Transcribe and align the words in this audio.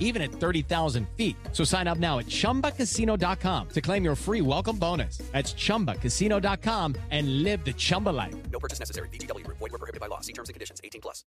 even 0.00 0.22
at 0.22 0.32
30,000 0.32 1.06
feet. 1.16 1.36
So 1.52 1.62
sign 1.62 1.86
up 1.86 1.98
now 1.98 2.18
at 2.18 2.26
chumbacasino.com 2.26 3.68
to 3.68 3.80
claim 3.80 4.02
your 4.02 4.16
free 4.16 4.40
welcome 4.40 4.78
bonus. 4.78 5.18
That's 5.32 5.54
chumbacasino.com 5.54 6.96
and 7.10 7.42
live 7.42 7.64
the 7.64 7.74
Chumba 7.74 8.10
life. 8.10 8.34
No 8.50 8.58
purchase 8.58 8.80
necessary. 8.80 9.08
VGW 9.10 9.44
Group. 9.44 9.58
Void 9.58 9.72
were 9.72 9.78
prohibited 9.78 10.00
by 10.00 10.06
law. 10.06 10.20
See 10.20 10.32
terms 10.32 10.48
and 10.48 10.54
conditions. 10.54 10.80
18 10.82 11.02
plus. 11.02 11.24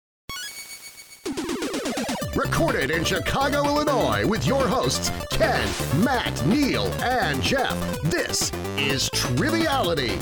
Recorded 2.35 2.91
in 2.91 3.05
Chicago, 3.05 3.65
Illinois, 3.65 4.27
with 4.27 4.47
your 4.47 4.67
hosts, 4.67 5.11
Ken, 5.31 5.69
Matt, 6.05 6.45
Neal, 6.47 6.87
and 7.03 7.43
Jeff. 7.43 7.77
This 8.03 8.51
is 8.77 9.09
Triviality. 9.11 10.19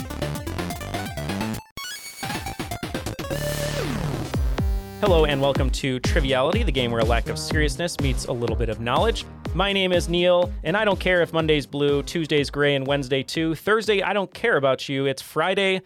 Hello, 5.03 5.25
and 5.25 5.41
welcome 5.41 5.69
to 5.69 5.99
Triviality, 5.99 6.63
the 6.63 6.71
game 6.71 6.93
where 6.93 7.01
a 7.01 7.05
lack 7.05 7.29
of 7.29 7.37
seriousness 7.37 7.99
meets 7.99 8.27
a 8.27 8.33
little 8.33 8.55
bit 8.55 8.69
of 8.69 8.79
knowledge. 8.79 9.25
My 9.53 9.73
name 9.73 9.91
is 9.91 10.09
Neal, 10.09 10.53
and 10.63 10.77
I 10.77 10.85
don't 10.85 11.01
care 11.01 11.23
if 11.23 11.33
Monday's 11.33 11.67
blue, 11.67 12.05
Tuesday's 12.05 12.51
gray, 12.51 12.77
and 12.77 12.87
Wednesday 12.87 13.25
too. 13.25 13.57
Thursday, 13.57 14.01
I 14.01 14.13
don't 14.13 14.33
care 14.33 14.57
about 14.57 14.89
you. 14.89 15.07
It's 15.07 15.21
Friday, 15.21 15.83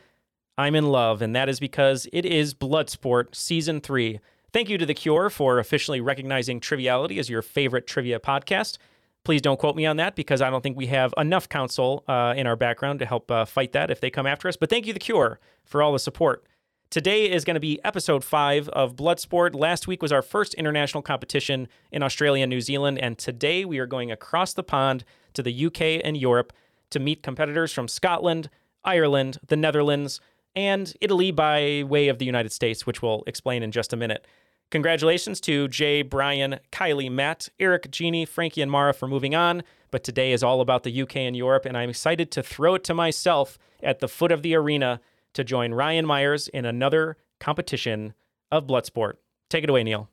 I'm 0.58 0.74
in 0.74 0.88
love, 0.88 1.22
and 1.22 1.34
that 1.34 1.48
is 1.48 1.58
because 1.58 2.06
it 2.12 2.26
is 2.26 2.52
Bloodsport 2.52 3.34
Season 3.34 3.80
3. 3.80 4.20
Thank 4.52 4.68
you 4.68 4.76
to 4.76 4.84
The 4.84 4.92
Cure 4.92 5.30
for 5.30 5.58
officially 5.60 6.02
recognizing 6.02 6.60
Triviality 6.60 7.18
as 7.18 7.30
your 7.30 7.40
favorite 7.40 7.86
trivia 7.86 8.20
podcast. 8.20 8.76
Please 9.24 9.40
don't 9.40 9.58
quote 9.58 9.76
me 9.76 9.86
on 9.86 9.96
that 9.96 10.14
because 10.14 10.42
I 10.42 10.50
don't 10.50 10.60
think 10.60 10.76
we 10.76 10.88
have 10.88 11.14
enough 11.16 11.48
counsel 11.48 12.04
uh, 12.06 12.34
in 12.36 12.46
our 12.46 12.54
background 12.54 12.98
to 12.98 13.06
help 13.06 13.30
uh, 13.30 13.46
fight 13.46 13.72
that 13.72 13.90
if 13.90 14.02
they 14.02 14.10
come 14.10 14.26
after 14.26 14.46
us. 14.46 14.58
But 14.58 14.68
thank 14.68 14.86
you, 14.86 14.92
The 14.92 14.98
Cure, 14.98 15.40
for 15.64 15.80
all 15.82 15.94
the 15.94 15.98
support. 15.98 16.44
Today 16.88 17.28
is 17.28 17.44
going 17.44 17.54
to 17.54 17.60
be 17.60 17.84
episode 17.84 18.22
five 18.22 18.68
of 18.68 18.94
Bloodsport. 18.94 19.56
Last 19.56 19.88
week 19.88 20.02
was 20.02 20.12
our 20.12 20.22
first 20.22 20.54
international 20.54 21.02
competition 21.02 21.66
in 21.90 22.02
Australia 22.02 22.44
and 22.44 22.50
New 22.50 22.60
Zealand, 22.60 22.98
and 23.00 23.18
today 23.18 23.64
we 23.64 23.80
are 23.80 23.86
going 23.86 24.12
across 24.12 24.54
the 24.54 24.62
pond 24.62 25.04
to 25.34 25.42
the 25.42 25.66
UK 25.66 26.00
and 26.04 26.16
Europe 26.16 26.52
to 26.90 27.00
meet 27.00 27.24
competitors 27.24 27.72
from 27.72 27.88
Scotland, 27.88 28.48
Ireland, 28.84 29.38
the 29.48 29.56
Netherlands, 29.56 30.20
and 30.54 30.94
Italy 31.00 31.32
by 31.32 31.82
way 31.82 32.06
of 32.06 32.18
the 32.18 32.24
United 32.24 32.52
States, 32.52 32.86
which 32.86 33.02
we'll 33.02 33.24
explain 33.26 33.64
in 33.64 33.72
just 33.72 33.92
a 33.92 33.96
minute. 33.96 34.24
Congratulations 34.70 35.40
to 35.40 35.66
Jay, 35.66 36.02
Brian, 36.02 36.60
Kylie, 36.70 37.10
Matt, 37.10 37.48
Eric, 37.58 37.90
Jeannie, 37.90 38.24
Frankie, 38.24 38.62
and 38.62 38.70
Mara 38.70 38.94
for 38.94 39.08
moving 39.08 39.34
on. 39.34 39.64
But 39.90 40.04
today 40.04 40.32
is 40.32 40.44
all 40.44 40.60
about 40.60 40.84
the 40.84 41.02
UK 41.02 41.16
and 41.16 41.36
Europe, 41.36 41.66
and 41.66 41.76
I'm 41.76 41.90
excited 41.90 42.30
to 42.32 42.44
throw 42.44 42.76
it 42.76 42.84
to 42.84 42.94
myself 42.94 43.58
at 43.82 43.98
the 43.98 44.08
foot 44.08 44.30
of 44.30 44.42
the 44.42 44.54
arena 44.54 45.00
to 45.36 45.44
join 45.44 45.72
Ryan 45.72 46.04
Myers 46.06 46.48
in 46.48 46.64
another 46.64 47.16
competition 47.40 48.14
of 48.50 48.66
Bloodsport. 48.66 49.14
Take 49.48 49.64
it 49.64 49.70
away, 49.70 49.84
Neal. 49.84 50.10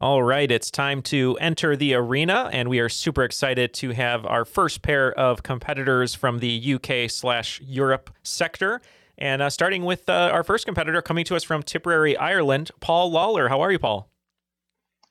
All 0.00 0.22
right, 0.22 0.48
it's 0.48 0.70
time 0.70 1.02
to 1.02 1.36
enter 1.40 1.74
the 1.74 1.94
arena, 1.94 2.48
and 2.52 2.68
we 2.68 2.78
are 2.78 2.88
super 2.88 3.24
excited 3.24 3.74
to 3.74 3.90
have 3.90 4.24
our 4.24 4.44
first 4.44 4.80
pair 4.80 5.12
of 5.18 5.42
competitors 5.42 6.14
from 6.14 6.38
the 6.38 6.74
UK 6.74 7.10
slash 7.10 7.60
Europe 7.64 8.10
sector. 8.22 8.80
And 9.18 9.42
uh, 9.42 9.50
starting 9.50 9.84
with 9.84 10.08
uh, 10.08 10.30
our 10.32 10.44
first 10.44 10.66
competitor 10.66 11.02
coming 11.02 11.24
to 11.24 11.34
us 11.34 11.42
from 11.42 11.64
Tipperary, 11.64 12.16
Ireland, 12.16 12.70
Paul 12.78 13.10
Lawlor. 13.10 13.48
How 13.48 13.60
are 13.60 13.72
you, 13.72 13.80
Paul? 13.80 14.08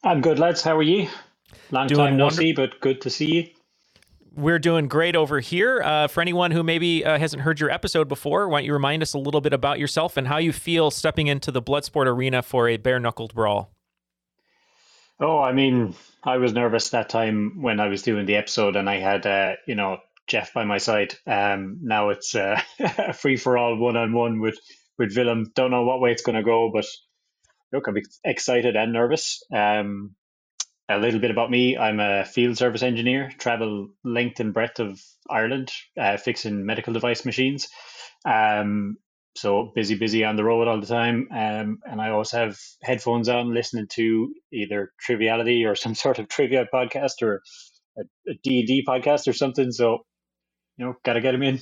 I'm 0.06 0.22
good, 0.22 0.40
lads. 0.40 0.62
How 0.62 0.78
are 0.78 0.84
you? 0.84 1.10
Long 1.72 1.88
Doing 1.88 1.98
time 2.00 2.18
no 2.18 2.26
wonder- 2.26 2.38
see, 2.38 2.54
but 2.54 2.80
good 2.80 3.02
to 3.02 3.10
see 3.10 3.26
you. 3.30 3.48
We're 4.38 4.60
doing 4.60 4.88
great 4.88 5.16
over 5.16 5.40
here. 5.40 5.82
Uh, 5.82 6.08
for 6.08 6.22
anyone 6.22 6.52
who 6.52 6.62
maybe 6.62 7.04
uh, 7.04 7.18
hasn't 7.18 7.42
heard 7.42 7.60
your 7.60 7.72
episode 7.72 8.08
before, 8.08 8.48
why 8.48 8.60
don't 8.60 8.66
you 8.66 8.74
remind 8.74 9.02
us 9.02 9.16
a 9.16 9.18
little 9.18 9.42
bit 9.42 9.52
about 9.52 9.80
yourself 9.80 10.16
and 10.16 10.28
how 10.28 10.38
you 10.38 10.54
feel 10.54 10.92
stepping 10.92 11.26
into 11.26 11.52
the 11.52 11.60
Bloodsport 11.60 12.06
arena 12.06 12.44
for 12.44 12.70
a 12.70 12.78
bare 12.78 13.00
knuckled 13.00 13.34
brawl? 13.34 13.72
Oh, 15.20 15.40
I 15.40 15.54
mean, 15.54 15.96
I 16.24 16.38
was 16.38 16.54
nervous 16.54 16.92
that 16.92 17.10
time 17.10 17.64
when 17.64 17.80
I 17.80 17.88
was 17.88 18.04
doing 18.04 18.28
the 18.28 18.36
episode, 18.36 18.76
and 18.76 18.88
I 18.88 19.00
had, 19.00 19.26
uh, 19.26 19.54
you 19.66 19.74
know, 19.74 19.98
Jeff 20.28 20.54
by 20.54 20.66
my 20.66 20.78
side. 20.78 21.16
Um, 21.26 21.80
now 21.82 22.10
it's 22.10 22.36
uh, 22.36 22.62
a 22.80 23.14
free 23.14 23.38
for 23.38 23.58
all, 23.58 23.76
one 23.76 23.98
on 23.98 24.14
one 24.14 24.40
with 24.40 24.60
with 25.00 25.18
Willem. 25.18 25.52
Don't 25.56 25.72
know 25.72 25.84
what 25.84 26.00
way 26.00 26.12
it's 26.12 26.22
going 26.22 26.36
to 26.36 26.44
go, 26.44 26.70
but 26.72 26.86
look, 27.74 27.88
I'm 27.88 27.98
excited 28.24 28.76
and 28.76 28.94
nervous. 28.94 29.42
Um, 29.52 30.16
a 30.90 31.00
little 31.00 31.20
bit 31.20 31.32
about 31.32 31.52
me: 31.52 31.78
I'm 31.78 32.00
a 32.00 32.26
field 32.26 32.58
service 32.58 32.84
engineer, 32.84 33.32
travel 33.40 33.90
length 34.04 34.40
and 34.42 34.54
breadth 34.54 34.80
of 34.80 35.02
Ireland, 35.30 35.72
uh, 36.00 36.18
fixing 36.18 36.66
medical 36.66 36.94
device 36.94 37.26
machines. 37.26 37.68
Um, 38.26 38.98
so 39.36 39.72
busy, 39.76 39.96
busy 39.96 40.24
on 40.26 40.36
the 40.36 40.44
road 40.44 40.68
all 40.68 40.82
the 40.82 40.88
time. 40.88 41.30
Um, 41.32 41.80
and 41.90 42.02
I 42.02 42.12
always 42.12 42.32
have 42.32 42.58
headphones 42.84 43.30
on, 43.30 43.54
listening 43.54 43.88
to 43.94 44.34
either 44.54 44.92
Triviality 45.02 45.66
or 45.66 45.76
some 45.76 45.96
sort 46.06 46.20
of 46.20 46.30
trivia 46.30 46.68
podcast 46.74 47.22
or 47.22 47.42
a, 47.98 48.04
a 48.32 48.36
D&D 48.44 48.86
podcast 48.88 49.28
or 49.28 49.34
something. 49.34 49.72
So, 49.72 50.00
you 50.78 50.86
know, 50.86 50.96
gotta 51.06 51.22
get 51.22 51.34
them 51.34 51.44
in. 51.44 51.62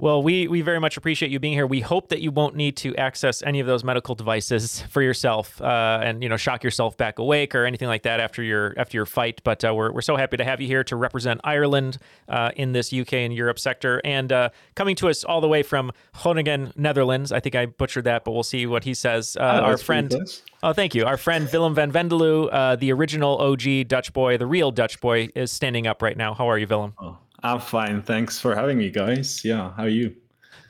Well, 0.00 0.22
we, 0.22 0.46
we 0.46 0.60
very 0.60 0.78
much 0.78 0.96
appreciate 0.96 1.32
you 1.32 1.40
being 1.40 1.54
here. 1.54 1.66
We 1.66 1.80
hope 1.80 2.10
that 2.10 2.20
you 2.20 2.30
won't 2.30 2.54
need 2.54 2.76
to 2.78 2.94
access 2.94 3.42
any 3.42 3.58
of 3.58 3.66
those 3.66 3.82
medical 3.82 4.14
devices 4.14 4.82
for 4.90 5.02
yourself 5.02 5.60
uh, 5.60 6.00
and 6.04 6.22
you 6.22 6.28
know 6.28 6.36
shock 6.36 6.62
yourself 6.62 6.96
back 6.96 7.18
awake 7.18 7.52
or 7.52 7.64
anything 7.64 7.88
like 7.88 8.04
that 8.04 8.20
after 8.20 8.40
your 8.40 8.74
after 8.76 8.96
your 8.96 9.06
fight. 9.06 9.40
But 9.42 9.64
uh, 9.64 9.74
we're, 9.74 9.90
we're 9.90 10.00
so 10.00 10.14
happy 10.14 10.36
to 10.36 10.44
have 10.44 10.60
you 10.60 10.68
here 10.68 10.84
to 10.84 10.94
represent 10.94 11.40
Ireland 11.42 11.98
uh, 12.28 12.52
in 12.54 12.70
this 12.70 12.92
UK 12.92 13.14
and 13.14 13.34
Europe 13.34 13.58
sector. 13.58 14.00
And 14.04 14.30
uh, 14.30 14.50
coming 14.76 14.94
to 14.96 15.08
us 15.08 15.24
all 15.24 15.40
the 15.40 15.48
way 15.48 15.64
from 15.64 15.90
Groningen, 16.22 16.72
Netherlands. 16.76 17.32
I 17.32 17.40
think 17.40 17.56
I 17.56 17.66
butchered 17.66 18.04
that, 18.04 18.24
but 18.24 18.30
we'll 18.30 18.44
see 18.44 18.66
what 18.66 18.84
he 18.84 18.94
says. 18.94 19.36
Uh, 19.38 19.42
our 19.42 19.76
friend. 19.76 20.14
Oh, 20.62 20.72
thank 20.72 20.94
you. 20.94 21.06
Our 21.06 21.16
friend 21.16 21.48
Willem 21.52 21.74
van 21.74 21.90
Vendeloo, 21.90 22.48
uh, 22.52 22.76
the 22.76 22.92
original 22.92 23.36
OG 23.38 23.88
Dutch 23.88 24.12
boy, 24.12 24.38
the 24.38 24.46
real 24.46 24.70
Dutch 24.70 25.00
boy, 25.00 25.28
is 25.34 25.50
standing 25.50 25.88
up 25.88 26.02
right 26.02 26.16
now. 26.16 26.34
How 26.34 26.48
are 26.48 26.58
you, 26.58 26.68
Willem? 26.68 26.94
Oh, 27.00 27.18
I'm 27.42 27.60
fine. 27.60 28.02
Thanks 28.02 28.40
for 28.40 28.54
having 28.54 28.78
me, 28.78 28.90
guys. 28.90 29.44
Yeah, 29.44 29.72
how 29.76 29.84
are 29.84 29.88
you? 29.88 30.14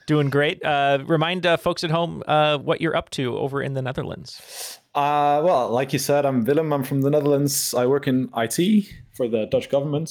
Doing 0.07 0.31
great. 0.31 0.65
Uh, 0.65 0.99
remind 1.07 1.45
uh, 1.45 1.57
folks 1.57 1.85
at 1.85 1.91
home 1.91 2.23
uh, 2.27 2.59
what 2.59 2.81
you're 2.81 2.97
up 2.97 3.11
to 3.11 3.37
over 3.37 3.63
in 3.63 3.75
the 3.75 3.83
Netherlands. 3.83 4.81
Uh, 4.95 5.43
well, 5.45 5.69
like 5.71 5.93
you 5.93 5.99
said, 5.99 6.25
I'm 6.25 6.45
Willem. 6.45 6.73
I'm 6.73 6.83
from 6.83 7.03
the 7.03 7.11
Netherlands. 7.11 7.75
I 7.75 7.87
work 7.87 8.09
in 8.09 8.31
IT 8.37 8.87
for 9.13 9.29
the 9.29 9.47
Dutch 9.47 9.69
government 9.69 10.11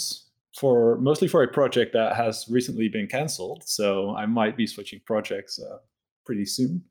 for 0.58 0.98
mostly 0.98 1.28
for 1.28 1.44
a 1.44 1.48
project 1.48 1.94
that 1.94 2.16
has 2.16 2.46
recently 2.50 2.90
been 2.90 3.08
cancelled. 3.08 3.64
So 3.66 4.16
I 4.16 4.26
might 4.26 4.58
be 4.58 4.66
switching 4.66 5.02
projects 5.06 5.60
uh, 5.60 5.78
pretty 6.26 6.46
soon. 6.46 6.84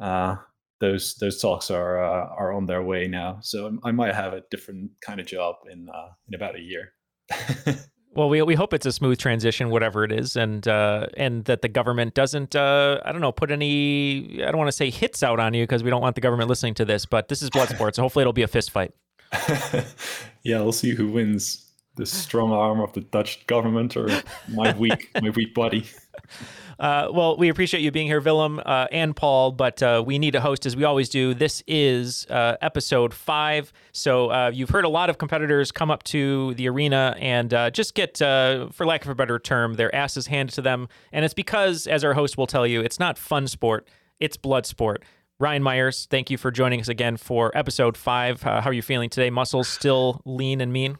Uh, 0.00 0.36
those 0.78 1.14
those 1.14 1.40
talks 1.40 1.70
are 1.70 2.02
uh, 2.04 2.28
are 2.36 2.52
on 2.52 2.66
their 2.66 2.82
way 2.82 3.06
now. 3.06 3.38
So 3.40 3.78
I 3.82 3.92
might 3.92 4.14
have 4.14 4.32
a 4.32 4.42
different 4.50 4.90
kind 5.00 5.20
of 5.20 5.26
job 5.26 5.56
in 5.70 5.88
uh, 5.88 6.08
in 6.28 6.34
about 6.34 6.56
a 6.56 6.60
year. 6.60 6.92
Well, 8.16 8.30
we, 8.30 8.40
we 8.40 8.54
hope 8.54 8.72
it's 8.72 8.86
a 8.86 8.92
smooth 8.92 9.18
transition, 9.18 9.68
whatever 9.68 10.02
it 10.02 10.10
is, 10.10 10.36
and 10.36 10.66
uh, 10.66 11.08
and 11.18 11.44
that 11.44 11.60
the 11.60 11.68
government 11.68 12.14
doesn't, 12.14 12.56
uh, 12.56 12.98
I 13.04 13.12
don't 13.12 13.20
know, 13.20 13.30
put 13.30 13.50
any, 13.50 14.42
I 14.42 14.46
don't 14.46 14.56
want 14.56 14.68
to 14.68 14.72
say 14.72 14.88
hits 14.88 15.22
out 15.22 15.38
on 15.38 15.52
you 15.52 15.64
because 15.64 15.84
we 15.84 15.90
don't 15.90 16.00
want 16.00 16.14
the 16.14 16.22
government 16.22 16.48
listening 16.48 16.72
to 16.74 16.86
this, 16.86 17.04
but 17.04 17.28
this 17.28 17.42
is 17.42 17.50
Bloodsport, 17.50 17.94
so 17.94 18.02
hopefully 18.02 18.22
it'll 18.22 18.32
be 18.32 18.42
a 18.42 18.48
fist 18.48 18.70
fight. 18.70 18.92
yeah, 20.42 20.62
we'll 20.62 20.72
see 20.72 20.94
who 20.94 21.08
wins 21.08 21.70
the 21.96 22.06
strong 22.06 22.52
arm 22.52 22.80
of 22.80 22.92
the 22.94 23.02
Dutch 23.02 23.46
government 23.46 23.96
or 23.96 24.08
my 24.48 24.74
weak 24.76 25.10
my 25.20 25.30
weak 25.30 25.54
body. 25.54 25.84
Uh, 26.78 27.08
well, 27.12 27.36
we 27.36 27.48
appreciate 27.48 27.80
you 27.80 27.90
being 27.90 28.06
here, 28.06 28.20
Willem 28.20 28.60
uh, 28.64 28.86
and 28.92 29.16
Paul, 29.16 29.52
but 29.52 29.82
uh, 29.82 30.02
we 30.04 30.18
need 30.18 30.34
a 30.34 30.40
host 30.40 30.66
as 30.66 30.76
we 30.76 30.84
always 30.84 31.08
do. 31.08 31.34
This 31.34 31.62
is 31.66 32.26
uh, 32.28 32.56
episode 32.60 33.14
five. 33.14 33.72
So 33.92 34.30
uh, 34.30 34.50
you've 34.52 34.70
heard 34.70 34.84
a 34.84 34.88
lot 34.88 35.08
of 35.08 35.18
competitors 35.18 35.72
come 35.72 35.90
up 35.90 36.02
to 36.04 36.54
the 36.54 36.68
arena 36.68 37.16
and 37.18 37.52
uh, 37.54 37.70
just 37.70 37.94
get, 37.94 38.18
for 38.18 38.86
lack 38.86 39.04
of 39.04 39.10
a 39.10 39.14
better 39.14 39.38
term, 39.38 39.74
their 39.74 39.94
asses 39.94 40.26
handed 40.26 40.54
to 40.54 40.62
them. 40.62 40.88
And 41.12 41.24
it's 41.24 41.34
because, 41.34 41.86
as 41.86 42.04
our 42.04 42.14
host 42.14 42.36
will 42.36 42.46
tell 42.46 42.66
you, 42.66 42.80
it's 42.80 42.98
not 42.98 43.18
fun 43.18 43.48
sport, 43.48 43.88
it's 44.20 44.36
blood 44.36 44.66
sport. 44.66 45.04
Ryan 45.38 45.62
Myers, 45.62 46.06
thank 46.10 46.30
you 46.30 46.38
for 46.38 46.50
joining 46.50 46.80
us 46.80 46.88
again 46.88 47.16
for 47.16 47.56
episode 47.56 47.96
five. 47.96 48.42
how 48.42 48.60
are 48.60 48.72
you 48.72 48.82
feeling 48.82 49.10
today? 49.10 49.28
Muscles 49.30 49.68
still 49.68 50.22
lean 50.24 50.60
and 50.60 50.72
mean? 50.72 50.98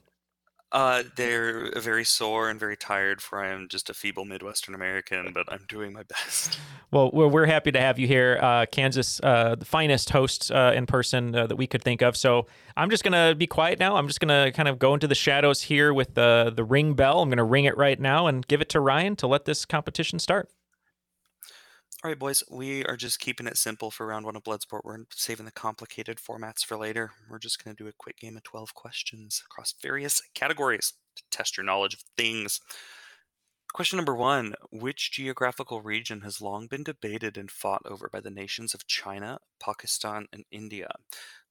Uh, 0.72 1.04
they're 1.14 1.70
very 1.78 2.04
sore 2.04 2.50
and 2.50 2.58
very 2.58 2.76
tired, 2.76 3.22
for 3.22 3.38
I 3.38 3.48
am 3.48 3.68
just 3.68 3.88
a 3.88 3.94
feeble 3.94 4.24
Midwestern 4.24 4.74
American, 4.74 5.32
but 5.32 5.50
I'm 5.50 5.64
doing 5.68 5.92
my 5.92 6.02
best. 6.08 6.58
Well, 6.90 7.10
we're, 7.12 7.28
we're 7.28 7.46
happy 7.46 7.70
to 7.72 7.80
have 7.80 7.98
you 7.98 8.06
here, 8.06 8.38
uh, 8.42 8.66
Kansas, 8.66 9.20
uh, 9.22 9.54
the 9.54 9.64
finest 9.64 10.10
host 10.10 10.50
uh, 10.50 10.72
in 10.74 10.86
person 10.86 11.34
uh, 11.34 11.46
that 11.46 11.56
we 11.56 11.66
could 11.66 11.82
think 11.82 12.02
of. 12.02 12.16
So 12.16 12.46
I'm 12.76 12.90
just 12.90 13.04
going 13.04 13.12
to 13.12 13.34
be 13.36 13.46
quiet 13.46 13.78
now. 13.78 13.96
I'm 13.96 14.08
just 14.08 14.20
going 14.20 14.44
to 14.44 14.50
kind 14.52 14.68
of 14.68 14.78
go 14.78 14.92
into 14.94 15.06
the 15.06 15.14
shadows 15.14 15.62
here 15.62 15.94
with 15.94 16.14
the, 16.14 16.52
the 16.54 16.64
ring 16.64 16.94
bell. 16.94 17.22
I'm 17.22 17.28
going 17.28 17.38
to 17.38 17.44
ring 17.44 17.64
it 17.64 17.76
right 17.76 17.98
now 17.98 18.26
and 18.26 18.46
give 18.46 18.60
it 18.60 18.68
to 18.70 18.80
Ryan 18.80 19.14
to 19.16 19.26
let 19.26 19.44
this 19.44 19.64
competition 19.64 20.18
start. 20.18 20.50
All 22.06 22.10
right, 22.10 22.18
boys, 22.20 22.44
we 22.48 22.84
are 22.84 22.96
just 22.96 23.18
keeping 23.18 23.48
it 23.48 23.56
simple 23.56 23.90
for 23.90 24.06
round 24.06 24.26
one 24.26 24.36
of 24.36 24.44
Bloodsport. 24.44 24.82
We're 24.84 25.06
saving 25.10 25.44
the 25.44 25.50
complicated 25.50 26.18
formats 26.18 26.64
for 26.64 26.76
later. 26.76 27.10
We're 27.28 27.40
just 27.40 27.64
going 27.64 27.74
to 27.74 27.82
do 27.82 27.88
a 27.88 27.92
quick 27.98 28.18
game 28.18 28.36
of 28.36 28.44
12 28.44 28.74
questions 28.74 29.42
across 29.44 29.74
various 29.82 30.22
categories 30.32 30.92
to 31.16 31.24
test 31.32 31.56
your 31.56 31.66
knowledge 31.66 31.94
of 31.94 32.04
things. 32.16 32.60
Question 33.74 33.96
number 33.96 34.14
one 34.14 34.54
Which 34.70 35.10
geographical 35.10 35.82
region 35.82 36.20
has 36.20 36.40
long 36.40 36.68
been 36.68 36.84
debated 36.84 37.36
and 37.36 37.50
fought 37.50 37.82
over 37.84 38.08
by 38.08 38.20
the 38.20 38.30
nations 38.30 38.72
of 38.72 38.86
China, 38.86 39.40
Pakistan, 39.60 40.26
and 40.32 40.44
India? 40.52 40.90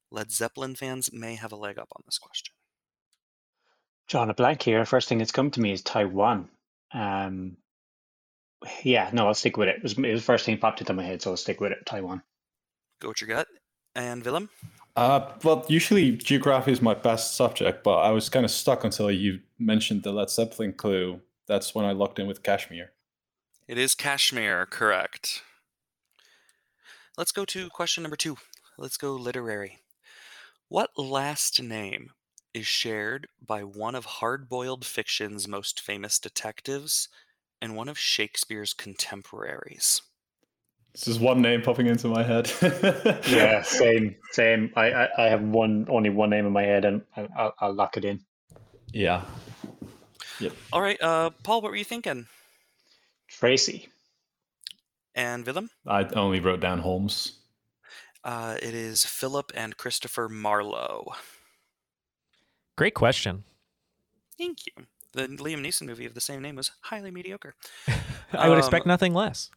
Led 0.10 0.31
Zeppelin 0.31 0.75
fans 0.75 1.10
may 1.12 1.36
have 1.36 1.52
a 1.52 1.57
leg 1.57 1.78
up 1.78 1.90
on 1.94 2.04
this 2.06 2.18
question. 2.18 2.56
John, 4.07 4.30
a 4.30 4.34
blank 4.34 4.62
here. 4.62 4.86
First 4.86 5.10
thing 5.10 5.18
that's 5.18 5.34
come 5.34 5.52
to 5.52 5.60
me 5.60 5.74
is 5.74 5.81
Taiwan. 5.81 6.48
Um, 6.94 7.57
yeah, 8.84 9.10
no, 9.13 9.28
I'll 9.28 9.34
stick 9.34 9.57
with 9.57 9.68
it. 9.68 9.78
It 9.78 9.84
was, 9.84 9.94
it 9.94 10.12
was 10.12 10.22
the 10.22 10.25
first 10.25 10.46
thing 10.46 10.56
that 10.56 10.62
popped 10.62 10.81
into 10.81 10.94
my 10.94 11.04
head, 11.04 11.22
so 11.22 11.31
I'll 11.31 11.38
stick 11.38 11.62
with 11.62 11.72
it. 11.72 11.86
Taiwan. 11.86 12.22
Go 13.02 13.10
with 13.10 13.22
your 13.22 13.30
gut. 13.30 13.48
And 13.96 14.24
Willem? 14.24 14.50
Uh, 14.96 15.31
well, 15.44 15.66
usually 15.68 16.12
geography 16.13 16.72
is 16.72 16.81
my 16.81 16.94
best 16.94 17.36
subject, 17.36 17.84
but 17.84 17.98
I 17.98 18.12
was 18.12 18.30
kind 18.30 18.46
of 18.46 18.52
stuck 18.52 18.84
until 18.84 19.12
you 19.12 19.40
mentioned 19.60 20.04
the 20.04 20.12
Led 20.12 20.30
Zeppelin 20.30 20.74
clue. 20.74 21.22
That's 21.48 21.75
when 21.75 21.86
I 21.86 21.92
locked 21.92 22.19
in 22.19 22.28
with 22.28 22.44
Kashmir. 22.44 22.92
It 23.68 23.78
is 23.78 23.96
Kashmir, 23.96 24.66
correct. 24.66 25.42
Let's 27.18 27.31
go 27.31 27.46
to 27.46 27.69
question 27.69 28.04
number 28.04 28.16
two. 28.16 28.38
Let's 28.78 28.98
go 28.98 29.13
literary. 29.13 29.80
What 30.68 30.92
last 30.98 31.62
name 31.62 32.12
is 32.54 32.66
shared 32.66 33.28
by 33.46 33.63
one 33.63 33.96
of 33.96 34.06
hard 34.06 34.48
boiled 34.48 34.86
fiction's 34.86 35.48
most 35.48 35.81
famous 35.81 36.19
detectives 36.19 37.10
and 37.62 37.75
one 37.75 37.90
of 37.90 37.98
Shakespeare's 37.98 38.74
contemporaries? 38.74 40.02
This 40.94 41.07
is 41.10 41.19
one 41.19 41.42
name 41.42 41.62
popping 41.62 41.88
into 41.88 42.07
my 42.07 42.24
head. 42.24 42.50
Yeah, 43.28 43.63
same, 43.63 44.16
same. 44.31 44.72
I, 44.75 44.92
I, 44.92 45.25
I 45.25 45.30
have 45.30 45.42
one, 45.42 45.86
only 45.90 46.10
one 46.10 46.30
name 46.30 46.46
in 46.46 46.54
my 46.54 46.63
head, 46.63 46.86
and 46.86 47.02
I- 47.18 47.28
I'll, 47.38 47.54
I'll 47.60 47.74
lock 47.74 47.98
it 47.98 48.06
in. 48.06 48.22
yeah. 48.94 49.24
Yep. 50.40 50.54
All 50.74 50.81
right, 50.81 51.02
uh, 51.02 51.30
Paul, 51.44 51.62
what 51.62 51.72
were 51.72 51.78
you 51.78 51.86
thinking? 51.86 52.28
Tracy. 53.30 53.88
And 55.16 55.46
Willem? 55.46 55.69
I 55.88 56.04
only 56.16 56.40
wrote 56.42 56.60
down 56.60 56.80
Holmes. 56.80 57.38
Uh, 58.24 58.57
it 58.62 58.74
is 58.74 59.06
Philip 59.06 59.52
and 59.56 59.78
Christopher 59.78 60.28
Marlowe. 60.28 61.13
Great 62.78 62.96
question. 62.96 63.44
Thank 64.38 64.66
you. 64.66 64.86
The 65.15 65.27
Liam 65.27 65.62
Neeson 65.65 65.88
movie 65.88 66.06
of 66.06 66.13
the 66.13 66.21
same 66.21 66.41
name 66.41 66.56
was 66.56 66.71
highly 66.81 67.09
mediocre. 67.12 67.56
I 68.33 68.50
would 68.50 68.57
expect 68.57 68.85
Um, 68.85 68.89
nothing 68.89 69.13
less. 69.13 69.50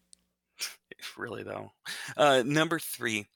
Really, 1.16 1.44
though. 1.44 1.70
Uh, 2.16 2.42
number 2.44 2.78
three. 2.80 3.26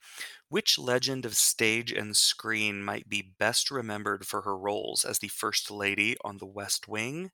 Which 0.49 0.79
legend 0.79 1.25
of 1.25 1.35
stage 1.35 1.93
and 1.93 2.17
screen 2.17 2.83
might 2.83 3.09
be 3.09 3.23
best 3.39 3.71
remembered 3.71 4.27
for 4.27 4.43
her 4.43 4.57
roles 4.57 5.05
as 5.05 5.21
the 5.21 5.29
First 5.29 5.71
Lady 5.71 6.17
on 6.25 6.39
The 6.39 6.47
West 6.47 6.89
Wing 6.89 7.31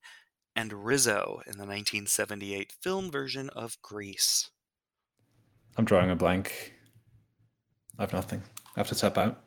and 0.55 0.85
Rizzo 0.85 1.41
in 1.47 1.53
the 1.57 1.65
1978 1.67 2.73
film 2.81 3.11
version 3.11 3.49
of 3.51 3.81
Grease? 3.81 4.51
I'm 5.79 5.85
drawing 5.87 6.11
a 6.11 6.17
blank. 6.17 6.75
I 7.99 8.03
have 8.03 8.13
nothing. 8.13 8.43
I 8.77 8.81
have 8.81 8.89
to 8.89 8.95
tap 8.95 9.17
out. 9.19 9.41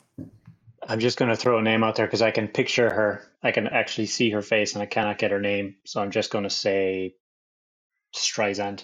I'm 0.87 0.99
just 0.99 1.17
going 1.17 1.29
to 1.29 1.35
throw 1.35 1.59
a 1.59 1.61
name 1.61 1.83
out 1.83 1.95
there 1.95 2.07
because 2.07 2.21
I 2.21 2.31
can 2.31 2.47
picture 2.47 2.89
her. 2.89 3.23
I 3.43 3.51
can 3.51 3.67
actually 3.67 4.07
see 4.07 4.31
her 4.31 4.41
face, 4.41 4.73
and 4.73 4.81
I 4.81 4.87
cannot 4.87 5.19
get 5.19 5.31
her 5.31 5.39
name. 5.39 5.75
So 5.85 6.01
I'm 6.01 6.11
just 6.11 6.31
going 6.31 6.43
to 6.43 6.49
say 6.49 7.15
Streisand. 8.15 8.83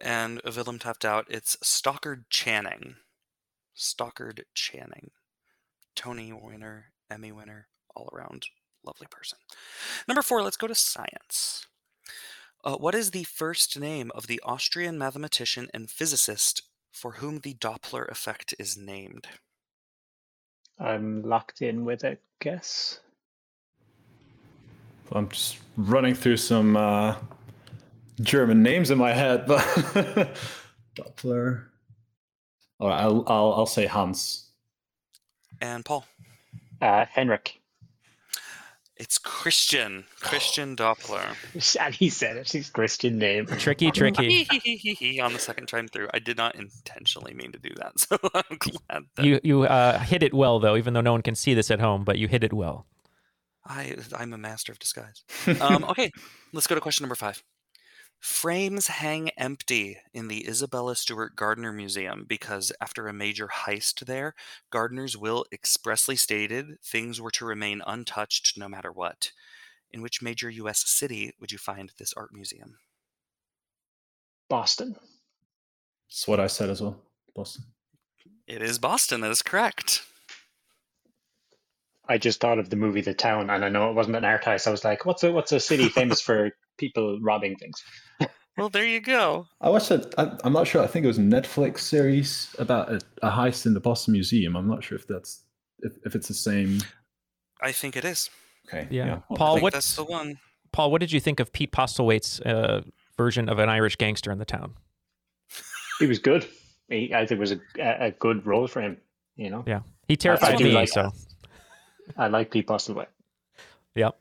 And 0.00 0.40
Willem 0.44 0.78
tapped 0.78 1.04
out. 1.04 1.26
It's 1.28 1.56
Stockard 1.62 2.30
Channing. 2.30 2.96
Stockard 3.74 4.44
Channing. 4.54 5.10
Tony 5.94 6.32
winner, 6.32 6.92
Emmy 7.10 7.32
winner, 7.32 7.68
all 7.94 8.08
around 8.12 8.46
lovely 8.84 9.06
person. 9.10 9.38
Number 10.08 10.22
four, 10.22 10.42
let's 10.42 10.56
go 10.56 10.66
to 10.66 10.74
science. 10.74 11.66
Uh, 12.62 12.76
what 12.76 12.94
is 12.94 13.10
the 13.10 13.24
first 13.24 13.78
name 13.78 14.10
of 14.14 14.26
the 14.26 14.40
Austrian 14.44 14.96
mathematician 14.96 15.68
and 15.74 15.90
physicist 15.90 16.62
for 16.92 17.12
whom 17.12 17.40
the 17.40 17.54
Doppler 17.54 18.08
effect 18.10 18.54
is 18.58 18.76
named? 18.76 19.28
I'm 20.80 21.22
locked 21.22 21.62
in 21.62 21.84
with 21.84 22.04
a 22.04 22.16
guess. 22.40 23.00
I'm 25.12 25.28
just 25.28 25.58
running 25.76 26.14
through 26.14 26.36
some 26.38 26.76
uh, 26.76 27.16
German 28.20 28.62
names 28.62 28.90
in 28.90 28.98
my 28.98 29.12
head, 29.12 29.46
but 29.46 29.60
Doppler. 30.96 31.64
All 32.78 32.88
right, 32.88 33.00
I'll, 33.02 33.24
I'll 33.26 33.52
I'll 33.54 33.66
say 33.66 33.86
Hans. 33.86 34.48
And 35.60 35.84
Paul, 35.84 36.06
Uh, 36.80 37.04
Henrik. 37.06 37.59
It's 39.00 39.16
Christian. 39.16 40.04
Christian 40.20 40.76
Doppler. 40.76 41.34
And 41.80 41.94
he 41.94 42.10
said 42.10 42.36
it. 42.36 42.52
His 42.52 42.68
Christian 42.68 43.18
name. 43.18 43.46
Tricky, 43.46 43.90
tricky. 43.92 45.20
on 45.20 45.32
the 45.32 45.38
second 45.38 45.66
time 45.66 45.88
through. 45.88 46.08
I 46.12 46.18
did 46.18 46.36
not 46.36 46.54
intentionally 46.54 47.32
mean 47.32 47.52
to 47.52 47.58
do 47.58 47.70
that, 47.76 47.98
so 47.98 48.18
I'm 48.34 48.58
glad 48.58 49.04
that 49.16 49.24
You 49.24 49.40
you 49.42 49.62
uh, 49.62 49.98
hit 49.98 50.22
it 50.22 50.34
well 50.34 50.60
though, 50.60 50.76
even 50.76 50.92
though 50.94 51.00
no 51.00 51.12
one 51.12 51.22
can 51.22 51.34
see 51.34 51.54
this 51.54 51.70
at 51.70 51.80
home, 51.80 52.04
but 52.04 52.18
you 52.18 52.28
hit 52.28 52.44
it 52.44 52.52
well. 52.52 52.86
I 53.64 53.96
I'm 54.16 54.32
a 54.32 54.38
master 54.38 54.72
of 54.72 54.78
disguise. 54.78 55.24
Um, 55.60 55.84
okay, 55.84 56.10
let's 56.52 56.66
go 56.66 56.74
to 56.74 56.80
question 56.80 57.04
number 57.04 57.14
five. 57.14 57.42
Frames 58.20 58.88
hang 58.88 59.30
empty 59.30 59.96
in 60.12 60.28
the 60.28 60.46
Isabella 60.46 60.94
Stewart 60.94 61.34
Gardner 61.36 61.72
Museum 61.72 62.26
because 62.28 62.70
after 62.78 63.08
a 63.08 63.14
major 63.14 63.48
heist 63.48 64.04
there, 64.04 64.34
Gardner's 64.70 65.16
will 65.16 65.46
expressly 65.50 66.16
stated 66.16 66.78
things 66.82 67.18
were 67.18 67.30
to 67.30 67.46
remain 67.46 67.80
untouched 67.86 68.58
no 68.58 68.68
matter 68.68 68.92
what. 68.92 69.32
In 69.90 70.02
which 70.02 70.20
major 70.20 70.50
U.S. 70.50 70.86
city 70.86 71.32
would 71.40 71.50
you 71.50 71.56
find 71.56 71.92
this 71.98 72.12
art 72.12 72.32
museum? 72.32 72.76
Boston. 74.50 74.96
That's 76.08 76.28
what 76.28 76.40
I 76.40 76.46
said 76.46 76.68
as 76.68 76.82
well. 76.82 77.00
Boston. 77.34 77.64
It 78.46 78.60
is 78.60 78.78
Boston. 78.78 79.22
That 79.22 79.30
is 79.30 79.42
correct. 79.42 80.02
I 82.06 82.18
just 82.18 82.40
thought 82.40 82.58
of 82.58 82.68
the 82.68 82.76
movie 82.76 83.00
The 83.00 83.14
Town, 83.14 83.48
and 83.48 83.64
I 83.64 83.68
know 83.70 83.88
it 83.88 83.94
wasn't 83.94 84.16
an 84.16 84.24
art 84.24 84.44
house. 84.44 84.66
I 84.66 84.70
was 84.70 84.84
like, 84.84 85.06
"What's 85.06 85.22
a 85.22 85.32
what's 85.32 85.52
a 85.52 85.60
city 85.60 85.88
famous 85.88 86.20
for 86.20 86.50
people 86.76 87.20
robbing 87.20 87.56
things?" 87.56 87.82
Well, 88.56 88.68
there 88.68 88.84
you 88.84 89.00
go. 89.00 89.46
I 89.60 89.70
watched 89.70 89.90
it. 89.90 90.14
I, 90.18 90.36
I'm 90.44 90.52
not 90.52 90.66
sure. 90.66 90.82
I 90.82 90.86
think 90.86 91.04
it 91.04 91.06
was 91.08 91.18
a 91.18 91.22
Netflix 91.22 91.80
series 91.80 92.54
about 92.58 92.90
a, 92.92 93.00
a 93.22 93.30
heist 93.30 93.64
in 93.66 93.74
the 93.74 93.80
Boston 93.80 94.12
Museum. 94.12 94.56
I'm 94.56 94.68
not 94.68 94.84
sure 94.84 94.96
if 94.98 95.06
that's 95.06 95.42
if, 95.80 95.92
if 96.04 96.14
it's 96.14 96.28
the 96.28 96.34
same. 96.34 96.80
I 97.62 97.72
think 97.72 97.96
it 97.96 98.04
is. 98.04 98.28
Okay. 98.68 98.86
Yeah. 98.90 99.20
I 99.30 99.34
Paul, 99.34 99.54
think 99.54 99.62
what 99.62 99.72
that's 99.72 99.96
the 99.96 100.04
one. 100.04 100.38
Paul, 100.72 100.90
what 100.90 101.00
did 101.00 101.10
you 101.10 101.20
think 101.20 101.40
of 101.40 101.52
Pete 101.52 101.72
Postlethwaite's 101.72 102.40
uh, 102.40 102.82
version 103.16 103.48
of 103.48 103.58
an 103.58 103.68
Irish 103.68 103.96
gangster 103.96 104.30
in 104.30 104.38
the 104.38 104.44
town? 104.44 104.74
He 105.98 106.06
was 106.06 106.18
good. 106.18 106.46
He, 106.88 107.12
I 107.14 107.26
think 107.26 107.32
it 107.32 107.38
was 107.38 107.52
a, 107.52 107.60
a 107.78 108.06
a 108.06 108.10
good 108.12 108.46
role 108.46 108.66
for 108.66 108.80
him. 108.80 108.96
You 109.36 109.50
know, 109.50 109.64
Yeah, 109.66 109.80
he 110.06 110.16
terrified 110.16 110.58
do 110.58 110.64
me. 110.64 110.72
like 110.72 110.88
so, 110.88 111.12
I 112.16 112.28
like 112.28 112.50
Pete 112.50 112.66
Postlewaite. 112.66 113.06
yep. 113.94 114.18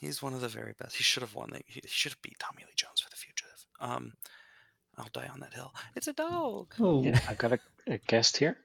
He's 0.00 0.22
one 0.22 0.32
of 0.32 0.40
the 0.40 0.48
very 0.48 0.74
best. 0.78 0.96
He 0.96 1.02
should 1.02 1.22
have 1.22 1.34
won. 1.34 1.50
He 1.66 1.80
should 1.86 2.12
have 2.12 2.22
beat 2.22 2.38
Tommy 2.38 2.62
Lee 2.62 2.72
Jones 2.76 2.97
for 2.97 2.97
the 2.97 2.97
fugitive. 2.97 2.97
Um, 3.80 4.12
I'll 4.96 5.08
die 5.12 5.28
on 5.32 5.40
that 5.40 5.54
hill. 5.54 5.72
It's 5.94 6.08
a 6.08 6.12
dog. 6.12 6.74
Oh. 6.80 7.02
Yeah, 7.02 7.20
I've 7.28 7.38
got 7.38 7.52
a, 7.52 7.58
a 7.86 7.98
guest 7.98 8.36
here. 8.36 8.58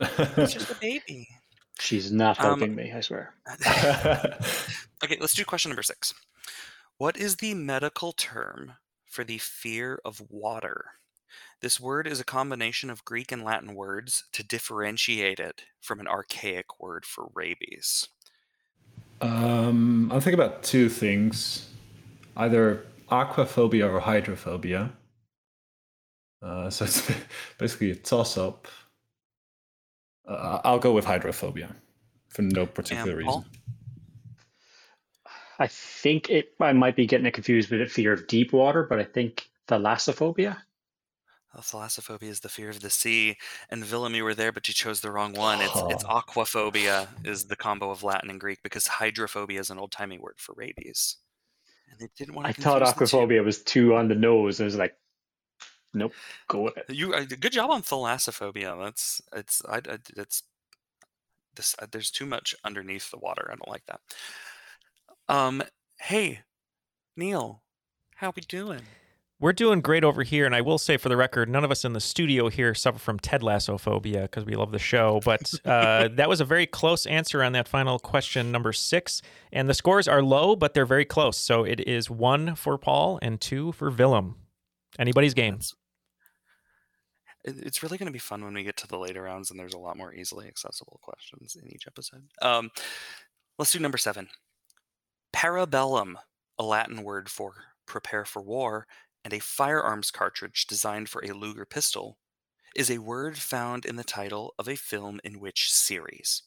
It's 0.00 0.52
just 0.52 0.70
a 0.70 0.74
baby. 0.80 1.28
She's 1.80 2.12
not 2.12 2.38
Um, 2.40 2.46
helping 2.46 2.74
me. 2.74 2.92
I 2.92 3.00
swear. 3.00 3.34
okay, 5.04 5.16
let's 5.20 5.34
do 5.34 5.44
question 5.44 5.70
number 5.70 5.82
six. 5.82 6.14
What 6.98 7.16
is 7.16 7.36
the 7.36 7.54
medical 7.54 8.12
term 8.12 8.74
for 9.06 9.24
the 9.24 9.38
fear 9.38 9.98
of 10.04 10.22
water? 10.28 10.84
This 11.60 11.80
word 11.80 12.06
is 12.06 12.20
a 12.20 12.24
combination 12.24 12.90
of 12.90 13.04
Greek 13.04 13.32
and 13.32 13.42
Latin 13.44 13.74
words 13.74 14.24
to 14.32 14.42
differentiate 14.42 15.38
it 15.40 15.62
from 15.80 16.00
an 16.00 16.06
archaic 16.08 16.80
word 16.80 17.04
for 17.04 17.30
rabies. 17.34 18.08
um, 19.20 20.10
I'm 20.12 20.20
thinking 20.20 20.34
about 20.34 20.62
two 20.62 20.88
things: 20.88 21.68
either 22.36 22.86
aquaphobia 23.10 23.90
or 23.90 24.00
hydrophobia. 24.00 24.92
Uh, 26.42 26.70
so 26.70 26.84
it's 26.84 27.10
basically 27.58 27.90
a 27.90 27.94
toss-up. 27.94 28.66
Uh, 30.26 30.60
I'll 30.64 30.78
go 30.78 30.92
with 30.92 31.04
hydrophobia 31.04 31.74
for 32.28 32.42
no 32.42 32.66
particular 32.66 33.18
And 33.18 33.26
reason. 33.26 33.44
I 35.58 35.66
think 35.66 36.30
it. 36.30 36.54
I 36.60 36.72
might 36.72 36.96
be 36.96 37.06
getting 37.06 37.26
it 37.26 37.34
confused 37.34 37.70
with 37.70 37.82
a 37.82 37.86
fear 37.86 38.12
of 38.12 38.26
deep 38.26 38.52
water, 38.52 38.82
but 38.82 38.98
I 38.98 39.04
think 39.04 39.50
thalassophobia. 39.68 40.56
Well, 41.52 41.64
Thalassophobia 41.64 42.28
is 42.28 42.40
the 42.40 42.48
fear 42.48 42.70
of 42.70 42.80
the 42.80 42.90
sea, 42.90 43.36
and 43.70 43.84
Willem, 43.90 44.14
you 44.14 44.22
were 44.22 44.36
there, 44.36 44.52
but 44.52 44.68
you 44.68 44.74
chose 44.74 45.00
the 45.00 45.10
wrong 45.10 45.32
one. 45.32 45.60
It's 45.60 45.82
it's 45.88 46.04
aquaphobia 46.04 47.08
is 47.24 47.46
the 47.46 47.56
combo 47.56 47.90
of 47.90 48.04
Latin 48.04 48.30
and 48.30 48.40
Greek 48.40 48.62
because 48.62 48.86
hydrophobia 48.86 49.58
is 49.58 49.68
an 49.68 49.78
old 49.78 49.90
timey 49.90 50.18
word 50.18 50.36
for 50.38 50.54
rabies. 50.56 51.16
And 51.90 51.98
they 51.98 52.08
didn't 52.16 52.34
want 52.34 52.46
to. 52.46 52.50
I 52.50 52.52
thought 52.52 52.82
aquaphobia 52.82 53.44
was 53.44 53.62
too 53.62 53.94
on 53.94 54.08
the 54.08 54.14
nose. 54.14 54.60
I 54.60 54.64
was 54.64 54.76
like, 54.76 54.94
Nope. 55.92 56.12
Go 56.48 56.62
with 56.62 56.76
it. 56.76 56.90
You 56.90 57.14
uh, 57.14 57.24
good 57.24 57.52
job 57.52 57.70
on 57.70 57.82
thalassophobia. 57.82 58.80
That's 58.82 59.20
it's 59.34 59.62
I, 59.68 59.78
I 59.78 59.98
it's 60.16 60.44
this 61.56 61.74
uh, 61.80 61.86
there's 61.90 62.10
too 62.10 62.26
much 62.26 62.54
underneath 62.64 63.10
the 63.10 63.18
water. 63.18 63.50
I 63.50 63.56
don't 63.56 63.68
like 63.68 63.84
that. 63.86 64.00
Um, 65.28 65.62
hey, 66.00 66.40
Neal, 67.16 67.62
how 68.16 68.32
we 68.34 68.42
doing? 68.42 68.82
We're 69.40 69.54
doing 69.54 69.80
great 69.80 70.04
over 70.04 70.22
here, 70.22 70.44
and 70.44 70.54
I 70.54 70.60
will 70.60 70.76
say 70.76 70.98
for 70.98 71.08
the 71.08 71.16
record, 71.16 71.48
none 71.48 71.64
of 71.64 71.70
us 71.70 71.84
in 71.86 71.94
the 71.94 72.00
studio 72.00 72.50
here 72.50 72.74
suffer 72.74 72.98
from 72.98 73.18
Ted 73.18 73.42
Lasso 73.42 73.78
phobia 73.78 74.22
because 74.22 74.44
we 74.44 74.54
love 74.54 74.70
the 74.70 74.78
show. 74.78 75.20
But 75.24 75.50
uh, 75.64 76.08
that 76.12 76.28
was 76.28 76.42
a 76.42 76.44
very 76.44 76.66
close 76.66 77.06
answer 77.06 77.42
on 77.42 77.52
that 77.52 77.66
final 77.66 77.98
question, 77.98 78.52
number 78.52 78.74
six. 78.74 79.22
And 79.50 79.66
the 79.66 79.72
scores 79.72 80.06
are 80.06 80.22
low, 80.22 80.56
but 80.56 80.74
they're 80.74 80.84
very 80.84 81.06
close. 81.06 81.38
So 81.38 81.64
it 81.64 81.80
is 81.88 82.10
one 82.10 82.54
for 82.54 82.76
Paul 82.76 83.18
and 83.22 83.40
two 83.40 83.72
for 83.72 83.90
Willem. 83.90 84.36
Anybody's 84.98 85.32
game. 85.32 85.54
That's- 85.54 85.74
it- 87.44 87.64
It's 87.66 87.82
really 87.82 87.96
going 87.96 88.08
to 88.08 88.12
be 88.12 88.18
fun 88.18 88.44
when 88.44 88.52
we 88.52 88.62
get 88.62 88.76
to 88.76 88.86
the 88.86 88.98
later 88.98 89.22
rounds 89.22 89.50
and 89.50 89.58
there's 89.58 89.72
a 89.72 89.78
lot 89.78 89.96
more 89.96 90.12
easily 90.12 90.46
accessible 90.48 91.00
questions 91.02 91.56
in 91.56 91.66
each 91.72 91.86
episode. 91.86 92.28
Um, 92.42 92.70
let's 93.58 93.72
do 93.72 93.78
number 93.78 93.96
seven. 93.96 94.28
Parabellum, 95.32 96.16
a 96.58 96.62
Latin 96.62 97.02
word 97.04 97.30
for 97.30 97.54
prepare 97.86 98.26
for 98.26 98.42
war, 98.42 98.86
and 99.24 99.32
a 99.32 99.40
firearms 99.40 100.10
cartridge 100.10 100.66
designed 100.66 101.08
for 101.08 101.22
a 101.24 101.32
Luger 101.32 101.64
pistol, 101.64 102.18
is 102.74 102.90
a 102.90 102.98
word 102.98 103.38
found 103.38 103.84
in 103.84 103.96
the 103.96 104.04
title 104.04 104.54
of 104.58 104.68
a 104.68 104.76
film 104.76 105.20
in 105.24 105.40
which 105.40 105.70
series? 105.72 106.42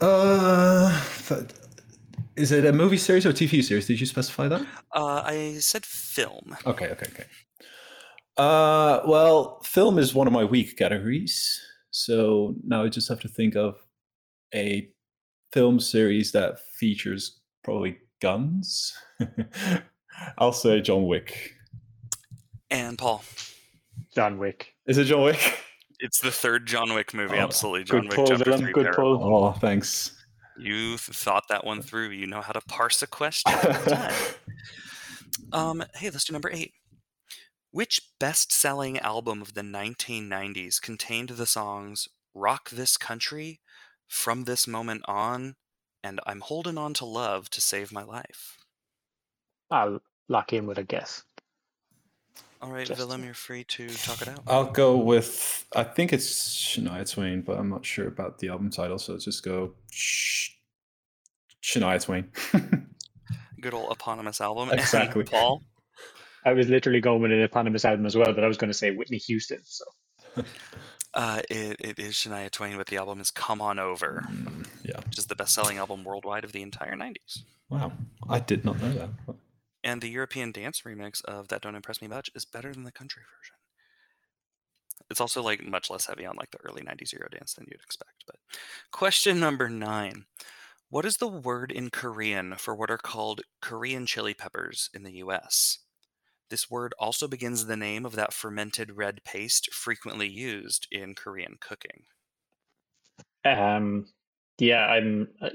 Uh, 0.00 1.04
is 2.36 2.52
it 2.52 2.64
a 2.64 2.72
movie 2.72 2.96
series 2.96 3.26
or 3.26 3.32
TV 3.32 3.62
series? 3.62 3.86
Did 3.86 4.00
you 4.00 4.06
specify 4.06 4.48
that? 4.48 4.62
Uh, 4.94 5.22
I 5.24 5.56
said 5.60 5.84
film. 5.84 6.56
Okay, 6.66 6.88
okay, 6.88 7.06
okay. 7.06 7.24
Uh, 8.36 9.00
well, 9.06 9.60
film 9.60 9.98
is 9.98 10.14
one 10.14 10.26
of 10.26 10.32
my 10.32 10.44
weak 10.44 10.76
categories, 10.76 11.60
so 11.90 12.54
now 12.64 12.84
I 12.84 12.88
just 12.88 13.08
have 13.08 13.20
to 13.20 13.28
think 13.28 13.56
of 13.56 13.76
a 14.54 14.88
film 15.52 15.80
series 15.80 16.32
that 16.32 16.58
features 16.78 17.40
probably 17.62 17.98
guns. 18.22 18.96
I'll 20.38 20.52
say 20.52 20.80
John 20.80 21.06
Wick. 21.06 21.54
And 22.70 22.98
Paul, 22.98 23.22
John 24.14 24.38
Wick. 24.38 24.74
Is 24.86 24.98
it 24.98 25.04
John 25.04 25.22
Wick? 25.22 25.58
it's 26.00 26.20
the 26.20 26.30
third 26.30 26.66
John 26.66 26.94
Wick 26.94 27.12
movie. 27.14 27.36
Oh, 27.36 27.40
Absolutely, 27.40 27.84
John 27.84 28.00
Good 28.02 28.08
Wick 28.10 28.16
pull, 28.16 28.26
chapter 28.26 28.56
three. 28.56 28.72
Good 28.72 28.86
there. 28.86 28.94
pull. 28.94 29.22
Oh, 29.22 29.52
thanks. 29.52 30.16
You 30.58 30.98
thought 30.98 31.44
that 31.48 31.64
one 31.64 31.80
through. 31.82 32.10
You 32.10 32.26
know 32.26 32.42
how 32.42 32.52
to 32.52 32.60
parse 32.62 33.02
a 33.02 33.06
question. 33.06 33.52
Um, 35.52 35.82
hey, 35.94 36.10
let's 36.10 36.24
do 36.24 36.32
number 36.32 36.50
eight. 36.52 36.74
Which 37.72 38.00
best-selling 38.20 38.98
album 38.98 39.42
of 39.42 39.54
the 39.54 39.62
1990s 39.62 40.80
contained 40.80 41.30
the 41.30 41.46
songs 41.46 42.08
"Rock 42.34 42.70
This 42.70 42.96
Country," 42.96 43.60
"From 44.06 44.44
This 44.44 44.68
Moment 44.68 45.02
On," 45.08 45.56
and 46.04 46.20
"I'm 46.24 46.40
Holding 46.40 46.78
On 46.78 46.94
to 46.94 47.04
Love 47.04 47.50
to 47.50 47.60
Save 47.60 47.90
My 47.90 48.04
Life"? 48.04 48.58
I'll 49.72 50.00
lock 50.28 50.52
in 50.52 50.66
with 50.66 50.78
a 50.78 50.84
guess. 50.84 51.24
All 52.62 52.70
right, 52.70 52.86
Just- 52.86 52.98
Willem, 52.98 53.24
you're 53.24 53.32
free 53.34 53.64
to 53.64 53.88
talk 53.88 54.20
it 54.22 54.28
out. 54.28 54.40
I'll 54.46 54.70
go 54.70 54.96
with. 54.96 55.66
I 55.74 55.82
think 55.84 56.12
it's 56.12 56.28
Shania 56.54 57.10
Twain, 57.10 57.40
but 57.42 57.58
I'm 57.58 57.70
not 57.70 57.86
sure 57.86 58.06
about 58.06 58.38
the 58.38 58.48
album 58.48 58.70
title, 58.70 58.98
so 58.98 59.12
let's 59.12 59.24
just 59.24 59.42
go 59.42 59.72
Sh- 59.90 60.50
Shania 61.62 62.02
Twain. 62.02 62.30
Good 63.60 63.74
old 63.74 63.90
eponymous 63.92 64.40
album. 64.40 64.70
Exactly. 64.72 65.24
Paul. 65.24 65.62
I 66.44 66.52
was 66.54 66.68
literally 66.68 67.00
going 67.00 67.20
with 67.22 67.32
an 67.32 67.40
eponymous 67.42 67.84
album 67.84 68.06
as 68.06 68.16
well, 68.16 68.32
but 68.32 68.42
I 68.44 68.46
was 68.48 68.56
going 68.56 68.70
to 68.70 68.76
say 68.76 68.90
Whitney 68.94 69.18
Houston. 69.18 69.60
So 69.64 69.84
Uh, 71.12 71.40
it, 71.50 71.76
it 71.80 71.98
is 71.98 72.14
Shania 72.14 72.48
Twain, 72.52 72.76
but 72.76 72.86
the 72.86 72.96
album 72.96 73.20
is 73.20 73.32
"Come 73.32 73.60
On 73.60 73.80
Over," 73.80 74.24
Mm, 74.30 74.64
yeah. 74.84 75.00
which 75.06 75.18
is 75.18 75.26
the 75.26 75.34
best-selling 75.34 75.76
album 75.76 76.04
worldwide 76.04 76.44
of 76.44 76.52
the 76.52 76.62
entire 76.62 76.94
90s. 76.94 77.40
Wow. 77.68 77.90
I 78.28 78.38
did 78.38 78.64
not 78.64 78.80
know 78.80 78.92
that. 78.92 79.08
And 79.82 80.00
the 80.00 80.10
European 80.10 80.52
dance 80.52 80.82
remix 80.82 81.24
of 81.24 81.48
"That 81.48 81.62
Don't 81.62 81.74
Impress 81.74 82.02
Me 82.02 82.08
Much" 82.08 82.30
is 82.34 82.44
better 82.44 82.72
than 82.72 82.84
the 82.84 82.92
country 82.92 83.22
version. 83.22 83.56
It's 85.10 85.20
also 85.20 85.42
like 85.42 85.64
much 85.64 85.90
less 85.90 86.06
heavy 86.06 86.26
on 86.26 86.36
like 86.36 86.50
the 86.50 86.60
early 86.64 86.82
90s 86.82 87.12
Euro 87.12 87.28
dance 87.28 87.54
than 87.54 87.66
you'd 87.66 87.80
expect. 87.82 88.24
But 88.26 88.36
question 88.92 89.40
number 89.40 89.68
nine: 89.68 90.26
What 90.88 91.04
is 91.04 91.16
the 91.16 91.28
word 91.28 91.72
in 91.72 91.90
Korean 91.90 92.56
for 92.56 92.74
what 92.74 92.90
are 92.90 92.98
called 92.98 93.42
Korean 93.60 94.06
chili 94.06 94.34
peppers 94.34 94.90
in 94.94 95.02
the 95.02 95.14
U.S.? 95.14 95.78
This 96.50 96.68
word 96.68 96.94
also 96.98 97.28
begins 97.28 97.66
the 97.66 97.76
name 97.76 98.04
of 98.04 98.16
that 98.16 98.32
fermented 98.32 98.96
red 98.96 99.22
paste 99.24 99.72
frequently 99.72 100.28
used 100.28 100.88
in 100.90 101.14
Korean 101.14 101.56
cooking. 101.60 102.02
Um, 103.44 104.06
yeah, 104.58 104.86
I'm. 104.86 105.28
I, 105.40 105.50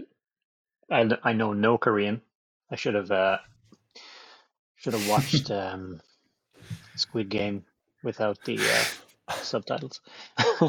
I 0.89 1.17
I 1.23 1.33
know 1.33 1.53
no 1.53 1.77
Korean. 1.77 2.21
I 2.71 2.75
should 2.75 2.95
have 2.95 3.11
uh, 3.11 3.37
should 4.85 4.93
have 4.93 5.09
watched 5.09 5.49
um, 5.49 5.99
Squid 6.95 7.27
Game 7.29 7.65
without 8.03 8.37
the 8.45 8.59
uh, 8.59 9.33
subtitles. 9.33 9.99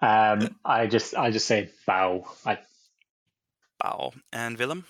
um, 0.00 0.56
I 0.64 0.86
just 0.86 1.14
I 1.14 1.30
just 1.30 1.46
say 1.46 1.68
bow. 1.86 2.24
I 2.46 2.56
Bao. 3.84 4.14
And 4.32 4.56
Willem? 4.56 4.86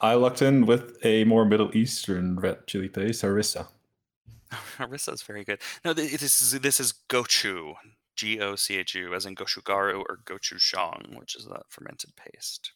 I 0.00 0.14
locked 0.14 0.40
in 0.40 0.64
with 0.64 0.96
a 1.04 1.24
more 1.24 1.44
Middle 1.44 1.76
Eastern 1.76 2.40
red 2.40 2.66
chili 2.66 2.88
paste, 2.88 3.20
harissa. 3.20 3.68
Harissa 4.78 5.12
is 5.12 5.20
very 5.20 5.44
good. 5.44 5.60
No, 5.84 5.92
this 5.92 6.22
is 6.40 6.58
this 6.58 6.80
is 6.80 6.94
gochu, 7.10 7.74
G 8.16 8.40
O 8.40 8.56
C 8.56 8.78
H 8.78 8.94
U, 8.94 9.12
as 9.14 9.26
in 9.26 9.34
gochugaru 9.34 10.02
or 10.08 10.20
gochujang, 10.24 11.18
which 11.18 11.36
is 11.36 11.44
that 11.44 11.64
fermented 11.68 12.16
paste. 12.16 12.72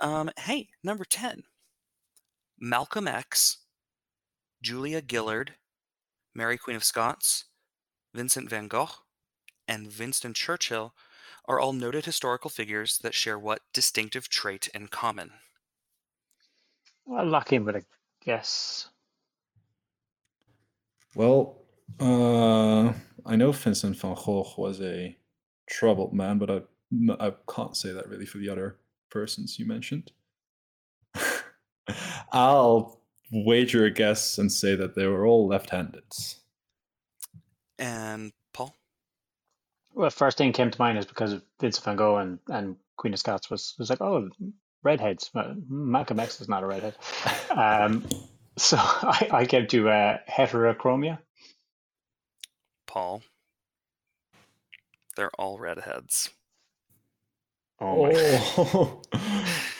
Um, 0.00 0.28
hey, 0.40 0.70
number 0.82 1.04
ten, 1.04 1.44
Malcolm 2.58 3.06
X, 3.06 3.58
Julia 4.62 5.02
Gillard, 5.06 5.56
Mary 6.34 6.56
Queen 6.56 6.76
of 6.76 6.84
Scots, 6.84 7.46
Vincent 8.14 8.48
van 8.48 8.68
Gogh, 8.68 8.90
and 9.66 9.92
Winston 9.98 10.34
Churchill 10.34 10.94
are 11.46 11.58
all 11.58 11.72
noted 11.72 12.04
historical 12.04 12.48
figures 12.48 12.98
that 12.98 13.14
share 13.14 13.38
what 13.38 13.62
distinctive 13.72 14.28
trait 14.28 14.68
in 14.72 14.86
common? 14.86 15.32
I'll 17.12 17.26
lock 17.26 17.52
in 17.52 17.64
with 17.64 17.76
a 17.76 17.84
guess. 18.24 18.88
Well, 21.16 21.58
uh, 21.98 22.92
I 23.26 23.36
know 23.36 23.50
Vincent 23.52 23.96
van 23.96 24.14
Gogh 24.14 24.54
was 24.56 24.80
a 24.80 25.16
troubled 25.66 26.14
man, 26.14 26.38
but 26.38 26.50
I 26.50 26.62
I 27.18 27.32
can't 27.52 27.76
say 27.76 27.92
that 27.92 28.08
really 28.08 28.26
for 28.26 28.38
the 28.38 28.48
other 28.48 28.78
persons 29.10 29.58
you 29.58 29.66
mentioned. 29.66 30.12
I'll 32.32 33.01
wager 33.32 33.84
a 33.86 33.90
guess 33.90 34.38
and 34.38 34.52
say 34.52 34.76
that 34.76 34.94
they 34.94 35.06
were 35.06 35.26
all 35.26 35.48
left-handed. 35.48 36.04
And 37.78 38.32
Paul? 38.52 38.76
Well, 39.94 40.10
first 40.10 40.38
thing 40.38 40.52
came 40.52 40.70
to 40.70 40.80
mind 40.80 40.98
is 40.98 41.06
because 41.06 41.32
of 41.32 41.42
Vincent 41.60 41.84
van 41.84 41.96
Gogh 41.96 42.18
and, 42.18 42.38
and 42.48 42.76
Queen 42.96 43.14
of 43.14 43.18
Scots 43.18 43.50
was 43.50 43.74
was 43.78 43.90
like, 43.90 44.00
oh, 44.00 44.30
redheads. 44.82 45.30
Malcolm 45.68 46.20
X 46.20 46.40
is 46.40 46.48
not 46.48 46.62
a 46.62 46.66
redhead. 46.66 46.94
Um, 47.50 48.08
so 48.56 48.76
I, 48.80 49.28
I 49.30 49.46
came 49.46 49.66
to 49.66 49.90
uh, 49.90 50.18
heterochromia. 50.30 51.18
Paul. 52.86 53.22
They're 55.16 55.30
all 55.38 55.58
redheads. 55.58 56.30
Oh. 57.78 58.10
Oh, 58.56 59.02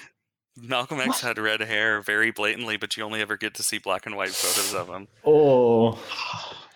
Malcolm 0.56 1.00
X 1.00 1.21
had 1.23 1.38
red 1.38 1.61
hair 1.61 2.00
very 2.02 2.30
blatantly, 2.30 2.76
but 2.76 2.97
you 2.97 3.02
only 3.04 3.21
ever 3.21 3.37
get 3.37 3.54
to 3.54 3.62
see 3.62 3.78
black 3.78 4.04
and 4.06 4.16
white 4.16 4.30
photos 4.30 4.75
of 4.75 4.88
him. 4.88 5.09
oh. 5.26 5.99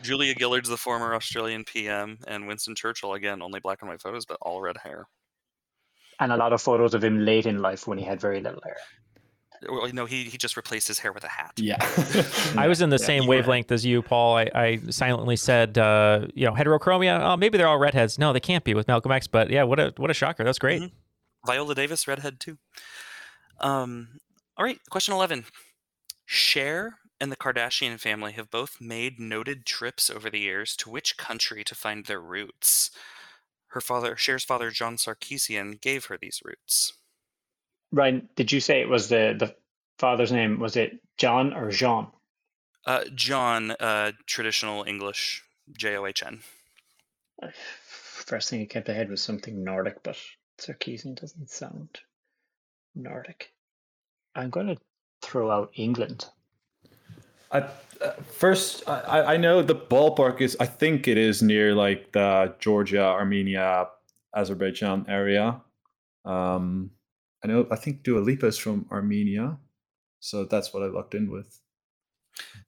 Julia 0.03 0.35
Gillard's 0.39 0.69
the 0.69 0.77
former 0.77 1.15
Australian 1.15 1.65
PM, 1.65 2.19
and 2.27 2.47
Winston 2.47 2.75
Churchill, 2.75 3.15
again, 3.15 3.43
only 3.43 3.61
black 3.61 3.79
and 3.83 3.89
white 3.91 4.01
photos, 4.03 4.25
but 4.27 4.37
all 4.43 4.61
red 4.61 4.77
hair. 4.79 5.07
And 6.21 6.33
a 6.33 6.37
lot 6.37 6.53
of 6.53 6.63
photos 6.63 6.95
of 6.95 7.03
him 7.05 7.25
late 7.25 7.47
in 7.47 7.59
life 7.61 7.87
when 7.87 7.99
he 7.99 8.05
had 8.05 8.21
very 8.21 8.41
little 8.41 8.61
hair. 8.65 8.77
Well, 9.69 9.91
no, 9.93 10.05
he, 10.05 10.25
he 10.25 10.37
just 10.37 10.57
replaced 10.57 10.87
his 10.87 10.99
hair 10.99 11.13
with 11.13 11.25
a 11.25 11.29
hat. 11.29 11.53
Yeah. 11.57 11.77
I 12.59 12.69
was 12.69 12.83
in 12.83 12.91
the 12.91 12.99
Yeah. 12.99 13.07
same 13.07 13.23
you 13.23 13.29
were- 13.31 13.37
wavelength 13.37 13.73
as 13.73 13.85
you, 13.87 14.03
Paul. 14.03 14.37
I, 14.37 14.51
I 14.55 14.81
silently 14.91 15.37
said, 15.37 15.79
uh, 15.79 16.27
you 16.35 16.47
know, 16.47 16.53
heterochromia. 16.53 17.19
Oh, 17.21 17.37
maybe 17.39 17.57
they're 17.57 17.67
all 17.67 17.79
redheads. 17.79 18.19
No, 18.19 18.33
they 18.35 18.41
can't 18.41 18.65
be 18.65 18.75
with 18.75 18.87
Malcolm 18.87 19.13
X. 19.13 19.27
But 19.27 19.49
yeah, 19.51 19.63
what 19.63 19.81
a 19.81 19.95
what 19.97 20.11
a 20.11 20.15
shocker. 20.15 20.45
That's 20.45 20.59
great. 20.59 20.83
Mhm. 20.83 20.91
Viola 21.47 21.75
Davis, 21.75 22.07
redhead 22.07 22.39
too. 22.39 22.59
Um, 23.61 24.21
all 24.57 24.65
right, 24.65 24.79
question 24.91 25.15
11. 25.15 25.45
Cher 26.25 26.99
and 27.21 27.33
the 27.33 27.37
Kardashian 27.37 27.99
family 27.99 28.33
have 28.33 28.51
both 28.51 28.81
made 28.81 29.19
noted 29.19 29.65
trips 29.65 30.11
over 30.11 30.29
the 30.29 30.41
years 30.41 30.77
to 30.77 30.91
which 30.91 31.17
country 31.17 31.65
to 31.65 31.75
find 31.75 32.05
their 32.05 32.21
roots? 32.21 32.91
Her 33.69 33.81
father, 33.81 34.15
Cher's 34.15 34.45
father, 34.45 34.71
John 34.71 34.97
Sarkisian, 34.97 35.81
gave 35.81 36.07
her 36.07 36.19
these 36.19 36.41
roots. 36.45 36.93
Ryan, 37.93 38.29
did 38.37 38.53
you 38.53 38.61
say 38.61 38.81
it 38.81 38.89
was 38.89 39.09
the, 39.09 39.37
the 39.39 39.55
father's 39.99 40.33
name? 40.33 40.59
Was 40.59 40.77
it 40.77 40.99
John 41.17 41.53
or 41.53 41.71
Jean? 41.71 42.09
Uh, 42.85 43.05
John, 43.15 43.73
uh, 43.73 44.13
traditional 44.27 44.85
English 44.85 45.43
J 45.77 45.97
O 45.97 46.07
H 46.07 46.23
N. 46.23 46.41
First 47.53 48.51
thing 48.51 48.61
that 48.61 48.71
came 48.71 48.83
to 48.85 48.95
head 48.95 49.11
was 49.11 49.23
something 49.23 49.63
Nordic, 49.65 50.03
but 50.03 50.17
Sarkisian 50.59 51.21
doesn't 51.21 51.51
sound 51.51 52.01
Nordic. 52.97 53.53
I'm 54.35 54.51
going 54.51 54.67
to 54.69 54.77
throw 55.23 55.51
out 55.51 55.71
England. 55.75 56.27
I, 57.53 57.61
uh, 57.61 58.11
first, 58.29 58.89
I, 58.89 59.35
I 59.35 59.37
know 59.37 59.63
the 59.63 59.75
ballpark 59.75 60.41
is. 60.41 60.57
I 60.59 60.67
think 60.67 61.07
it 61.07 61.17
is 61.17 61.43
near 61.43 61.75
like 61.75 62.13
the 62.13 62.55
Georgia, 62.59 63.03
Armenia, 63.05 63.87
Azerbaijan 64.35 65.07
area. 65.09 65.61
Um, 66.25 66.91
I 67.45 67.49
know. 67.49 67.67
I 67.71 67.77
think 67.77 68.03
Dua 68.03 68.19
Lipa 68.19 68.47
is 68.47 68.59
from 68.59 68.87
Armenia, 68.91 69.59
so 70.21 70.45
that's 70.45 70.75
what 70.75 70.83
I 70.83 70.87
locked 70.87 71.15
in 71.15 71.31
with. 71.31 71.61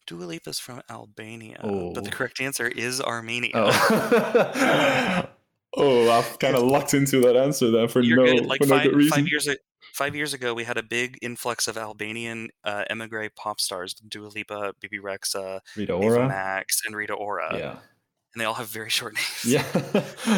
Dua 0.06 0.25
Lipa 0.25 0.50
is 0.50 0.58
from 0.61 0.80
Albania, 0.88 1.58
Oh. 1.62 1.92
but 1.92 2.04
the 2.04 2.11
correct 2.11 2.40
answer 2.40 2.66
is 2.68 3.00
Armenia. 3.00 3.50
Oh, 3.54 5.28
oh 5.76 6.11
I've 6.11 6.38
kind 6.38 6.56
of 6.56 6.62
locked 6.62 6.94
into 6.94 7.20
that 7.23 7.37
answer 7.37 7.70
then 7.70 7.88
for 7.88 8.00
You're 8.00 8.16
no, 8.16 8.25
good. 8.25 8.47
Like 8.47 8.61
for 8.62 8.68
no 8.68 8.76
five, 8.76 8.85
good 8.85 8.97
reason. 8.97 9.11
five 9.18 9.28
years 9.28 9.49
a- 9.49 9.56
five 9.92 10.14
years 10.14 10.35
ago, 10.35 10.54
we 10.54 10.64
had 10.64 10.76
a 10.78 10.83
big 10.83 11.18
influx 11.23 11.68
of 11.68 11.76
Albanian 11.76 12.50
uh, 12.64 12.85
emigre 12.90 13.30
pop 13.37 13.61
stars: 13.61 13.95
Dua 13.95 14.28
Lipa, 14.28 14.75
Bebe 14.80 14.99
Rexha, 14.99 15.61
Rita 15.76 15.95
Ava 15.95 16.04
Ora. 16.04 16.28
Max, 16.28 16.83
and 16.87 16.95
Rita 16.97 17.14
Ora. 17.14 17.57
yeah. 17.57 17.71
and 18.35 18.40
they 18.40 18.45
all 18.45 18.54
have 18.54 18.68
very 18.68 18.90
short 18.99 19.14
names. 19.14 19.45
Yeah. 19.45 19.64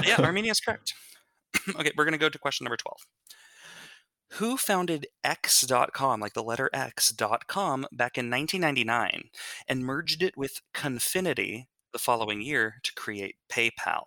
yeah, 0.07 0.17
Armenia 0.21 0.53
is 0.53 0.61
correct. 0.61 0.95
okay, 1.77 1.93
we're 1.97 2.05
going 2.05 2.13
to 2.13 2.19
go 2.19 2.29
to 2.29 2.39
question 2.39 2.65
number 2.65 2.77
12. 2.77 2.97
Who 4.35 4.57
founded 4.57 5.09
X.com, 5.25 6.21
like 6.21 6.35
the 6.35 6.43
letter 6.43 6.71
X.com, 6.73 7.87
back 7.91 8.17
in 8.17 8.31
1999 8.31 9.31
and 9.69 9.85
merged 9.85 10.23
it 10.23 10.37
with 10.37 10.61
Confinity 10.73 11.69
the 11.93 11.99
following 11.99 12.41
year 12.41 12.77
to 12.85 12.93
create 12.95 13.35
PayPal? 13.51 14.05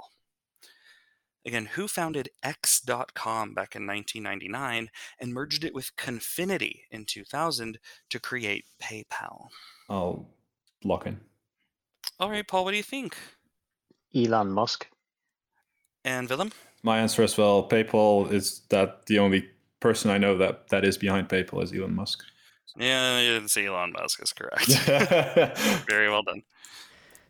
Again, 1.46 1.66
who 1.74 1.88
founded 1.88 2.30
X.com 2.42 3.54
back 3.54 3.76
in 3.76 3.86
1999 3.86 4.90
and 5.20 5.34
merged 5.34 5.66
it 5.66 5.74
with 5.74 5.96
Confinity 5.98 6.84
in 6.90 7.06
2000 7.06 7.80
to 8.10 8.20
create 8.20 8.66
PayPal? 8.82 9.48
I'll 9.90 10.30
lock 10.84 11.06
in. 11.06 11.20
All 12.20 12.30
right, 12.30 12.48
Paul, 12.48 12.64
what 12.64 12.72
do 12.72 12.78
you 12.78 12.84
think? 12.84 13.18
Elon 14.16 14.52
Musk. 14.52 14.88
And 16.06 16.30
Willem? 16.30 16.52
My 16.82 17.00
answer 17.00 17.24
as 17.24 17.38
well. 17.38 17.68
PayPal 17.68 18.32
is 18.32 18.62
that 18.70 19.06
the 19.08 19.20
only 19.20 19.50
person 19.80 20.12
I 20.12 20.18
know 20.18 20.38
that 20.38 20.70
that 20.70 20.86
is 20.86 20.98
behind 20.98 21.30
PayPal 21.30 21.64
is 21.64 21.74
Elon 21.74 21.96
Musk. 21.96 22.24
Yeah, 22.78 23.20
it's 23.20 23.56
Elon 23.58 23.94
Musk 23.94 24.22
is 24.24 24.34
correct. 24.34 24.68
Very 25.90 26.10
well 26.10 26.24
done. 26.24 26.44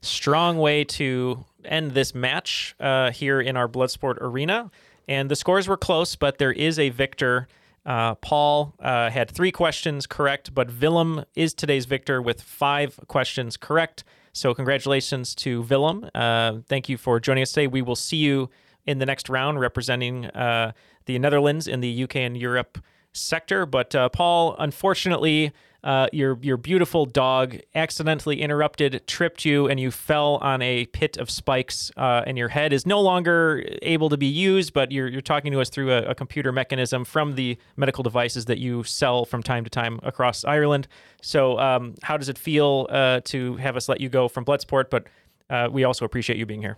Strong 0.04 0.58
way 0.58 0.84
to 0.84 1.46
end 1.66 1.92
this 1.92 2.14
match 2.14 2.76
uh, 2.80 3.12
here 3.12 3.40
in 3.40 3.58
our 3.58 3.68
Bloodsport 3.68 4.18
arena. 4.22 4.70
And 5.08 5.30
the 5.30 5.36
scores 5.36 5.68
were 5.68 5.78
close, 5.78 6.16
but 6.16 6.38
there 6.38 6.52
is 6.52 6.80
a 6.80 6.90
victor. 6.90 7.48
Uh, 7.86 8.16
Paul 8.16 8.74
uh, 8.80 9.10
had 9.10 9.30
three 9.30 9.52
questions 9.52 10.08
correct, 10.08 10.54
but 10.54 10.80
Willem 10.80 11.26
is 11.36 11.54
today's 11.54 11.86
victor 11.86 12.22
with 12.22 12.42
five 12.42 13.00
questions 13.08 13.58
correct. 13.58 14.04
So, 14.32 14.54
congratulations 14.54 15.36
to 15.36 15.62
Willem. 15.64 16.10
Uh, 16.16 16.60
thank 16.68 16.90
you 16.90 16.98
for 16.98 17.20
joining 17.20 17.44
us 17.44 17.52
today. 17.52 17.68
We 17.68 17.82
will 17.82 17.96
see 17.96 18.18
you 18.18 18.50
in 18.86 19.00
the 19.00 19.06
next 19.06 19.30
round 19.30 19.60
representing 19.60 20.26
uh, 20.28 20.72
the 21.06 21.20
Netherlands 21.20 21.68
in 21.68 21.82
the 21.82 22.04
UK 22.04 22.18
and 22.18 22.38
Europe 22.38 22.80
sector. 23.12 23.66
But 23.66 23.94
uh, 23.94 24.10
Paul, 24.10 24.56
unfortunately, 24.58 25.52
uh, 25.84 26.08
your 26.14 26.38
your 26.42 26.58
beautiful 26.58 27.06
dog 27.06 27.58
accidentally 27.76 28.42
interrupted, 28.42 29.06
tripped 29.06 29.44
you, 29.44 29.68
and 29.68 29.80
you 29.80 29.92
fell 29.92 30.36
on 30.38 30.62
a 30.62 30.86
pit 30.88 31.18
of 31.18 31.30
spikes. 31.30 31.92
Uh, 31.98 32.24
and 32.26 32.38
your 32.38 32.48
head 32.48 32.72
is 32.72 32.86
no 32.86 33.02
longer 33.02 33.66
able 33.82 34.10
to 34.10 34.18
be 34.18 34.28
used. 34.28 34.74
But 34.74 34.92
you're 34.92 35.08
you're 35.08 35.22
talking 35.22 35.52
to 35.52 35.60
us 35.60 35.70
through 35.70 35.92
a, 35.92 36.04
a 36.04 36.16
computer 36.16 36.52
mechanism 36.52 37.04
from 37.04 37.36
the 37.36 37.58
medical 37.76 38.04
devices 38.04 38.46
that 38.46 38.60
you 38.60 38.84
sell 38.84 39.26
from 39.26 39.44
time 39.44 39.64
to 39.66 39.70
time 39.70 40.00
across 40.04 40.46
Ireland. 40.46 40.88
So, 41.22 41.60
um, 41.60 41.96
how 42.02 42.18
does 42.18 42.30
it 42.30 42.38
feel 42.38 42.88
uh, 42.90 43.22
to 43.26 43.58
have 43.58 43.76
us 43.76 43.90
let 43.90 44.00
you 44.00 44.10
go 44.10 44.28
from 44.28 44.46
Bloodsport? 44.46 44.90
But 44.90 45.08
uh, 45.50 45.70
we 45.72 45.84
also 45.84 46.06
appreciate 46.06 46.40
you 46.40 46.46
being 46.46 46.62
here. 46.62 46.78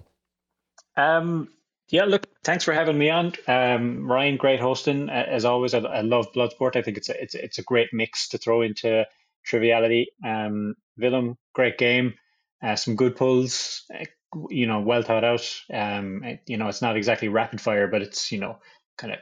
Um, 0.97 1.49
yeah, 1.89 2.05
look, 2.05 2.25
thanks 2.43 2.63
for 2.63 2.73
having 2.73 2.97
me 2.97 3.09
on, 3.09 3.33
um, 3.47 4.09
Ryan. 4.09 4.37
Great 4.37 4.59
hosting 4.59 5.09
uh, 5.09 5.25
as 5.27 5.45
always. 5.45 5.73
I, 5.73 5.79
I 5.79 6.01
love 6.01 6.31
Bloodsport. 6.33 6.75
I 6.75 6.81
think 6.81 6.97
it's 6.97 7.09
a, 7.09 7.21
it's 7.21 7.35
it's 7.35 7.57
a 7.59 7.63
great 7.63 7.89
mix 7.93 8.27
to 8.29 8.37
throw 8.37 8.61
into 8.61 9.05
triviality. 9.43 10.07
Um, 10.25 10.75
Willem, 10.97 11.37
great 11.53 11.77
game, 11.77 12.15
uh, 12.63 12.75
some 12.75 12.95
good 12.95 13.15
pulls. 13.15 13.83
Uh, 13.93 14.05
you 14.49 14.67
know, 14.67 14.81
well 14.81 15.01
thought 15.03 15.23
out. 15.23 15.49
Um, 15.71 16.23
it- 16.23 16.41
you 16.47 16.57
know, 16.57 16.67
it's 16.67 16.81
not 16.81 16.97
exactly 16.97 17.27
rapid 17.29 17.61
fire, 17.61 17.87
but 17.87 18.01
it's 18.01 18.31
you 18.31 18.39
know 18.39 18.57
kind 18.97 19.13
of 19.13 19.19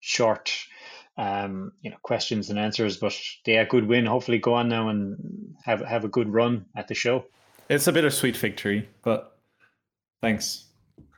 short. 0.00 0.52
Um, 1.16 1.70
you 1.80 1.90
know, 1.90 1.96
questions 2.02 2.50
and 2.50 2.58
answers. 2.58 2.96
But 2.96 3.16
yeah, 3.46 3.64
good 3.64 3.86
win. 3.86 4.06
Hopefully, 4.06 4.38
go 4.38 4.54
on 4.54 4.68
now 4.68 4.88
and 4.88 5.54
have 5.64 5.80
have 5.80 6.04
a 6.04 6.08
good 6.08 6.32
run 6.32 6.66
at 6.76 6.88
the 6.88 6.94
show. 6.94 7.24
It's 7.68 7.86
a 7.86 7.92
bittersweet 7.92 8.36
victory, 8.36 8.88
but 9.02 9.36
thanks. 10.20 10.64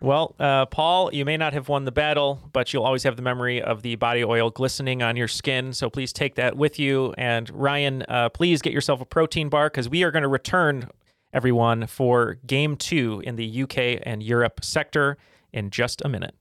Well, 0.00 0.34
uh, 0.38 0.66
Paul, 0.66 1.12
you 1.14 1.24
may 1.24 1.36
not 1.36 1.54
have 1.54 1.68
won 1.68 1.84
the 1.84 1.92
battle, 1.92 2.50
but 2.52 2.72
you'll 2.72 2.84
always 2.84 3.02
have 3.04 3.16
the 3.16 3.22
memory 3.22 3.62
of 3.62 3.82
the 3.82 3.96
body 3.96 4.22
oil 4.22 4.50
glistening 4.50 5.02
on 5.02 5.16
your 5.16 5.28
skin. 5.28 5.72
So 5.72 5.88
please 5.88 6.12
take 6.12 6.34
that 6.34 6.56
with 6.56 6.78
you. 6.78 7.14
And 7.16 7.48
Ryan, 7.50 8.02
uh, 8.08 8.28
please 8.28 8.60
get 8.60 8.74
yourself 8.74 9.00
a 9.00 9.06
protein 9.06 9.48
bar 9.48 9.70
because 9.70 9.88
we 9.88 10.02
are 10.02 10.10
going 10.10 10.22
to 10.22 10.28
return 10.28 10.90
everyone 11.32 11.86
for 11.86 12.34
game 12.46 12.76
two 12.76 13.22
in 13.24 13.36
the 13.36 13.62
UK 13.62 14.02
and 14.02 14.22
Europe 14.22 14.64
sector 14.64 15.16
in 15.52 15.70
just 15.70 16.02
a 16.04 16.08
minute. 16.08 16.34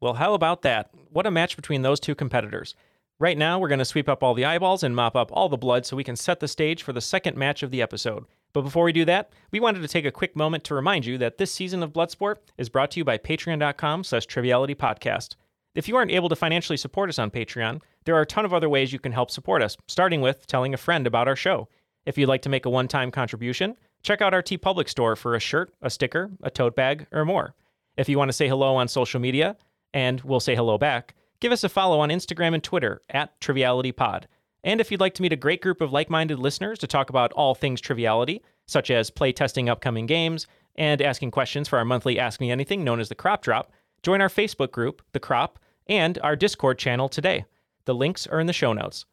Well, 0.00 0.14
how 0.14 0.34
about 0.34 0.62
that? 0.62 0.90
What 1.10 1.26
a 1.26 1.30
match 1.30 1.56
between 1.56 1.82
those 1.82 2.00
two 2.00 2.14
competitors. 2.14 2.74
Right 3.18 3.38
now, 3.38 3.58
we're 3.58 3.68
going 3.68 3.78
to 3.78 3.84
sweep 3.86 4.08
up 4.08 4.22
all 4.22 4.34
the 4.34 4.44
eyeballs 4.44 4.82
and 4.82 4.94
mop 4.94 5.16
up 5.16 5.30
all 5.32 5.48
the 5.48 5.56
blood 5.56 5.86
so 5.86 5.96
we 5.96 6.04
can 6.04 6.16
set 6.16 6.40
the 6.40 6.48
stage 6.48 6.82
for 6.82 6.92
the 6.92 7.00
second 7.00 7.36
match 7.36 7.62
of 7.62 7.70
the 7.70 7.80
episode. 7.80 8.24
But 8.52 8.62
before 8.62 8.84
we 8.84 8.92
do 8.92 9.04
that, 9.04 9.30
we 9.50 9.60
wanted 9.60 9.82
to 9.82 9.88
take 9.88 10.04
a 10.04 10.10
quick 10.10 10.34
moment 10.34 10.64
to 10.64 10.74
remind 10.74 11.04
you 11.04 11.18
that 11.18 11.38
this 11.38 11.52
season 11.52 11.82
of 11.82 11.92
Bloodsport 11.92 12.36
is 12.56 12.68
brought 12.68 12.90
to 12.92 13.00
you 13.00 13.04
by 13.04 13.18
patreon.com 13.18 14.04
slash 14.04 14.26
triviality 14.26 14.74
podcast. 14.74 15.36
If 15.74 15.88
you 15.88 15.96
aren't 15.96 16.10
able 16.10 16.30
to 16.30 16.36
financially 16.36 16.78
support 16.78 17.10
us 17.10 17.18
on 17.18 17.30
Patreon, 17.30 17.82
there 18.04 18.14
are 18.16 18.22
a 18.22 18.26
ton 18.26 18.46
of 18.46 18.54
other 18.54 18.68
ways 18.68 18.94
you 18.94 18.98
can 18.98 19.12
help 19.12 19.30
support 19.30 19.62
us, 19.62 19.76
starting 19.88 20.22
with 20.22 20.46
telling 20.46 20.72
a 20.72 20.78
friend 20.78 21.06
about 21.06 21.28
our 21.28 21.36
show. 21.36 21.68
If 22.06 22.16
you'd 22.16 22.28
like 22.28 22.42
to 22.42 22.48
make 22.48 22.64
a 22.64 22.70
one-time 22.70 23.10
contribution, 23.10 23.76
check 24.02 24.22
out 24.22 24.32
our 24.32 24.42
TeePublic 24.42 24.88
store 24.88 25.16
for 25.16 25.34
a 25.34 25.40
shirt, 25.40 25.74
a 25.82 25.90
sticker, 25.90 26.30
a 26.42 26.50
tote 26.50 26.76
bag, 26.76 27.06
or 27.12 27.26
more. 27.26 27.54
If 27.98 28.08
you 28.08 28.16
want 28.16 28.30
to 28.30 28.32
say 28.32 28.48
hello 28.48 28.76
on 28.76 28.88
social 28.88 29.20
media, 29.20 29.56
and 29.92 30.20
we'll 30.22 30.40
say 30.40 30.54
hello 30.54 30.78
back, 30.78 31.14
give 31.40 31.52
us 31.52 31.64
a 31.64 31.68
follow 31.68 32.00
on 32.00 32.08
Instagram 32.08 32.54
and 32.54 32.62
Twitter 32.62 33.02
at 33.10 33.38
TrivialityPod. 33.40 34.24
And 34.66 34.80
if 34.80 34.90
you'd 34.90 35.00
like 35.00 35.14
to 35.14 35.22
meet 35.22 35.32
a 35.32 35.36
great 35.36 35.62
group 35.62 35.80
of 35.80 35.92
like 35.92 36.10
minded 36.10 36.40
listeners 36.40 36.80
to 36.80 36.88
talk 36.88 37.08
about 37.08 37.32
all 37.34 37.54
things 37.54 37.80
triviality, 37.80 38.42
such 38.66 38.90
as 38.90 39.10
play 39.10 39.30
testing 39.30 39.68
upcoming 39.68 40.06
games 40.06 40.48
and 40.74 41.00
asking 41.00 41.30
questions 41.30 41.68
for 41.68 41.78
our 41.78 41.84
monthly 41.84 42.18
Ask 42.18 42.40
Me 42.40 42.50
Anything 42.50 42.82
known 42.82 42.98
as 42.98 43.08
the 43.08 43.14
Crop 43.14 43.42
Drop, 43.42 43.70
join 44.02 44.20
our 44.20 44.28
Facebook 44.28 44.72
group, 44.72 45.02
The 45.12 45.20
Crop, 45.20 45.60
and 45.86 46.18
our 46.18 46.34
Discord 46.34 46.78
channel 46.78 47.08
today. 47.08 47.44
The 47.84 47.94
links 47.94 48.26
are 48.26 48.40
in 48.40 48.48
the 48.48 48.52
show 48.52 48.72
notes. 48.72 49.04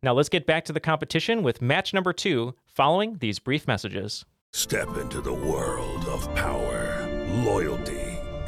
Now 0.00 0.12
let's 0.12 0.28
get 0.28 0.46
back 0.46 0.64
to 0.66 0.72
the 0.72 0.78
competition 0.78 1.42
with 1.42 1.60
match 1.60 1.92
number 1.92 2.12
two 2.12 2.54
following 2.64 3.18
these 3.18 3.40
brief 3.40 3.66
messages. 3.66 4.24
Step 4.52 4.96
into 4.96 5.20
the 5.20 5.34
world 5.34 6.04
of 6.04 6.32
power, 6.36 7.08
loyalty, 7.44 7.99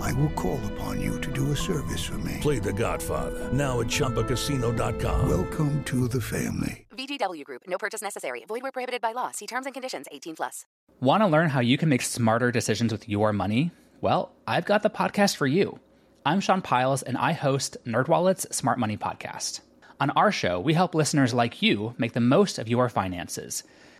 I 0.00 0.12
will 0.14 0.30
call 0.30 0.60
upon 0.72 1.00
you 1.00 1.20
to 1.20 1.32
do 1.32 1.52
a 1.52 1.56
service 1.56 2.04
for 2.04 2.18
me. 2.18 2.38
Play 2.40 2.58
The 2.58 2.72
Godfather 2.72 3.52
now 3.52 3.80
at 3.80 3.86
ChumbaCasino.com. 3.88 5.28
Welcome 5.28 5.84
to 5.84 6.08
the 6.08 6.20
family. 6.20 6.86
VGW 6.96 7.44
Group. 7.44 7.62
No 7.66 7.78
purchase 7.78 8.02
necessary. 8.02 8.44
Void 8.48 8.62
where 8.62 8.72
prohibited 8.72 9.02
by 9.02 9.12
law. 9.12 9.30
See 9.32 9.46
terms 9.46 9.66
and 9.66 9.74
conditions. 9.74 10.06
18 10.10 10.36
plus. 10.36 10.64
Want 11.00 11.22
to 11.22 11.26
learn 11.26 11.50
how 11.50 11.60
you 11.60 11.76
can 11.76 11.88
make 11.90 12.02
smarter 12.02 12.50
decisions 12.50 12.90
with 12.92 13.08
your 13.08 13.32
money? 13.32 13.70
Well, 14.00 14.32
I've 14.46 14.64
got 14.64 14.82
the 14.82 14.90
podcast 14.90 15.36
for 15.36 15.46
you. 15.46 15.78
I'm 16.24 16.40
Sean 16.40 16.62
Pyles, 16.62 17.02
and 17.02 17.16
I 17.18 17.32
host 17.32 17.76
NerdWallet's 17.86 18.54
Smart 18.56 18.78
Money 18.78 18.96
Podcast. 18.96 19.60
On 20.00 20.10
our 20.10 20.32
show, 20.32 20.58
we 20.58 20.74
help 20.74 20.94
listeners 20.94 21.32
like 21.32 21.62
you 21.62 21.94
make 21.98 22.12
the 22.14 22.20
most 22.20 22.58
of 22.58 22.68
your 22.68 22.88
finances. 22.88 23.62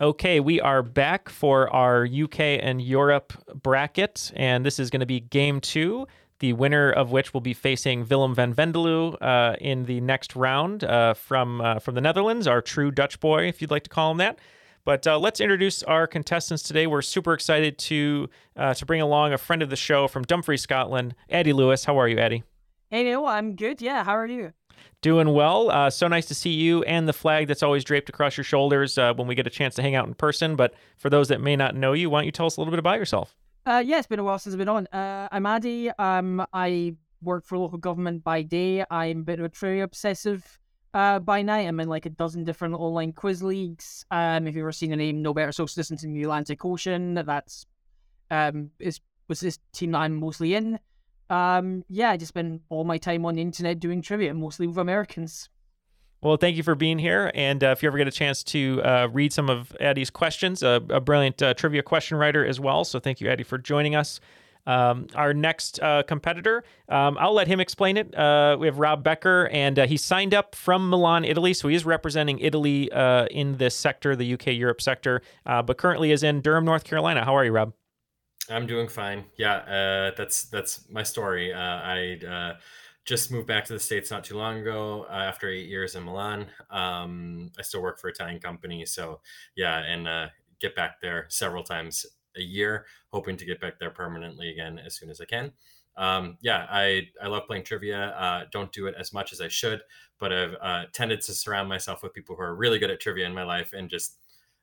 Okay, 0.00 0.40
we 0.40 0.62
are 0.62 0.82
back 0.82 1.28
for 1.28 1.68
our 1.74 2.06
UK 2.06 2.40
and 2.40 2.80
Europe 2.80 3.34
bracket, 3.62 4.32
and 4.34 4.64
this 4.64 4.78
is 4.78 4.88
going 4.88 5.00
to 5.00 5.06
be 5.06 5.20
game 5.20 5.60
two. 5.60 6.06
The 6.38 6.54
winner 6.54 6.90
of 6.90 7.12
which 7.12 7.34
will 7.34 7.42
be 7.42 7.52
facing 7.52 8.08
Willem 8.08 8.34
van 8.34 8.54
Vendeloo 8.54 9.14
uh, 9.20 9.56
in 9.60 9.84
the 9.84 10.00
next 10.00 10.34
round 10.34 10.84
uh, 10.84 11.12
from 11.12 11.60
uh, 11.60 11.80
from 11.80 11.96
the 11.96 12.00
Netherlands, 12.00 12.46
our 12.46 12.62
true 12.62 12.90
Dutch 12.90 13.20
boy, 13.20 13.46
if 13.46 13.60
you'd 13.60 13.70
like 13.70 13.82
to 13.82 13.90
call 13.90 14.10
him 14.10 14.16
that. 14.16 14.38
But 14.86 15.06
uh, 15.06 15.18
let's 15.18 15.38
introduce 15.38 15.82
our 15.82 16.06
contestants 16.06 16.62
today. 16.62 16.86
We're 16.86 17.02
super 17.02 17.34
excited 17.34 17.76
to 17.76 18.30
uh, 18.56 18.72
to 18.72 18.86
bring 18.86 19.02
along 19.02 19.34
a 19.34 19.38
friend 19.38 19.60
of 19.60 19.68
the 19.68 19.76
show 19.76 20.08
from 20.08 20.22
Dumfries, 20.22 20.62
Scotland, 20.62 21.14
Addy 21.28 21.52
Lewis. 21.52 21.84
How 21.84 22.00
are 22.00 22.08
you, 22.08 22.16
Addy? 22.18 22.42
Hey 22.88 23.02
Neal, 23.04 23.26
I'm 23.26 23.54
good. 23.54 23.82
Yeah, 23.82 24.02
how 24.02 24.16
are 24.16 24.26
you? 24.26 24.54
Doing 25.02 25.32
well. 25.32 25.70
Uh, 25.70 25.88
so 25.90 26.08
nice 26.08 26.26
to 26.26 26.34
see 26.34 26.50
you 26.50 26.82
and 26.82 27.08
the 27.08 27.12
flag 27.12 27.48
that's 27.48 27.62
always 27.62 27.84
draped 27.84 28.08
across 28.08 28.36
your 28.36 28.44
shoulders 28.44 28.98
uh, 28.98 29.14
when 29.14 29.26
we 29.26 29.34
get 29.34 29.46
a 29.46 29.50
chance 29.50 29.74
to 29.76 29.82
hang 29.82 29.94
out 29.94 30.06
in 30.06 30.14
person. 30.14 30.56
But 30.56 30.74
for 30.98 31.08
those 31.08 31.28
that 31.28 31.40
may 31.40 31.56
not 31.56 31.74
know 31.74 31.92
you, 31.92 32.10
why 32.10 32.20
don't 32.20 32.26
you 32.26 32.32
tell 32.32 32.46
us 32.46 32.56
a 32.56 32.60
little 32.60 32.72
bit 32.72 32.78
about 32.78 32.98
yourself? 32.98 33.34
Uh, 33.66 33.82
yeah, 33.84 33.98
it's 33.98 34.06
been 34.06 34.18
a 34.18 34.24
while 34.24 34.38
since 34.38 34.54
I've 34.54 34.58
been 34.58 34.68
on. 34.68 34.86
Uh, 34.88 35.28
I'm 35.30 35.46
Addy. 35.46 35.90
Um, 35.98 36.44
I 36.52 36.94
work 37.22 37.44
for 37.44 37.58
local 37.58 37.78
government 37.78 38.24
by 38.24 38.42
day. 38.42 38.84
I'm 38.90 39.20
a 39.20 39.22
bit 39.22 39.38
of 39.38 39.44
a 39.44 39.48
trivia 39.48 39.84
obsessive 39.84 40.58
uh, 40.94 41.18
by 41.18 41.42
night. 41.42 41.66
I'm 41.66 41.78
in 41.80 41.88
like 41.88 42.06
a 42.06 42.10
dozen 42.10 42.44
different 42.44 42.74
online 42.74 43.12
quiz 43.12 43.42
leagues. 43.42 44.04
Um, 44.10 44.46
if 44.46 44.54
you've 44.54 44.62
ever 44.62 44.72
seen 44.72 44.90
the 44.90 44.96
name 44.96 45.22
No 45.22 45.34
Better 45.34 45.52
Social 45.52 45.74
Distance 45.74 46.04
in 46.04 46.12
the 46.12 46.22
Atlantic 46.22 46.64
Ocean, 46.64 47.14
that's 47.14 47.66
um 48.30 48.70
is 48.78 49.00
was 49.28 49.40
this 49.40 49.58
team 49.72 49.92
that 49.92 49.98
I'm 49.98 50.16
mostly 50.16 50.54
in. 50.54 50.78
Um, 51.30 51.84
yeah, 51.88 52.10
I 52.10 52.16
just 52.16 52.30
spend 52.30 52.60
all 52.68 52.84
my 52.84 52.98
time 52.98 53.24
on 53.24 53.36
the 53.36 53.42
internet 53.42 53.78
doing 53.78 54.02
trivia, 54.02 54.34
mostly 54.34 54.66
with 54.66 54.76
Americans. 54.76 55.48
Well, 56.22 56.36
thank 56.36 56.56
you 56.56 56.62
for 56.62 56.74
being 56.74 56.98
here. 56.98 57.30
And 57.34 57.64
uh, 57.64 57.68
if 57.68 57.82
you 57.82 57.88
ever 57.88 57.96
get 57.96 58.08
a 58.08 58.12
chance 58.12 58.44
to 58.44 58.82
uh, 58.84 59.08
read 59.10 59.32
some 59.32 59.48
of 59.48 59.74
Addy's 59.80 60.10
questions, 60.10 60.62
a 60.62 60.80
brilliant 60.80 61.40
uh, 61.40 61.54
trivia 61.54 61.82
question 61.82 62.18
writer 62.18 62.44
as 62.44 62.60
well. 62.60 62.84
So 62.84 62.98
thank 63.00 63.20
you, 63.20 63.30
Addy, 63.30 63.44
for 63.44 63.56
joining 63.56 63.94
us. 63.94 64.20
Um, 64.66 65.06
our 65.14 65.32
next 65.32 65.80
uh, 65.82 66.02
competitor, 66.02 66.62
um, 66.90 67.16
I'll 67.18 67.32
let 67.32 67.48
him 67.48 67.60
explain 67.60 67.96
it. 67.96 68.14
Uh, 68.14 68.58
we 68.60 68.66
have 68.66 68.78
Rob 68.78 69.02
Becker, 69.02 69.48
and 69.50 69.78
he 69.78 69.96
signed 69.96 70.34
up 70.34 70.54
from 70.54 70.90
Milan, 70.90 71.24
Italy. 71.24 71.54
So 71.54 71.68
he 71.68 71.74
is 71.74 71.86
representing 71.86 72.38
Italy 72.40 72.90
in 73.30 73.56
this 73.56 73.74
sector, 73.74 74.14
the 74.14 74.34
UK 74.34 74.48
Europe 74.48 74.82
sector, 74.82 75.22
but 75.46 75.78
currently 75.78 76.12
is 76.12 76.22
in 76.22 76.42
Durham, 76.42 76.66
North 76.66 76.84
Carolina. 76.84 77.24
How 77.24 77.34
are 77.34 77.44
you, 77.44 77.52
Rob? 77.52 77.72
I'm 78.50 78.66
doing 78.66 78.88
fine. 78.88 79.24
Yeah, 79.36 79.56
uh, 79.58 80.12
that's 80.16 80.44
that's 80.44 80.88
my 80.90 81.02
story. 81.02 81.52
Uh, 81.52 81.58
I 81.58 82.18
uh, 82.26 82.56
just 83.04 83.30
moved 83.30 83.46
back 83.46 83.64
to 83.66 83.72
the 83.72 83.78
states 83.78 84.10
not 84.10 84.24
too 84.24 84.36
long 84.36 84.58
ago 84.58 85.06
uh, 85.08 85.14
after 85.14 85.48
eight 85.48 85.68
years 85.68 85.94
in 85.94 86.04
Milan. 86.04 86.46
Um, 86.70 87.52
I 87.58 87.62
still 87.62 87.80
work 87.80 88.00
for 88.00 88.08
a 88.08 88.10
Italian 88.10 88.40
company, 88.40 88.84
so 88.86 89.20
yeah, 89.56 89.78
and 89.78 90.08
uh, 90.08 90.26
get 90.60 90.74
back 90.74 91.00
there 91.00 91.26
several 91.28 91.62
times 91.62 92.04
a 92.36 92.42
year, 92.42 92.86
hoping 93.12 93.36
to 93.36 93.44
get 93.44 93.60
back 93.60 93.78
there 93.78 93.90
permanently 93.90 94.50
again 94.50 94.78
as 94.78 94.96
soon 94.96 95.10
as 95.10 95.20
I 95.20 95.26
can. 95.26 95.52
Um, 95.96 96.36
yeah, 96.40 96.66
I 96.68 97.08
I 97.22 97.28
love 97.28 97.46
playing 97.46 97.64
trivia. 97.64 98.08
Uh, 98.18 98.44
don't 98.50 98.72
do 98.72 98.86
it 98.86 98.96
as 98.98 99.12
much 99.12 99.32
as 99.32 99.40
I 99.40 99.48
should, 99.48 99.80
but 100.18 100.32
I've 100.32 100.92
tended 100.92 101.20
to 101.22 101.34
surround 101.34 101.68
myself 101.68 102.02
with 102.02 102.14
people 102.14 102.34
who 102.34 102.42
are 102.42 102.54
really 102.56 102.80
good 102.80 102.90
at 102.90 103.00
trivia 103.00 103.26
in 103.26 103.34
my 103.34 103.44
life 103.44 103.72
and 103.72 103.88
just 103.88 104.18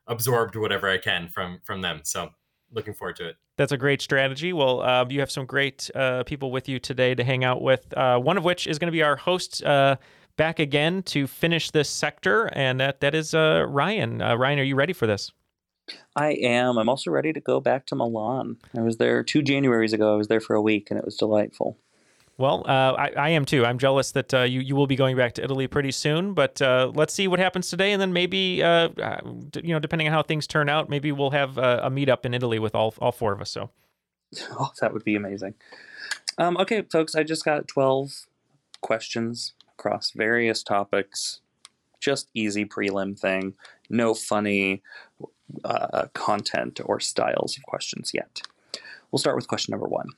absorbed 0.08 0.56
whatever 0.56 0.90
I 0.90 0.98
can 0.98 1.30
from 1.30 1.60
from 1.64 1.82
them. 1.82 2.02
So 2.04 2.32
looking 2.72 2.94
forward 2.94 3.16
to 3.18 3.30
it. 3.30 3.38
That's 3.58 3.72
a 3.72 3.78
great 3.78 4.02
strategy. 4.02 4.54
Well, 4.54 4.82
uh, 4.82 5.06
you 5.10 5.20
have 5.20 5.32
some 5.32 5.46
great 5.46 5.90
uh, 5.96 6.24
people 6.24 6.52
with 6.52 6.70
you 6.70 6.80
today 6.80 7.16
to 7.16 7.24
hang 7.24 7.44
out 7.44 7.62
with. 7.62 7.96
Uh, 7.96 8.20
one 8.20 8.38
of 8.38 8.44
which 8.44 8.68
is 8.68 8.80
going 8.80 8.88
to 8.88 8.92
be 8.92 9.04
our 9.04 9.16
host 9.16 9.64
uh, 9.64 9.98
back 10.36 10.60
again 10.60 11.04
to 11.04 11.28
finish 11.28 11.72
this 11.72 11.90
sector, 11.90 12.48
and 12.54 12.80
that 12.80 13.02
that 13.02 13.16
is 13.16 13.34
uh, 13.34 13.66
Ryan. 13.68 14.22
Uh, 14.22 14.36
Ryan, 14.36 14.60
are 14.60 14.64
you 14.64 14.76
ready 14.76 14.94
for 14.94 15.08
this? 15.08 15.32
I 16.16 16.34
am. 16.34 16.78
I'm 16.78 16.90
also 16.90 17.12
ready 17.12 17.34
to 17.34 17.40
go 17.40 17.60
back 17.60 17.86
to 17.88 17.96
Milan. 17.96 18.58
I 18.78 18.82
was 18.82 18.98
there 18.98 19.24
two 19.24 19.42
Januaries 19.42 19.94
ago. 19.94 20.14
I 20.14 20.18
was 20.18 20.28
there 20.28 20.42
for 20.42 20.56
a 20.56 20.62
week, 20.62 20.88
and 20.90 21.00
it 21.00 21.06
was 21.06 21.16
delightful. 21.16 21.80
Well, 22.40 22.64
uh, 22.68 22.94
I, 22.94 23.12
I, 23.18 23.30
am 23.30 23.46
too. 23.46 23.66
I'm 23.66 23.80
jealous 23.80 24.12
that 24.12 24.32
uh, 24.32 24.42
you 24.44 24.60
you 24.60 24.76
will 24.76 24.86
be 24.86 24.96
going 24.96 25.18
back 25.18 25.34
to 25.34 25.44
Italy 25.44 25.66
pretty 25.66 25.92
soon. 25.92 26.36
But 26.36 26.62
uh, 26.62 26.92
let's 26.94 27.12
see 27.14 27.28
what 27.28 27.40
happens 27.40 27.68
today, 27.70 27.94
and 27.94 28.02
then 28.02 28.14
maybe 28.14 28.62
uh, 28.62 28.90
uh, 28.90 29.22
you 29.56 29.74
know, 29.74 29.80
depending 29.80 30.08
on 30.08 30.14
how 30.14 30.22
things 30.22 30.46
turn 30.46 30.70
out, 30.70 30.88
maybe 30.88 31.12
we'll 31.12 31.32
have 31.32 31.58
a, 31.58 31.82
a 31.84 31.90
meetup 31.90 32.26
in 32.26 32.36
Italy 32.36 32.60
with 32.60 32.76
all 32.76 32.94
all 33.00 33.12
four 33.12 33.34
of 33.34 33.42
us. 33.42 33.50
So, 33.50 33.72
oh, 34.52 34.72
that 34.82 34.94
would 34.94 35.04
be 35.04 35.16
amazing. 35.16 35.56
Um, 36.38 36.58
okay, 36.58 36.84
folks, 36.84 37.16
I 37.16 37.24
just 37.24 37.44
got 37.44 37.68
twelve 37.68 38.28
questions 38.82 39.54
across 39.74 40.12
various 40.12 40.62
topics. 40.62 41.42
Just 42.00 42.30
easy 42.36 42.66
prelim 42.66 43.20
thing. 43.20 43.56
No 43.90 44.14
funny 44.14 44.84
uh, 45.66 46.06
content 46.14 46.82
or 46.86 47.00
styles 47.00 47.58
of 47.58 47.64
questions 47.64 48.12
yet. 48.14 48.42
We'll 49.12 49.20
start 49.20 49.36
with 49.36 49.48
question 49.48 49.72
number 49.72 49.88
one. 49.88 50.10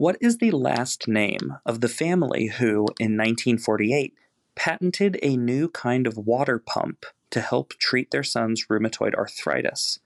What 0.00 0.16
is 0.18 0.38
the 0.38 0.52
last 0.52 1.08
name 1.08 1.58
of 1.66 1.82
the 1.82 1.88
family 1.88 2.46
who, 2.46 2.86
in 2.98 3.18
1948, 3.18 4.14
patented 4.54 5.18
a 5.22 5.36
new 5.36 5.68
kind 5.68 6.06
of 6.06 6.16
water 6.16 6.58
pump 6.58 7.04
to 7.28 7.42
help 7.42 7.74
treat 7.74 8.10
their 8.10 8.22
son's 8.22 8.64
rheumatoid 8.68 9.14
arthritis? 9.14 9.98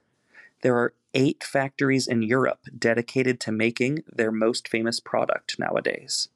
There 0.62 0.76
are 0.78 0.94
eight 1.14 1.44
factories 1.44 2.08
in 2.08 2.22
Europe 2.22 2.62
dedicated 2.76 3.38
to 3.42 3.52
making 3.52 4.02
their 4.12 4.32
most 4.32 4.66
famous 4.66 4.98
product 4.98 5.60
nowadays. 5.60 6.28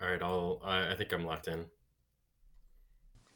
All 0.00 0.08
right, 0.08 0.22
I'll. 0.22 0.62
I 0.64 0.94
think 0.94 1.12
I'm 1.12 1.26
locked 1.26 1.48
in. 1.48 1.66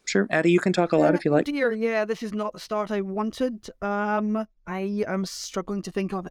Sure, 0.07 0.27
Addy, 0.31 0.51
you 0.51 0.59
can 0.59 0.73
talk 0.73 0.93
a 0.93 0.97
lot 0.97 1.15
if 1.15 1.27
you 1.27 1.31
like. 1.31 1.45
Dear, 1.45 1.71
yeah, 1.71 2.07
this 2.07 2.23
is 2.23 2.33
not 2.33 2.55
the 2.55 2.61
start 2.61 2.91
I 2.91 3.03
wanted. 3.03 3.69
Um, 3.83 4.47
I 4.67 5.05
am 5.07 5.27
struggling 5.27 5.83
to 5.83 5.91
think 5.91 6.15
of 6.15 6.27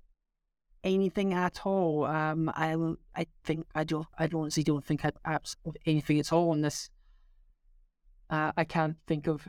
anything 0.83 1.33
at 1.33 1.65
all. 1.65 2.05
Um, 2.05 2.49
I 2.49 2.75
I 3.15 3.27
think 3.43 3.65
I 3.75 3.83
don't 3.83 4.07
I 4.17 4.29
honestly 4.33 4.63
don't 4.63 4.85
think 4.85 5.05
I'd 5.05 5.15
apps 5.25 5.55
of 5.65 5.75
anything 5.85 6.19
at 6.19 6.31
all 6.31 6.51
on 6.51 6.61
this. 6.61 6.89
Uh, 8.29 8.51
I 8.55 8.63
can't 8.63 8.95
think 9.07 9.27
of 9.27 9.47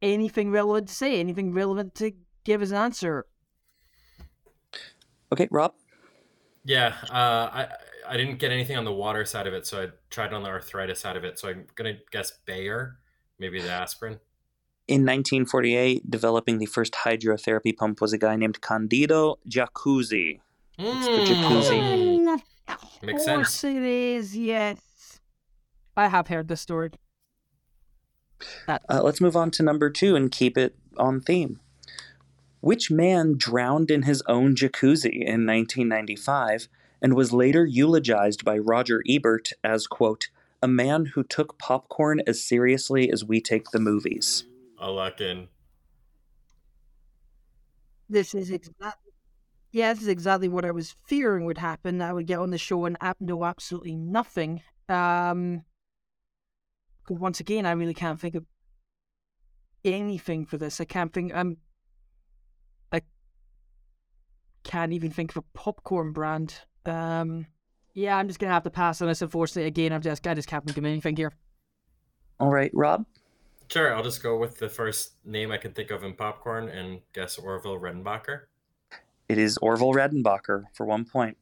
anything 0.00 0.50
relevant 0.50 0.88
to 0.88 0.94
say, 0.94 1.20
anything 1.20 1.52
relevant 1.52 1.94
to 1.96 2.12
give 2.44 2.62
as 2.62 2.70
an 2.70 2.78
answer. 2.78 3.26
Okay, 5.32 5.48
Rob. 5.50 5.74
Yeah, 6.64 6.94
uh, 7.10 7.48
I 7.52 7.68
I 8.08 8.16
didn't 8.16 8.38
get 8.38 8.50
anything 8.50 8.76
on 8.76 8.84
the 8.84 8.92
water 8.92 9.24
side 9.24 9.46
of 9.46 9.54
it, 9.54 9.66
so 9.66 9.82
I 9.82 9.88
tried 10.10 10.32
on 10.32 10.42
the 10.42 10.48
arthritis 10.48 11.00
side 11.00 11.16
of 11.16 11.24
it. 11.24 11.38
So 11.38 11.48
I'm 11.48 11.66
gonna 11.74 11.98
guess 12.10 12.32
Bayer, 12.44 12.98
maybe 13.38 13.60
the 13.60 13.70
aspirin. 13.70 14.18
In 14.90 15.02
1948, 15.02 16.10
developing 16.10 16.58
the 16.58 16.66
first 16.66 16.94
hydrotherapy 17.04 17.76
pump 17.76 18.00
was 18.00 18.12
a 18.12 18.18
guy 18.18 18.34
named 18.34 18.60
Candido 18.60 19.38
Jacuzzi. 19.48 20.40
Mm. 20.80 20.96
It's 20.96 21.06
the 21.06 21.32
jacuzzi. 21.32 21.78
Mm, 21.78 22.42
Makes 23.02 23.22
of 23.28 23.34
course 23.36 23.54
sense. 23.54 23.64
it 23.76 23.82
is, 23.84 24.36
yes. 24.36 25.20
I 25.96 26.08
have 26.08 26.26
heard 26.26 26.48
the 26.48 26.56
story. 26.56 26.90
That 28.66 28.82
Uh, 28.88 29.00
let's 29.04 29.20
move 29.20 29.36
on 29.36 29.52
to 29.52 29.62
number 29.62 29.90
two 29.90 30.16
and 30.16 30.28
keep 30.28 30.58
it 30.58 30.74
on 30.96 31.20
theme. 31.20 31.60
Which 32.60 32.90
man 32.90 33.36
drowned 33.36 33.92
in 33.92 34.02
his 34.02 34.22
own 34.26 34.56
jacuzzi 34.56 35.12
in 35.24 35.46
1995 35.46 36.66
and 37.00 37.14
was 37.14 37.32
later 37.32 37.64
eulogized 37.64 38.44
by 38.44 38.58
Roger 38.58 39.04
Ebert 39.08 39.52
as, 39.62 39.86
quote, 39.86 40.30
a 40.60 40.66
man 40.66 41.12
who 41.14 41.22
took 41.22 41.58
popcorn 41.58 42.22
as 42.26 42.44
seriously 42.44 43.08
as 43.08 43.24
we 43.24 43.40
take 43.40 43.70
the 43.70 43.78
movies? 43.78 44.46
I'll 44.80 45.00
in. 45.20 45.48
this 48.08 48.34
is 48.34 48.50
exactly 48.50 49.12
yeah, 49.72 49.92
this 49.92 50.02
is 50.02 50.08
exactly 50.08 50.48
what 50.48 50.64
I 50.64 50.72
was 50.72 50.96
fearing 51.06 51.44
would 51.44 51.58
happen. 51.58 52.02
I 52.02 52.12
would 52.12 52.26
get 52.26 52.40
on 52.40 52.50
the 52.50 52.58
show 52.58 52.84
and 52.86 52.96
ap- 53.00 53.20
know 53.20 53.44
absolutely 53.44 53.94
nothing. 53.94 54.62
Um, 54.88 55.64
'cause 57.04 57.18
once 57.20 57.38
again, 57.38 57.66
I 57.66 57.70
really 57.72 57.94
can't 57.94 58.18
think 58.18 58.34
of 58.34 58.44
anything 59.84 60.44
for 60.44 60.58
this. 60.58 60.80
I 60.80 60.84
can't 60.86 61.12
think. 61.12 61.32
I'm. 61.32 61.58
I 62.90 63.02
can't 64.64 64.92
even 64.92 65.12
think 65.12 65.30
of 65.30 65.36
a 65.36 65.42
popcorn 65.58 66.12
brand. 66.12 66.62
Um, 66.84 67.46
yeah, 67.94 68.16
I'm 68.16 68.26
just 68.26 68.40
gonna 68.40 68.52
have 68.52 68.64
to 68.64 68.70
pass 68.70 69.00
on 69.00 69.06
this. 69.08 69.22
Unfortunately, 69.22 69.68
again, 69.68 69.92
I'm 69.92 70.02
just 70.02 70.26
I 70.26 70.34
just 70.34 70.48
can't 70.48 70.64
think 70.64 70.78
of 70.78 70.84
anything 70.84 71.14
here. 71.16 71.32
All 72.40 72.50
right, 72.50 72.70
Rob. 72.74 73.06
Sure, 73.70 73.94
I'll 73.94 74.02
just 74.02 74.20
go 74.20 74.36
with 74.36 74.58
the 74.58 74.68
first 74.68 75.12
name 75.24 75.52
I 75.52 75.56
can 75.56 75.72
think 75.72 75.92
of 75.92 76.02
in 76.02 76.14
popcorn 76.14 76.68
and 76.68 77.00
guess 77.12 77.38
Orville 77.38 77.78
Redenbacher. 77.78 78.42
It 79.28 79.38
is 79.38 79.58
Orville 79.58 79.92
Redenbacher 79.92 80.64
for 80.74 80.84
one 80.84 81.04
point. 81.04 81.36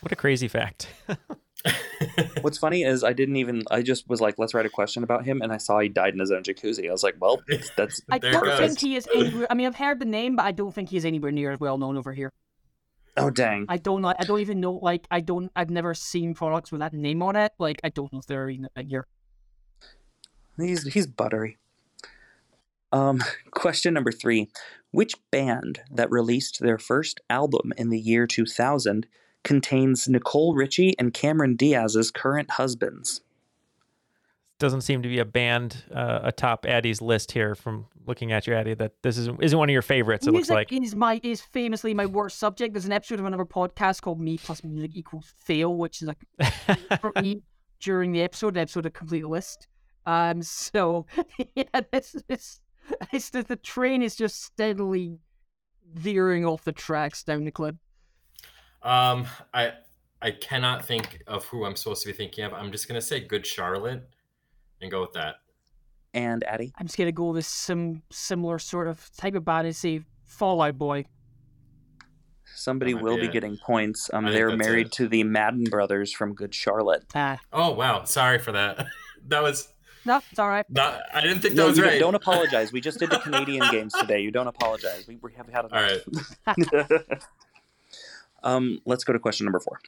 What 0.00 0.10
a 0.10 0.16
crazy 0.16 0.48
fact. 0.48 0.88
What's 2.40 2.56
funny 2.56 2.82
is 2.82 3.04
I 3.04 3.12
didn't 3.12 3.36
even. 3.36 3.62
I 3.70 3.82
just 3.82 4.08
was 4.08 4.22
like, 4.22 4.38
let's 4.38 4.54
write 4.54 4.64
a 4.64 4.70
question 4.70 5.02
about 5.02 5.26
him, 5.26 5.42
and 5.42 5.52
I 5.52 5.58
saw 5.58 5.78
he 5.80 5.90
died 5.90 6.14
in 6.14 6.20
his 6.20 6.30
own 6.30 6.42
jacuzzi. 6.44 6.88
I 6.88 6.92
was 6.92 7.02
like, 7.02 7.16
well, 7.20 7.42
that's. 7.76 8.00
I 8.10 8.18
don't 8.18 8.42
goes. 8.42 8.58
think 8.58 8.80
he 8.80 8.96
is 8.96 9.06
anywhere. 9.14 9.46
I 9.50 9.54
mean, 9.54 9.66
I've 9.66 9.76
heard 9.76 9.98
the 9.98 10.06
name, 10.06 10.36
but 10.36 10.46
I 10.46 10.52
don't 10.52 10.74
think 10.74 10.88
he's 10.88 11.04
anywhere 11.04 11.30
near 11.30 11.52
as 11.52 11.60
well 11.60 11.76
known 11.76 11.98
over 11.98 12.14
here. 12.14 12.32
Oh 13.18 13.28
dang! 13.28 13.66
I 13.68 13.76
don't 13.76 14.00
know. 14.00 14.14
I 14.18 14.24
don't 14.24 14.40
even 14.40 14.60
know. 14.60 14.72
Like, 14.72 15.06
I 15.10 15.20
don't. 15.20 15.52
I've 15.54 15.70
never 15.70 15.92
seen 15.92 16.32
products 16.32 16.72
with 16.72 16.80
that 16.80 16.94
name 16.94 17.22
on 17.22 17.36
it. 17.36 17.52
Like, 17.58 17.80
I 17.84 17.90
don't 17.90 18.10
know 18.14 18.20
if 18.20 18.26
they're 18.26 18.48
even 18.48 18.64
a 18.64 18.68
thing 18.70 18.88
here. 18.88 19.06
He's 20.56 20.84
he's 20.86 21.06
buttery. 21.06 21.58
Um, 22.92 23.22
question 23.50 23.94
number 23.94 24.12
three: 24.12 24.48
Which 24.90 25.14
band 25.30 25.80
that 25.90 26.10
released 26.10 26.60
their 26.60 26.78
first 26.78 27.20
album 27.28 27.72
in 27.76 27.90
the 27.90 28.00
year 28.00 28.26
2000 28.26 29.06
contains 29.44 30.08
Nicole 30.08 30.54
Richie 30.54 30.94
and 30.98 31.14
Cameron 31.14 31.56
Diaz's 31.56 32.10
current 32.10 32.52
husbands? 32.52 33.20
Doesn't 34.58 34.80
seem 34.80 35.02
to 35.02 35.08
be 35.08 35.18
a 35.18 35.24
band 35.24 35.84
uh, 35.94 36.20
atop 36.22 36.64
Addy's 36.66 37.02
list 37.02 37.32
here 37.32 37.54
from 37.54 37.86
looking 38.06 38.32
at 38.32 38.46
you, 38.46 38.54
Addy, 38.54 38.72
that 38.74 38.92
this 39.02 39.18
isn't, 39.18 39.42
isn't 39.42 39.58
one 39.58 39.68
of 39.68 39.72
your 39.72 39.82
favorites, 39.82 40.26
it 40.26 40.30
looks 40.30 40.48
music 40.48 40.72
like. 40.72 40.72
is 40.72 40.96
my 40.96 41.20
is 41.22 41.42
famously 41.42 41.92
my 41.92 42.06
worst 42.06 42.38
subject. 42.38 42.72
There's 42.72 42.86
an 42.86 42.92
episode 42.92 43.20
of 43.20 43.26
another 43.26 43.44
podcast 43.44 44.00
called 44.00 44.18
"Me 44.18 44.38
Plus 44.38 44.64
Music 44.64 44.92
Equals 44.94 45.32
Fail," 45.36 45.74
which 45.76 46.00
is 46.00 46.08
like 46.08 46.24
for 47.00 47.12
me 47.20 47.42
during 47.80 48.12
the 48.12 48.22
episode, 48.22 48.54
the 48.54 48.60
episode 48.60 48.86
a 48.86 48.90
complete 48.90 49.26
list. 49.26 49.68
Um, 50.06 50.42
so 50.42 51.06
yeah, 51.54 51.64
this 51.92 52.16
is 52.28 52.60
it's 53.12 53.30
that 53.30 53.48
the 53.48 53.56
train 53.56 54.02
is 54.02 54.16
just 54.16 54.42
steadily 54.42 55.18
veering 55.94 56.44
off 56.44 56.64
the 56.64 56.72
tracks 56.72 57.22
down 57.22 57.44
the 57.44 57.50
cliff. 57.50 57.76
Um, 58.82 59.26
I 59.54 59.72
I 60.22 60.30
cannot 60.30 60.84
think 60.84 61.22
of 61.26 61.44
who 61.46 61.64
I'm 61.64 61.76
supposed 61.76 62.02
to 62.02 62.08
be 62.08 62.12
thinking 62.12 62.44
of. 62.44 62.52
I'm 62.52 62.72
just 62.72 62.88
gonna 62.88 63.00
say 63.00 63.20
Good 63.20 63.46
Charlotte, 63.46 64.08
and 64.80 64.90
go 64.90 65.00
with 65.02 65.12
that. 65.12 65.36
And 66.14 66.44
Addy, 66.44 66.72
I'm 66.78 66.86
just 66.86 66.96
gonna 66.98 67.12
go 67.12 67.30
with 67.32 67.46
some 67.46 68.02
similar 68.10 68.58
sort 68.58 68.88
of 68.88 69.10
type 69.16 69.34
of 69.34 69.44
band 69.44 69.66
and 69.66 69.76
say 69.76 70.02
Fall 70.24 70.62
Out 70.62 70.78
Boy. 70.78 71.04
somebody 72.54 72.94
will 72.94 73.16
be 73.16 73.22
be 73.22 73.26
it. 73.28 73.32
getting 73.32 73.56
points. 73.58 74.08
Um, 74.12 74.26
I 74.26 74.30
they're 74.32 74.56
married 74.56 74.86
it. 74.86 74.92
to 74.92 75.08
the 75.08 75.24
Madden 75.24 75.64
brothers 75.64 76.12
from 76.12 76.34
Good 76.34 76.54
Charlotte. 76.54 77.04
Ah, 77.14 77.38
Oh 77.52 77.72
wow, 77.72 78.04
sorry 78.04 78.38
for 78.38 78.52
that. 78.52 78.86
that 79.28 79.42
was 79.42 79.72
no, 80.06 80.20
it's 80.30 80.38
all 80.38 80.48
right. 80.48 80.64
not. 80.70 81.02
I 81.12 81.20
didn't 81.20 81.40
think 81.40 81.54
No, 81.54 81.64
that 81.64 81.68
was 81.70 81.76
you 81.78 81.82
don't- 81.84 81.92
right. 81.92 82.00
don't 82.00 82.14
apologize. 82.22 82.72
We 82.72 82.80
just 82.80 82.98
did 82.98 83.10
the 83.10 83.18
Canadian 83.18 83.64
games 83.70 83.92
today. 83.92 84.20
You 84.20 84.30
don't 84.30 84.46
apologize. 84.46 85.06
We, 85.06 85.16
we 85.16 85.32
have 85.34 85.48
had 85.48 85.66
All 85.66 85.78
enough. 85.78 86.02
right. 86.46 87.00
um, 88.42 88.80
let's 88.84 89.04
go 89.04 89.12
to 89.12 89.18
question 89.18 89.44
number 89.44 89.60
four. 89.60 89.80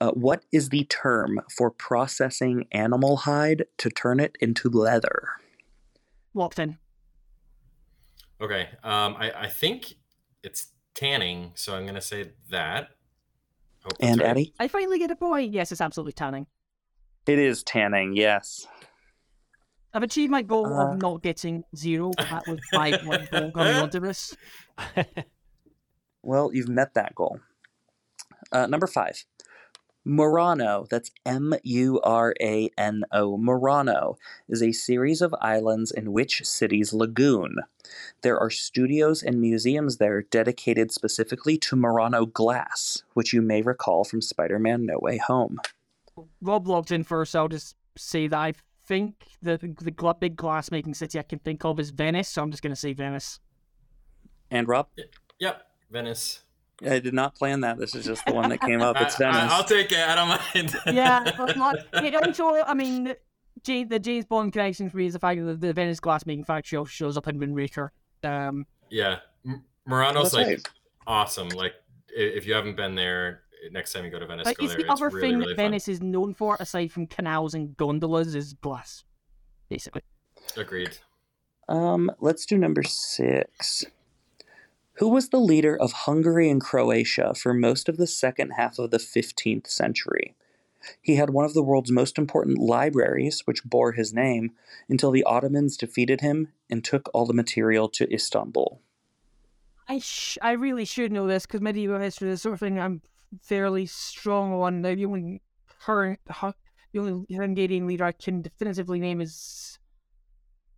Uh, 0.00 0.10
what 0.10 0.44
is 0.52 0.68
the 0.68 0.84
term 0.84 1.40
for 1.56 1.70
processing 1.70 2.66
animal 2.72 3.16
hide 3.18 3.64
to 3.78 3.88
turn 3.90 4.20
it 4.20 4.36
into 4.40 4.68
leather? 4.68 5.28
Locked 6.34 6.58
in. 6.58 6.78
Okay. 8.40 8.68
Um, 8.82 9.14
I 9.18 9.30
I 9.36 9.48
think 9.48 9.94
it's 10.42 10.68
tanning, 10.94 11.52
so 11.54 11.74
I'm 11.76 11.86
gonna 11.86 12.00
say 12.00 12.30
that. 12.50 12.90
Hope 13.84 13.92
And 14.00 14.20
right. 14.20 14.28
Addy? 14.30 14.54
I 14.58 14.66
finally 14.68 14.98
get 14.98 15.10
a 15.10 15.16
point. 15.16 15.52
Yes, 15.52 15.70
it's 15.70 15.80
absolutely 15.80 16.12
tanning. 16.12 16.46
It 17.26 17.38
is 17.38 17.62
tanning, 17.62 18.16
yes. 18.16 18.66
I've 19.94 20.02
achieved 20.02 20.30
my 20.32 20.42
goal 20.42 20.66
Uh. 20.66 20.92
of 20.92 20.98
not 21.00 21.22
getting 21.22 21.64
zero. 21.76 22.10
That 22.18 22.46
was 22.48 22.58
my 22.72 22.98
one 23.04 23.28
goal 23.30 23.52
coming 23.52 23.76
onto 23.76 24.00
this. 24.00 24.36
Well, 26.22 26.50
you've 26.52 26.68
met 26.68 26.94
that 26.94 27.14
goal. 27.14 27.38
Uh, 28.52 28.66
number 28.66 28.86
five. 28.86 29.24
Murano, 30.06 30.86
that's 30.90 31.10
M 31.24 31.54
U 31.62 31.98
R 32.02 32.34
A 32.40 32.68
N 32.76 33.04
O. 33.10 33.38
Murano 33.38 34.16
is 34.50 34.62
a 34.62 34.72
series 34.72 35.22
of 35.22 35.34
islands 35.40 35.90
in 35.90 36.12
which 36.12 36.44
city's 36.44 36.92
lagoon. 36.92 37.56
There 38.20 38.38
are 38.38 38.50
studios 38.50 39.22
and 39.22 39.40
museums 39.40 39.96
there 39.96 40.20
dedicated 40.22 40.92
specifically 40.92 41.56
to 41.58 41.76
Murano 41.76 42.26
glass, 42.26 43.02
which 43.14 43.32
you 43.32 43.40
may 43.40 43.62
recall 43.62 44.04
from 44.04 44.20
Spider 44.20 44.58
Man 44.58 44.84
No 44.84 44.98
Way 44.98 45.16
Home. 45.16 45.58
Rob 46.42 46.68
logged 46.68 46.92
in 46.92 47.02
first. 47.02 47.32
So 47.32 47.40
I'll 47.40 47.48
just 47.48 47.74
say 47.96 48.26
that 48.26 48.38
I 48.38 48.52
think 48.86 49.14
the 49.42 49.56
the 49.58 50.14
big 50.20 50.36
glass 50.36 50.70
making 50.70 50.94
city 50.94 51.18
I 51.18 51.22
can 51.22 51.38
think 51.38 51.64
of 51.64 51.80
is 51.80 51.90
Venice. 51.90 52.28
So 52.28 52.42
I'm 52.42 52.50
just 52.50 52.62
going 52.62 52.74
to 52.74 52.80
say 52.80 52.92
Venice. 52.92 53.40
And 54.50 54.68
Rob? 54.68 54.88
Yep. 55.38 55.62
Venice. 55.90 56.42
I 56.84 56.98
did 56.98 57.14
not 57.14 57.34
plan 57.36 57.60
that. 57.60 57.78
This 57.78 57.94
is 57.94 58.04
just 58.04 58.26
the 58.26 58.34
one 58.34 58.50
that 58.50 58.60
came 58.60 58.82
up. 58.82 59.00
It's 59.00 59.14
I, 59.20 59.30
Venice. 59.30 59.52
I, 59.52 59.56
will 59.56 59.64
take 59.64 59.92
it. 59.92 59.98
I 59.98 60.14
don't 60.14 60.28
mind. 60.28 60.76
Yeah, 60.96 61.32
but 61.36 61.56
not, 61.56 61.76
it 61.94 62.14
also, 62.14 62.62
I 62.64 62.74
mean, 62.74 63.14
J, 63.62 63.84
the 63.84 63.98
James 63.98 64.24
Bond 64.24 64.52
connection 64.52 64.90
for 64.90 64.96
me 64.96 65.06
is 65.06 65.12
the 65.12 65.18
fact 65.18 65.44
that 65.44 65.60
the 65.60 65.72
Venice 65.72 66.00
glass 66.00 66.26
making 66.26 66.44
factory 66.44 66.76
also 66.76 66.88
shows 66.90 67.16
up 67.16 67.28
in 67.28 67.38
Windbreaker. 67.38 67.90
Um, 68.22 68.66
Yeah, 68.90 69.18
M- 69.46 69.64
Murano's 69.88 70.34
like 70.34 70.46
right. 70.46 70.68
awesome. 71.06 71.48
Like 71.48 71.74
if 72.08 72.46
you 72.46 72.54
haven't 72.54 72.76
been 72.76 72.94
there, 72.94 73.42
next 73.70 73.92
time 73.92 74.04
you 74.04 74.10
go 74.10 74.18
to 74.18 74.26
Venice, 74.26 74.46
like, 74.46 74.58
go 74.58 74.64
it's 74.64 74.74
there. 74.74 74.84
the 74.84 74.92
other 74.92 75.06
it's 75.06 75.14
really, 75.14 75.28
thing 75.28 75.38
really 75.38 75.52
that 75.52 75.56
Venice 75.56 75.88
is 75.88 76.00
known 76.00 76.34
for, 76.34 76.56
aside 76.60 76.92
from 76.92 77.06
canals 77.06 77.54
and 77.54 77.76
gondolas, 77.76 78.34
is 78.34 78.54
glass, 78.54 79.04
basically. 79.68 80.02
Agreed. 80.56 80.98
Um, 81.68 82.10
let's 82.20 82.46
do 82.46 82.58
number 82.58 82.82
six. 82.82 83.84
Who 84.98 85.08
was 85.08 85.30
the 85.30 85.40
leader 85.40 85.76
of 85.76 85.92
Hungary 85.92 86.48
and 86.48 86.60
Croatia 86.60 87.34
for 87.34 87.52
most 87.52 87.88
of 87.88 87.96
the 87.96 88.06
second 88.06 88.50
half 88.50 88.78
of 88.78 88.90
the 88.90 88.98
15th 88.98 89.66
century? 89.66 90.34
He 91.00 91.16
had 91.16 91.30
one 91.30 91.44
of 91.44 91.54
the 91.54 91.62
world's 91.62 91.90
most 91.90 92.18
important 92.18 92.58
libraries, 92.58 93.40
which 93.46 93.64
bore 93.64 93.92
his 93.92 94.12
name, 94.12 94.52
until 94.88 95.10
the 95.10 95.24
Ottomans 95.24 95.76
defeated 95.76 96.20
him 96.20 96.52
and 96.70 96.84
took 96.84 97.08
all 97.12 97.26
the 97.26 97.32
material 97.32 97.88
to 97.88 98.12
Istanbul. 98.12 98.80
I 99.88 99.98
sh- 99.98 100.38
I 100.40 100.52
really 100.52 100.84
should 100.84 101.12
know 101.12 101.26
this 101.26 101.46
because 101.46 101.60
medieval 101.60 101.98
history 101.98 102.30
is 102.30 102.38
the 102.38 102.42
sort 102.42 102.54
of 102.54 102.60
thing 102.60 102.78
I'm 102.78 103.02
fairly 103.42 103.86
strong 103.86 104.52
one. 104.52 104.82
The 104.82 105.04
only 105.04 105.42
current, 105.80 106.20
the 106.26 106.54
only 106.98 107.26
Hungarian 107.34 107.86
leader 107.86 108.04
I 108.04 108.12
can 108.12 108.42
definitively 108.42 109.00
name 109.00 109.20
is 109.20 109.78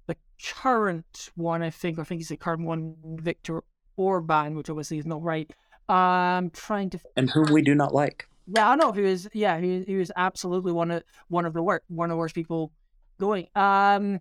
the 0.07 0.17
current 0.43 1.31
one. 1.35 1.63
I 1.63 1.71
think 1.71 1.99
I 1.99 2.05
think 2.05 2.21
he's 2.21 2.29
the 2.29 2.37
current 2.37 2.63
one, 2.63 2.97
Victor 3.21 3.63
Orban, 3.97 4.55
which 4.55 4.71
obviously 4.71 4.99
is 4.99 5.07
not 5.07 5.23
right. 5.23 5.51
I'm 5.89 6.51
trying 6.51 6.91
to. 6.91 6.99
And 7.17 7.31
whom 7.31 7.53
we 7.53 7.63
do 7.63 7.75
not 7.75 7.95
like. 7.95 8.29
Yeah, 8.49 8.71
I 8.71 8.77
know 8.77 8.93
who 8.93 9.05
is. 9.05 9.29
Yeah, 9.33 9.59
he 9.59 9.85
he 9.85 9.97
was 9.97 10.13
absolutely 10.17 10.73
one 10.73 10.91
of 10.91 11.03
one 11.29 11.47
of 11.47 11.53
the 11.53 11.63
worst 11.63 11.85
one 11.89 12.11
of 12.11 12.15
the 12.15 12.19
worst 12.19 12.35
people 12.35 12.73
going. 13.19 13.47
Um, 13.55 14.21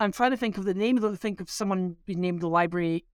I'm 0.00 0.12
trying 0.12 0.30
to 0.30 0.36
think 0.36 0.58
of 0.58 0.64
the 0.64 0.74
name 0.74 0.96
of 0.96 1.02
the 1.02 1.16
think 1.16 1.40
of 1.40 1.50
someone 1.50 1.96
being 2.06 2.20
named 2.20 2.40
the 2.40 2.48
library. 2.48 3.04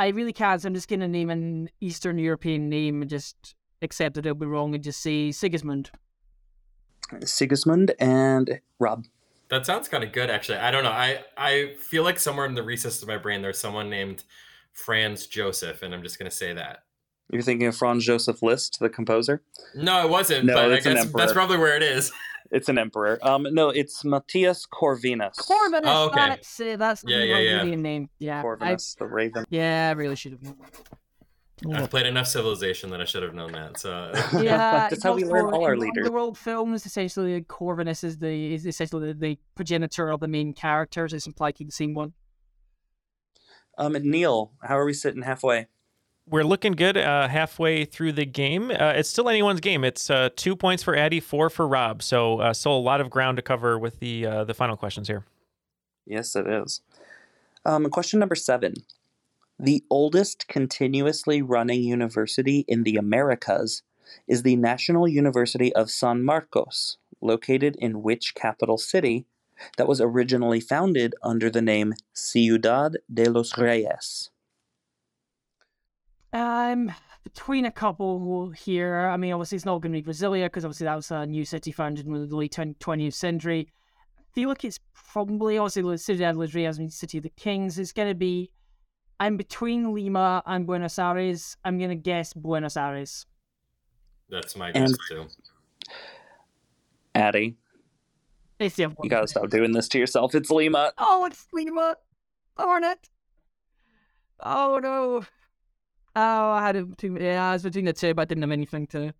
I 0.00 0.08
really 0.08 0.32
can't. 0.32 0.62
So 0.62 0.66
I'm 0.66 0.74
just 0.74 0.88
gonna 0.88 1.06
name 1.06 1.28
an 1.28 1.68
Eastern 1.82 2.18
European 2.18 2.70
name 2.70 3.02
and 3.02 3.10
just 3.10 3.54
accept 3.82 4.14
that 4.14 4.24
it'll 4.24 4.34
be 4.34 4.46
wrong 4.46 4.74
and 4.74 4.82
just 4.82 5.02
say 5.02 5.30
Sigismund. 5.30 5.90
Sigismund 7.22 7.94
and 8.00 8.62
Rob. 8.78 9.04
That 9.50 9.66
sounds 9.66 9.88
kind 9.88 10.02
of 10.02 10.12
good, 10.12 10.30
actually. 10.30 10.56
I 10.56 10.70
don't 10.70 10.84
know. 10.84 10.90
I 10.90 11.22
I 11.36 11.74
feel 11.78 12.02
like 12.02 12.18
somewhere 12.18 12.46
in 12.46 12.54
the 12.54 12.62
recesses 12.62 13.02
of 13.02 13.08
my 13.08 13.18
brain, 13.18 13.42
there's 13.42 13.58
someone 13.58 13.90
named 13.90 14.24
Franz 14.72 15.26
Joseph, 15.26 15.82
and 15.82 15.92
I'm 15.92 16.02
just 16.02 16.18
gonna 16.18 16.30
say 16.30 16.54
that. 16.54 16.84
You're 17.32 17.42
thinking 17.42 17.66
of 17.68 17.76
Franz 17.76 18.04
Joseph 18.04 18.42
Liszt, 18.42 18.78
the 18.80 18.88
composer? 18.88 19.42
No, 19.74 20.04
it 20.04 20.10
wasn't. 20.10 20.46
No, 20.46 20.54
but 20.54 20.70
I 20.72 20.74
it's 20.74 20.86
an 20.86 20.94
guess 20.94 21.04
emperor. 21.06 21.18
that's 21.20 21.32
probably 21.32 21.58
where 21.58 21.76
it 21.76 21.82
is. 21.82 22.12
It's 22.52 22.68
an 22.68 22.78
emperor. 22.78 23.16
Um, 23.22 23.46
no, 23.52 23.68
it's 23.68 24.04
Matthias 24.04 24.66
Corvinus. 24.66 25.36
Corvinus. 25.36 25.82
Oh, 25.84 26.06
okay. 26.08 26.30
That's 26.30 26.58
uh, 26.58 26.74
that's 26.76 27.02
the 27.02 27.12
Yeah, 27.12 27.18
yeah, 27.18 27.38
yeah. 27.38 27.50
Hungarian 27.58 27.82
name. 27.82 28.10
Yeah, 28.18 28.40
I, 28.40 28.42
Corvinus, 28.42 28.96
the 28.98 29.06
Raven. 29.06 29.44
yeah, 29.50 29.90
I 29.90 29.92
really 29.92 30.16
should 30.16 30.32
have 30.32 30.42
known. 30.42 30.56
I've 31.72 31.90
played 31.90 32.06
enough 32.06 32.26
Civilization 32.26 32.90
that 32.90 33.00
I 33.00 33.04
should 33.04 33.22
have 33.22 33.34
known 33.34 33.52
that. 33.52 33.78
So 33.78 34.10
Yeah, 34.42 34.88
That's 34.90 35.00
how 35.04 35.14
we 35.14 35.22
learn 35.24 35.54
all 35.54 35.62
our 35.64 35.76
leaders. 35.76 35.98
Underworld 36.04 36.36
films 36.36 36.84
essentially 36.86 37.40
Corvinus 37.42 38.02
is 38.02 38.18
the 38.18 38.54
is 38.54 38.66
essentially 38.66 39.12
the, 39.12 39.14
the 39.14 39.38
progenitor 39.54 40.08
of 40.10 40.18
the 40.18 40.26
main 40.26 40.52
characters. 40.52 41.12
It's 41.12 41.28
implied 41.28 41.54
he's 41.56 41.68
the 41.68 41.72
same 41.72 41.94
one. 41.94 42.14
Um, 43.78 43.92
Neal, 43.92 44.54
how 44.62 44.76
are 44.76 44.84
we 44.84 44.92
sitting 44.92 45.22
halfway? 45.22 45.68
We're 46.30 46.44
looking 46.44 46.72
good 46.72 46.96
uh, 46.96 47.26
halfway 47.26 47.84
through 47.84 48.12
the 48.12 48.24
game. 48.24 48.70
Uh, 48.70 48.92
it's 48.94 49.08
still 49.08 49.28
anyone's 49.28 49.58
game. 49.58 49.82
It's 49.82 50.08
uh, 50.08 50.28
two 50.36 50.54
points 50.54 50.80
for 50.80 50.94
Addy, 50.94 51.18
four 51.18 51.50
for 51.50 51.66
Rob. 51.66 52.04
So 52.04 52.38
uh, 52.38 52.52
still 52.52 52.76
a 52.76 52.78
lot 52.78 53.00
of 53.00 53.10
ground 53.10 53.36
to 53.38 53.42
cover 53.42 53.76
with 53.78 53.98
the 53.98 54.26
uh, 54.26 54.44
the 54.44 54.54
final 54.54 54.76
questions 54.76 55.08
here. 55.08 55.24
Yes, 56.06 56.36
it 56.36 56.46
is. 56.46 56.82
Um, 57.64 57.90
question 57.90 58.20
number 58.20 58.36
seven. 58.36 58.74
The 59.58 59.82
oldest 59.90 60.46
continuously 60.46 61.42
running 61.42 61.82
university 61.82 62.64
in 62.68 62.84
the 62.84 62.96
Americas 62.96 63.82
is 64.28 64.42
the 64.42 64.56
National 64.56 65.08
University 65.08 65.74
of 65.74 65.90
San 65.90 66.24
Marcos, 66.24 66.96
located 67.20 67.76
in 67.80 68.02
which 68.02 68.36
capital 68.36 68.78
city 68.78 69.26
that 69.76 69.88
was 69.88 70.00
originally 70.00 70.60
founded 70.60 71.14
under 71.22 71.50
the 71.50 71.60
name 71.60 71.94
Ciudad 72.14 72.96
de 73.12 73.28
los 73.28 73.58
Reyes? 73.58 74.30
Um, 76.32 76.92
between 77.24 77.64
a 77.64 77.70
couple 77.72 78.50
here. 78.50 79.08
I 79.08 79.16
mean, 79.16 79.32
obviously 79.32 79.56
it's 79.56 79.64
not 79.64 79.80
going 79.80 79.92
to 79.92 80.00
be 80.00 80.08
Brasilia 80.10 80.46
because 80.46 80.64
obviously 80.64 80.84
that 80.86 80.94
was 80.96 81.10
a 81.10 81.26
new 81.26 81.44
city 81.44 81.72
founded 81.72 82.06
in 82.06 82.12
the 82.28 82.36
late 82.36 82.56
twentieth 82.78 83.14
century. 83.14 83.68
I 84.18 84.22
feel 84.34 84.48
like 84.48 84.64
it's 84.64 84.78
probably 84.94 85.58
obviously 85.58 85.82
the 85.82 85.98
Ciudad 85.98 86.34
de 86.34 86.38
los 86.38 86.54
Reyes, 86.54 86.78
means 86.78 86.94
City 86.96 87.18
of 87.18 87.24
the 87.24 87.30
Kings. 87.30 87.78
It's 87.78 87.92
going 87.92 88.08
to 88.08 88.14
be. 88.14 88.50
I'm 89.18 89.36
between 89.36 89.92
Lima 89.92 90.42
and 90.46 90.66
Buenos 90.66 90.98
Aires. 90.98 91.56
I'm 91.64 91.78
going 91.78 91.90
to 91.90 91.96
guess 91.96 92.32
Buenos 92.32 92.76
Aires. 92.76 93.26
That's 94.30 94.54
my 94.56 94.70
guess 94.72 94.90
And- 94.90 94.98
too. 95.08 95.26
Addy, 97.14 97.56
It's 98.60 98.76
the 98.76 98.94
you 99.02 99.10
gotta 99.10 99.26
stop 99.26 99.50
doing 99.50 99.72
this 99.72 99.88
to 99.88 99.98
yourself. 99.98 100.32
It's 100.34 100.48
Lima. 100.48 100.92
Oh, 100.96 101.24
it's 101.24 101.44
Lima. 101.52 101.96
Darn 102.56 102.84
it. 102.84 103.08
Oh 104.38 104.78
no. 104.80 105.24
Oh, 106.16 106.50
I 106.50 106.62
had 106.66 106.90
between. 106.90 107.16
Yeah, 107.16 107.50
I 107.50 107.52
was 107.52 107.62
between 107.62 107.84
the 107.84 107.92
two, 107.92 108.14
but 108.14 108.22
I 108.22 108.24
didn't 108.26 108.42
have 108.42 108.50
anything 108.50 108.86
to 108.88 109.14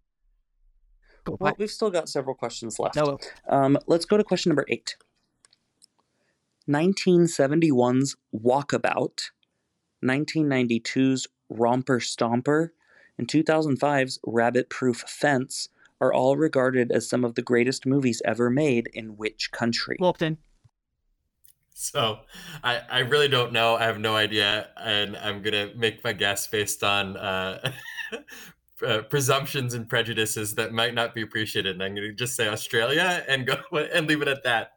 go 1.24 1.36
Well, 1.40 1.50
back. 1.52 1.58
we've 1.58 1.70
still 1.70 1.90
got 1.90 2.08
several 2.08 2.34
questions 2.34 2.78
left. 2.78 2.96
No. 2.96 3.18
Um, 3.48 3.78
let's 3.86 4.04
go 4.04 4.16
to 4.16 4.24
question 4.24 4.50
number 4.50 4.64
eight. 4.68 4.96
1971's 6.68 8.16
Walkabout, 8.34 9.30
1992's 10.04 11.26
Romper 11.48 11.98
Stomper, 12.00 12.68
and 13.18 13.26
2005's 13.28 14.18
Rabbit 14.24 14.70
Proof 14.70 14.98
Fence 15.06 15.68
are 16.00 16.12
all 16.12 16.36
regarded 16.36 16.90
as 16.92 17.08
some 17.08 17.24
of 17.24 17.34
the 17.34 17.42
greatest 17.42 17.86
movies 17.86 18.22
ever 18.24 18.48
made 18.50 18.88
in 18.94 19.16
which 19.16 19.50
country? 19.52 19.96
Walked 20.00 20.22
in. 20.22 20.38
So 21.72 22.20
I, 22.62 22.80
I 22.90 22.98
really 23.00 23.28
don't 23.28 23.52
know. 23.52 23.76
I 23.76 23.84
have 23.84 23.98
no 23.98 24.14
idea, 24.14 24.68
and 24.76 25.16
I'm 25.16 25.42
gonna 25.42 25.70
make 25.74 26.04
my 26.04 26.12
guess 26.12 26.46
based 26.46 26.84
on 26.84 27.16
uh, 27.16 27.72
uh, 28.86 29.02
presumptions 29.02 29.74
and 29.74 29.88
prejudices 29.88 30.54
that 30.56 30.72
might 30.72 30.94
not 30.94 31.14
be 31.14 31.22
appreciated. 31.22 31.74
And 31.74 31.82
I'm 31.82 31.94
gonna 31.94 32.12
just 32.12 32.36
say 32.36 32.48
Australia 32.48 33.24
and 33.28 33.46
go 33.46 33.56
and 33.72 34.06
leave 34.06 34.22
it 34.22 34.28
at 34.28 34.44
that. 34.44 34.72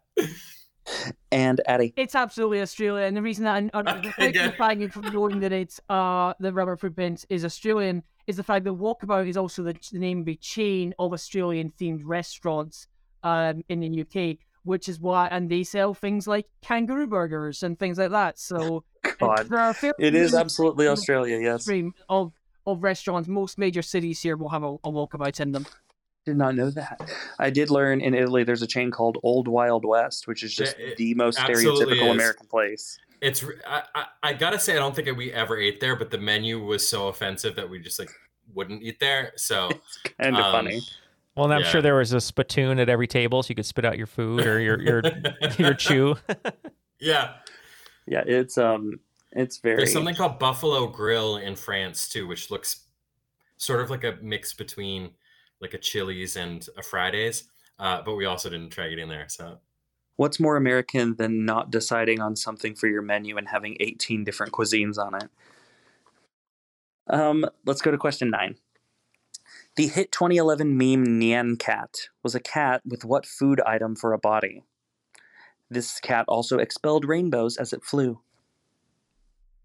And 1.32 1.62
Addy. 1.68 1.94
It's 1.98 2.16
absolutely 2.16 2.62
Australia, 2.62 3.06
and 3.06 3.18
the 3.18 3.22
reason 3.22 3.46
that 3.46 3.56
I'm, 3.56 3.70
I'm 3.74 4.14
Okay. 4.30 4.54
flying 4.56 4.82
you 4.82 4.90
from 4.90 5.12
knowing 5.12 5.40
that 5.40 5.52
it's 5.52 5.80
uh 5.90 6.34
the 6.40 6.54
rubber 6.54 6.78
footprint 6.78 7.26
is 7.30 7.44
Australian 7.44 8.04
is 8.28 8.38
the 8.38 8.44
fact 8.44 8.66
that 8.66 8.74
Walkabout 8.74 9.28
is 9.28 9.36
also 9.36 9.64
the, 9.64 9.76
the 9.92 10.00
name 10.00 10.22
of 10.22 10.28
a 10.28 10.36
chain 10.36 10.94
of 11.00 11.12
Australian 11.12 11.72
themed 11.80 12.02
restaurants 12.06 12.88
um 13.24 13.64
in 13.70 13.80
the 13.80 14.02
UK, 14.02 14.38
which 14.64 14.88
is 14.90 15.00
why 15.00 15.28
and 15.28 15.50
they 15.50 15.64
sell 15.64 15.94
things 15.94 16.28
like 16.28 16.48
kangaroo 16.62 17.08
burgers 17.08 17.64
and 17.64 17.78
things 17.78 17.98
like 17.98 18.12
that. 18.12 18.40
So 18.40 18.84
God. 19.20 19.48
there 19.50 19.94
It 20.00 20.16
is 20.16 20.34
absolutely 20.34 20.88
Australia, 20.88 21.40
yes. 21.40 21.64
stream 21.64 21.94
of 22.10 22.34
of 22.66 22.84
restaurants. 22.84 23.28
Most 23.28 23.58
major 23.58 23.82
cities 23.82 24.22
here 24.22 24.38
will 24.38 24.50
have 24.50 24.64
a, 24.64 24.74
a 24.74 24.92
walkabout 24.92 25.40
in 25.40 25.52
them. 25.52 25.66
Did 26.26 26.38
not 26.38 26.56
know 26.56 26.70
that. 26.70 27.02
I 27.38 27.50
did 27.50 27.70
learn 27.70 28.00
in 28.00 28.14
Italy 28.14 28.46
there's 28.46 28.62
a 28.62 28.68
chain 28.68 28.92
called 28.92 29.18
Old 29.24 29.50
Wild 29.50 29.84
West, 29.84 30.26
which 30.28 30.44
is 30.44 30.56
just 30.56 30.80
Yeah, 30.80 30.88
it 30.88 30.98
the 30.98 31.14
most 31.16 31.38
stereotypical 31.38 32.10
is. 32.10 32.12
American 32.12 32.48
place. 32.48 32.98
It's 33.22 33.44
I, 33.68 33.84
I, 33.96 34.06
I 34.24 34.34
gotta 34.34 34.60
say 34.60 34.74
I 34.76 34.80
don't 34.80 34.96
think 34.96 35.16
we 35.18 35.34
ever 35.34 35.58
ate 35.58 35.82
there, 35.82 35.96
but 35.96 36.12
the 36.12 36.18
menu 36.18 36.64
was 36.64 36.88
so 36.88 37.10
offensive 37.10 37.56
that 37.56 37.70
we 37.70 37.80
just 37.80 38.00
like 38.00 38.10
wouldn't 38.54 38.84
eat 38.84 39.00
there. 39.00 39.34
So 39.36 39.70
kinda 40.22 40.40
um, 40.40 40.52
funny. 40.52 40.82
Well, 41.36 41.46
and 41.46 41.54
I'm 41.54 41.62
Yeah. 41.62 41.68
sure 41.70 41.82
there 41.82 41.96
was 41.96 42.14
a 42.14 42.22
spittoon 42.22 42.80
at 42.80 42.90
every 42.90 43.08
table, 43.08 43.42
so 43.42 43.50
you 43.50 43.56
could 43.56 43.66
spit 43.66 43.86
out 43.86 43.98
your 43.98 44.08
food 44.08 44.46
or 44.46 44.60
your 44.60 44.80
your 44.82 45.02
your 45.58 45.74
chew. 45.74 46.16
Yeah, 47.00 47.36
Yeah, 48.06 48.24
it's 48.26 48.58
um 48.58 49.00
it's 49.32 49.58
very 49.58 49.78
There's 49.78 49.94
something 49.94 50.16
called 50.16 50.38
Buffalo 50.40 50.88
Grill 50.88 51.38
in 51.38 51.56
France 51.56 52.08
too, 52.08 52.28
which 52.28 52.52
looks 52.52 52.86
sort 53.58 53.82
of 53.82 53.90
like 53.90 54.04
a 54.04 54.18
mix 54.22 54.54
between 54.54 55.12
like 55.60 55.74
a 55.74 55.78
Chili's 55.80 56.36
and 56.36 56.68
a 56.78 56.84
Fridays. 56.84 57.46
Uh, 57.80 58.02
but 58.04 58.16
we 58.16 58.26
also 58.26 58.50
didn't 58.50 58.70
try 58.70 58.88
eating 58.90 59.10
there. 59.10 59.26
So 59.28 59.60
What's 60.18 60.40
more 60.40 60.58
American 60.58 61.16
than 61.16 61.44
not 61.44 61.72
deciding 61.72 62.22
on 62.22 62.36
something 62.36 62.76
for 62.76 62.88
your 62.88 63.02
menu 63.02 63.38
and 63.38 63.48
having 63.50 63.76
18 63.80 64.24
different 64.24 64.54
cuisines 64.54 65.00
on 65.00 65.16
it? 65.16 65.30
Um, 67.08 67.46
let's 67.66 67.82
go 67.82 67.90
to 67.90 67.98
question 67.98 68.30
nine. 68.30 68.56
The 69.76 69.88
hit 69.88 70.12
2011 70.12 70.78
meme 70.78 71.20
Nyan 71.20 71.58
Cat 71.58 72.10
was 72.22 72.36
a 72.36 72.40
cat 72.40 72.82
with 72.86 73.04
what 73.04 73.26
food 73.26 73.60
item 73.66 73.96
for 73.96 74.14
a 74.14 74.20
body? 74.20 74.64
This 75.70 76.00
cat 76.00 76.26
also 76.28 76.60
expelled 76.60 77.06
rainbows 77.06 77.58
as 77.58 77.74
it 77.74 77.84
flew. 77.84 78.20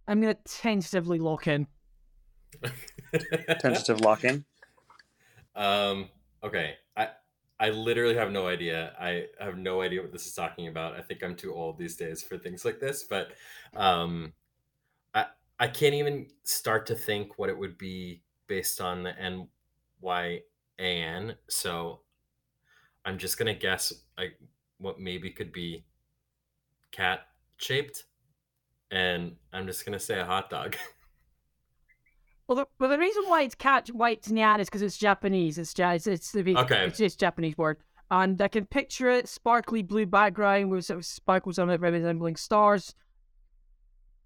I'm 0.07 0.23
gonna 0.23 0.37
tentatively 0.47 1.19
lock 1.19 1.47
in. 1.47 1.67
Tentative 3.61 4.01
locking. 4.01 4.47
um, 5.55 6.09
okay. 6.43 6.77
I 6.97 7.09
I 7.61 7.69
literally 7.71 8.15
have 8.15 8.33
no 8.33 8.47
idea. 8.47 8.95
I 8.99 9.27
have 9.39 9.59
no 9.59 9.83
idea 9.83 10.01
what 10.01 10.13
this 10.13 10.27
is 10.27 10.33
talking 10.33 10.69
about. 10.69 10.95
I 10.95 11.03
think 11.03 11.23
I'm 11.23 11.37
too 11.37 11.53
old 11.53 11.79
these 11.79 11.97
days 11.97 12.23
for 12.23 12.39
things 12.39 12.65
like 12.65 12.81
this, 12.81 13.03
but 13.05 13.33
um 13.77 14.33
I 15.13 15.27
I 15.59 15.69
can't 15.69 15.95
even 15.95 16.29
start 16.45 16.87
to 16.87 16.95
think 16.95 17.39
what 17.39 17.51
it 17.51 17.59
would 17.59 17.77
be 17.77 18.23
based 18.47 18.81
on 18.81 19.03
the 19.03 19.15
NYAN. 20.03 21.35
So 21.49 22.01
I'm 23.05 23.19
just 23.19 23.39
gonna 23.39 23.55
guess 23.55 23.93
like 24.17 24.39
what 24.79 25.01
maybe 25.01 25.31
could 25.31 25.53
be 25.53 25.85
cat 26.93 27.21
shaped, 27.57 28.05
and 28.91 29.37
I'm 29.53 29.67
just 29.67 29.85
gonna 29.85 29.99
say 29.99 30.21
a 30.21 30.25
hot 30.25 30.51
dog. 30.51 30.77
Well, 32.49 32.57
the, 32.57 32.67
well, 32.81 32.89
the 32.89 32.99
reason 32.99 33.25
why 33.27 33.43
it's 33.43 33.55
cat 33.55 33.89
white 33.89 34.23
nyan 34.23 34.59
is 34.59 34.69
because 34.71 34.81
it's 34.81 34.97
Japanese. 34.97 35.59
It's 35.59 35.79
ja- 35.79 35.91
it's 35.93 36.07
it's 36.07 36.33
the 36.33 36.57
Okay. 36.57 36.87
It's 36.87 36.97
just 36.97 37.21
Japanese 37.21 37.59
word, 37.59 37.77
and 38.11 38.41
I 38.41 38.49
can 38.49 38.65
picture 38.65 39.11
it: 39.11 39.29
sparkly 39.29 39.83
blue 39.83 40.07
background 40.07 40.71
with 40.71 40.87
sort 40.87 41.01
of 41.01 41.05
sparkles 41.05 41.59
on 41.59 41.69
it 41.69 41.79
resembling 41.79 42.37
stars. 42.37 42.95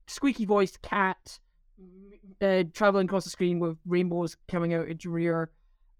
Squeaky 0.06 0.44
voiced 0.44 0.82
cat 0.82 1.40
uh, 2.40 2.62
traveling 2.72 3.06
across 3.06 3.24
the 3.24 3.30
screen 3.30 3.58
with 3.58 3.76
rainbows 3.87 4.37
coming 4.48 4.72
out 4.72 4.88
its 4.88 5.04
rear. 5.04 5.50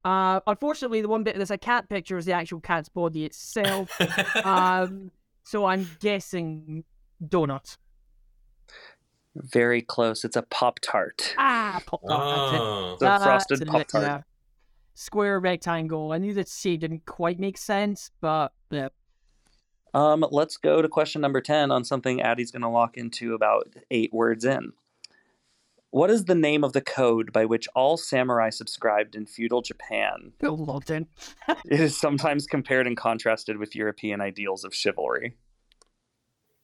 Uh, 0.05 0.41
unfortunately, 0.47 1.01
the 1.01 1.09
one 1.09 1.23
bit 1.23 1.37
that's 1.37 1.51
a 1.51 1.59
cat 1.59 1.88
picture 1.88 2.19
is 2.19 2.25
the 2.25 2.33
actual 2.33 2.61
cat's 2.61 2.88
body 2.88 3.25
itself. 3.25 3.91
um, 4.45 5.11
so 5.45 5.65
I'm 5.65 5.88
guessing 6.01 6.85
donut. 7.25 7.77
Very 9.35 9.81
close. 9.81 10.25
It's 10.25 10.37
a 10.37 10.43
Pop 10.43 10.81
Tart. 10.81 11.35
Ah, 11.38 11.81
pop 11.87 12.03
tart. 12.07 12.21
Oh. 12.21 12.97
The 13.01 13.19
frosted 13.23 13.67
Pop-Tart. 13.67 14.05
yeah. 14.05 14.21
Square 14.95 15.41
rectangle. 15.41 16.12
I 16.12 16.19
knew 16.19 16.35
that 16.35 16.49
shape 16.49 16.81
didn't 16.81 17.07
quite 17.07 17.41
make 17.41 17.57
sense, 17.57 18.11
but 18.21 18.53
yeah. 18.71 18.88
Um, 19.95 20.25
let's 20.31 20.57
go 20.57 20.83
to 20.83 20.88
question 20.88 21.21
number 21.21 21.41
10 21.41 21.71
on 21.71 21.85
something 21.85 22.21
Addy's 22.21 22.51
going 22.51 22.62
to 22.62 22.69
lock 22.69 22.97
into 22.97 23.35
about 23.35 23.69
eight 23.91 24.12
words 24.12 24.45
in. 24.45 24.73
What 25.92 26.09
is 26.09 26.24
the 26.24 26.35
name 26.35 26.64
of 26.64 26.72
the 26.72 26.81
code 26.81 27.35
by 27.35 27.44
which 27.44 27.68
all 27.74 27.98
samurai 27.98 28.48
subscribed 28.48 29.14
in 29.14 29.26
feudal 29.26 29.61
Japan? 29.61 30.33
Bill 30.40 30.57
logged 30.57 30.90
in. 30.90 31.07
It 31.66 31.81
is 31.81 32.00
sometimes 32.00 32.46
compared 32.46 32.87
and 32.87 32.96
contrasted 32.96 33.59
with 33.59 33.76
European 33.76 34.23
ideals 34.23 34.64
of 34.64 34.75
chivalry. 34.75 35.37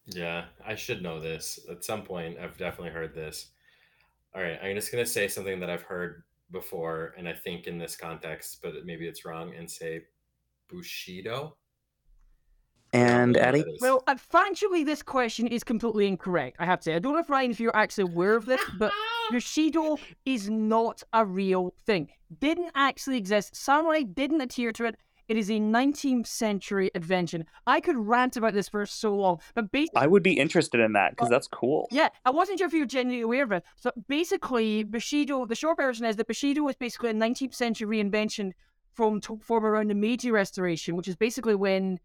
Yeah, 0.07 0.46
I 0.66 0.76
should 0.76 1.03
know 1.03 1.20
this. 1.20 1.61
At 1.70 1.84
some 1.84 2.05
point, 2.05 2.38
I've 2.38 2.57
definitely 2.57 2.94
heard 2.94 3.14
this. 3.14 3.50
All 4.34 4.40
right, 4.40 4.59
I'm 4.62 4.74
just 4.74 4.90
going 4.90 5.05
to 5.05 5.11
say 5.11 5.28
something 5.28 5.61
that 5.61 5.68
I've 5.68 5.82
heard 5.82 6.22
before, 6.50 7.14
and 7.18 7.28
I 7.28 7.34
think 7.34 7.66
in 7.66 7.76
this 7.76 7.96
context, 7.96 8.61
but 8.62 8.86
maybe 8.86 9.07
it's 9.07 9.26
wrong, 9.26 9.55
and 9.55 9.70
say 9.70 10.05
Bushido. 10.68 11.55
And 12.93 13.36
I 13.36 13.41
Addy? 13.41 13.59
what 13.59 13.66
that 13.66 13.74
is. 13.74 13.80
Well, 13.80 14.03
uh, 14.07 14.14
factually, 14.14 14.84
this 14.84 15.03
question 15.03 15.47
is 15.47 15.62
completely 15.62 16.07
incorrect. 16.07 16.57
I 16.59 16.64
have 16.64 16.80
to 16.80 16.84
say. 16.84 16.95
I 16.95 16.99
don't 16.99 17.12
know 17.12 17.20
if 17.20 17.30
Ryan, 17.30 17.51
if 17.51 17.61
you're 17.61 17.76
actually 17.76 18.11
aware 18.11 18.34
of 18.34 18.47
this, 18.47 18.61
but 18.78 18.93
Bushido 19.30 19.99
is 20.24 20.49
not 20.49 21.03
a 21.12 21.24
real 21.24 21.74
thing. 21.84 22.09
Didn't 22.41 22.72
actually 22.74 23.18
exist. 23.18 23.55
Samurai 23.55 24.03
didn't 24.03 24.41
adhere 24.41 24.72
to 24.72 24.84
it. 24.86 24.97
It 25.28 25.36
is 25.36 25.51
a 25.51 25.61
19th 25.61 26.26
century 26.26 26.91
invention. 26.95 27.45
I 27.66 27.80
could 27.80 27.97
rant 27.97 28.39
about 28.39 28.55
this 28.55 28.70
for 28.70 28.86
so 28.86 29.14
long, 29.14 29.41
but 29.55 29.70
basically. 29.70 30.01
I 30.01 30.07
would 30.07 30.22
be 30.22 30.39
interested 30.39 30.80
in 30.80 30.95
that 30.95 31.11
because 31.11 31.28
that's 31.28 31.47
cool. 31.47 31.86
Yeah, 31.91 32.09
I 32.24 32.30
wasn't 32.30 32.59
sure 32.59 32.66
if 32.66 32.72
you 32.72 32.80
were 32.80 32.86
genuinely 32.86 33.20
aware 33.20 33.45
of 33.45 33.53
it. 33.53 33.64
So 33.76 33.93
basically, 34.09 34.84
Bushido, 34.84 35.45
the 35.45 35.55
short 35.55 35.76
version 35.76 36.07
is 36.07 36.16
that 36.16 36.26
Bushido 36.26 36.62
was 36.62 36.76
basically 36.76 37.11
a 37.11 37.14
19th 37.14 37.55
century 37.55 38.03
reinvention 38.03 38.53
from 38.95 39.20
to, 39.20 39.39
from 39.43 39.66
around 39.66 39.91
the 39.91 39.95
Meiji 39.95 40.30
Restoration, 40.30 40.97
which 40.97 41.09
is 41.09 41.14
basically 41.14 41.55
when 41.55 42.01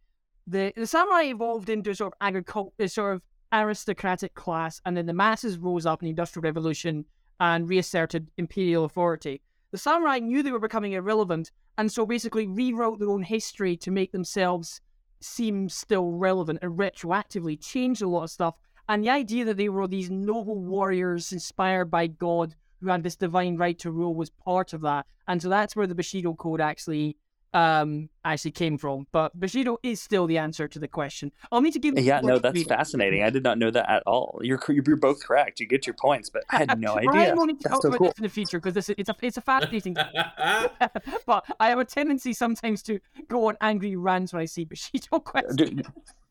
the 0.47 0.73
the 0.75 0.87
samurai 0.87 1.23
evolved 1.23 1.69
into 1.69 1.93
sort 1.95 2.13
of 2.13 2.19
agricul- 2.19 2.71
uh, 2.79 2.87
sort 2.87 3.15
of 3.15 3.21
aristocratic 3.51 4.33
class, 4.33 4.81
and 4.85 4.97
then 4.97 5.05
the 5.05 5.13
masses 5.13 5.57
rose 5.57 5.85
up 5.85 6.01
in 6.01 6.05
the 6.05 6.09
Industrial 6.09 6.43
Revolution 6.43 7.05
and 7.39 7.69
reasserted 7.69 8.29
imperial 8.37 8.85
authority. 8.85 9.41
The 9.71 9.77
samurai 9.77 10.19
knew 10.19 10.43
they 10.43 10.51
were 10.51 10.59
becoming 10.59 10.93
irrelevant, 10.93 11.51
and 11.77 11.91
so 11.91 12.05
basically 12.05 12.47
rewrote 12.47 12.99
their 12.99 13.09
own 13.09 13.23
history 13.23 13.77
to 13.77 13.91
make 13.91 14.11
themselves 14.11 14.81
seem 15.19 15.69
still 15.69 16.11
relevant 16.11 16.59
and 16.61 16.77
retroactively 16.77 17.59
changed 17.61 18.01
a 18.01 18.07
lot 18.07 18.23
of 18.23 18.29
stuff. 18.29 18.55
And 18.89 19.03
the 19.03 19.09
idea 19.09 19.45
that 19.45 19.57
they 19.57 19.69
were 19.69 19.87
these 19.87 20.09
noble 20.09 20.59
warriors 20.59 21.31
inspired 21.31 21.85
by 21.85 22.07
God 22.07 22.55
who 22.81 22.89
had 22.89 23.01
this 23.01 23.15
divine 23.15 23.55
right 23.55 23.79
to 23.79 23.91
rule 23.91 24.13
was 24.13 24.29
part 24.29 24.73
of 24.73 24.81
that. 24.81 25.05
And 25.27 25.41
so 25.41 25.47
that's 25.47 25.75
where 25.75 25.87
the 25.87 25.95
Bushido 25.95 26.33
Code 26.33 26.59
actually 26.59 27.15
um 27.53 28.09
actually 28.25 28.51
came 28.51 28.77
from. 28.77 29.07
But 29.11 29.37
Bushido 29.39 29.77
is 29.83 30.01
still 30.01 30.27
the 30.27 30.37
answer 30.37 30.67
to 30.67 30.79
the 30.79 30.87
question. 30.87 31.31
I'll 31.51 31.61
need 31.61 31.73
to 31.73 31.79
give 31.79 31.97
Yeah, 31.99 32.21
no, 32.21 32.39
that's 32.39 32.53
reading. 32.53 32.69
fascinating. 32.69 33.23
I 33.23 33.29
did 33.29 33.43
not 33.43 33.57
know 33.57 33.69
that 33.71 33.89
at 33.89 34.03
all. 34.05 34.39
You're 34.41 34.59
you're 34.69 34.95
both 34.95 35.23
correct. 35.23 35.59
You 35.59 35.67
get 35.67 35.85
your 35.85 35.95
points, 35.95 36.29
but 36.29 36.43
I 36.49 36.57
had 36.57 36.79
no 36.79 36.95
idea. 36.97 37.35
will 37.35 37.45
need 37.45 37.59
to 37.59 37.69
That's 37.69 37.73
talk 37.75 37.81
so 37.83 37.87
about 37.89 37.97
cool. 37.97 38.07
this 38.07 38.17
in 38.17 38.23
the 38.23 38.29
future 38.29 38.59
because 38.59 38.73
this 38.73 38.89
it's 38.89 39.09
a 39.09 39.15
it's 39.21 39.37
a 39.37 39.41
fascinating. 39.41 39.95
but 41.25 41.45
I 41.59 41.69
have 41.69 41.79
a 41.79 41.85
tendency 41.85 42.33
sometimes 42.33 42.81
to 42.83 42.99
go 43.27 43.47
on 43.47 43.57
angry 43.61 43.95
rants 43.95 44.33
when 44.33 44.41
I 44.41 44.45
see 44.45 44.65
Bushido 44.65 45.19
questions. 45.19 45.81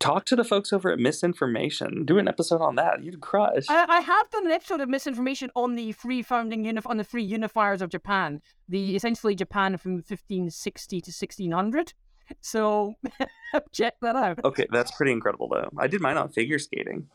Talk 0.02 0.24
to 0.24 0.34
the 0.34 0.42
folks 0.42 0.72
over 0.72 0.90
at 0.90 0.98
Misinformation. 0.98 2.04
Do 2.04 2.18
an 2.18 2.26
episode 2.26 2.60
on 2.60 2.74
that. 2.74 3.04
You'd 3.04 3.20
crush. 3.20 3.66
I, 3.68 3.86
I 3.88 4.00
have 4.00 4.28
done 4.30 4.46
an 4.46 4.50
episode 4.50 4.80
of 4.80 4.88
misinformation 4.88 5.48
on 5.54 5.76
the 5.76 5.92
free 5.92 6.22
founding 6.22 6.64
unif- 6.64 6.90
on 6.90 6.96
the 6.96 7.04
free 7.04 7.24
unifiers 7.24 7.80
of 7.80 7.88
Japan, 7.88 8.40
the 8.68 8.96
essentially 8.96 9.36
Japan 9.36 9.76
from 9.76 9.92
1560 9.92 11.00
to 11.02 11.10
1600. 11.10 11.94
So 12.40 12.94
check 13.72 13.94
that 14.02 14.16
out. 14.16 14.44
Okay, 14.44 14.66
that's 14.72 14.90
pretty 14.90 15.12
incredible 15.12 15.48
though. 15.48 15.70
I 15.78 15.86
did 15.86 16.00
mine 16.00 16.16
on 16.16 16.30
figure 16.30 16.58
skating. 16.58 17.06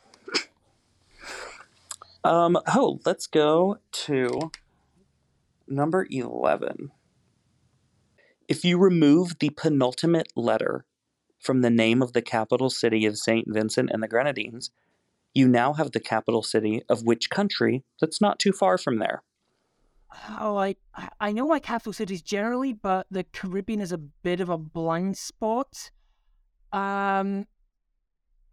Um, 2.23 2.57
oh, 2.73 3.01
let's 3.05 3.27
go 3.27 3.79
to 3.91 4.51
number 5.67 6.07
11. 6.09 6.89
If 8.47 8.63
you 8.63 8.77
remove 8.77 9.39
the 9.39 9.49
penultimate 9.49 10.29
letter 10.37 10.85
from 11.47 11.61
the 11.61 11.69
name 11.69 12.01
of 12.01 12.11
the 12.11 12.21
capital 12.21 12.69
city 12.69 13.05
of 13.05 13.17
St. 13.17 13.47
Vincent 13.47 13.89
and 13.91 14.03
the 14.03 14.07
Grenadines, 14.07 14.69
you 15.33 15.47
now 15.47 15.71
have 15.73 15.91
the 15.93 15.99
capital 16.01 16.43
city 16.43 16.83
of 16.89 17.03
which 17.03 17.29
country 17.29 17.83
that's 18.01 18.19
not 18.19 18.37
too 18.37 18.51
far 18.51 18.77
from 18.77 18.99
there? 18.99 19.23
Oh, 20.39 20.57
I 20.57 20.75
I- 21.21 21.31
know 21.31 21.47
my 21.47 21.59
capital 21.59 21.93
cities 21.93 22.21
generally, 22.21 22.73
but 22.73 23.07
the 23.09 23.23
Caribbean 23.23 23.79
is 23.81 23.93
a 23.93 23.97
bit 23.97 24.41
of 24.41 24.49
a 24.49 24.57
blind 24.57 25.17
spot. 25.17 25.91
Um, 26.73 27.47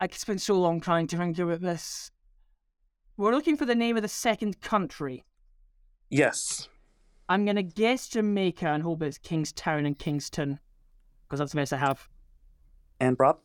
I 0.00 0.06
could 0.06 0.20
spend 0.20 0.40
so 0.40 0.54
long 0.54 0.80
trying 0.80 1.08
to 1.08 1.16
think 1.16 1.38
about 1.38 1.60
this. 1.62 2.12
We're 3.16 3.34
looking 3.34 3.56
for 3.56 3.66
the 3.66 3.74
name 3.74 3.96
of 3.96 4.02
the 4.02 4.08
second 4.08 4.60
country. 4.60 5.24
Yes. 6.10 6.68
I'm 7.28 7.44
gonna 7.44 7.62
guess 7.62 8.08
Jamaica 8.08 8.68
and 8.68 8.82
hope 8.84 9.02
it's 9.02 9.18
Kingstown 9.18 9.84
and 9.86 9.98
Kingston, 9.98 10.60
because 11.24 11.38
that's 11.40 11.52
the 11.52 11.56
best 11.56 11.72
I 11.72 11.78
have. 11.78 12.08
And 13.00 13.16
Rob? 13.18 13.38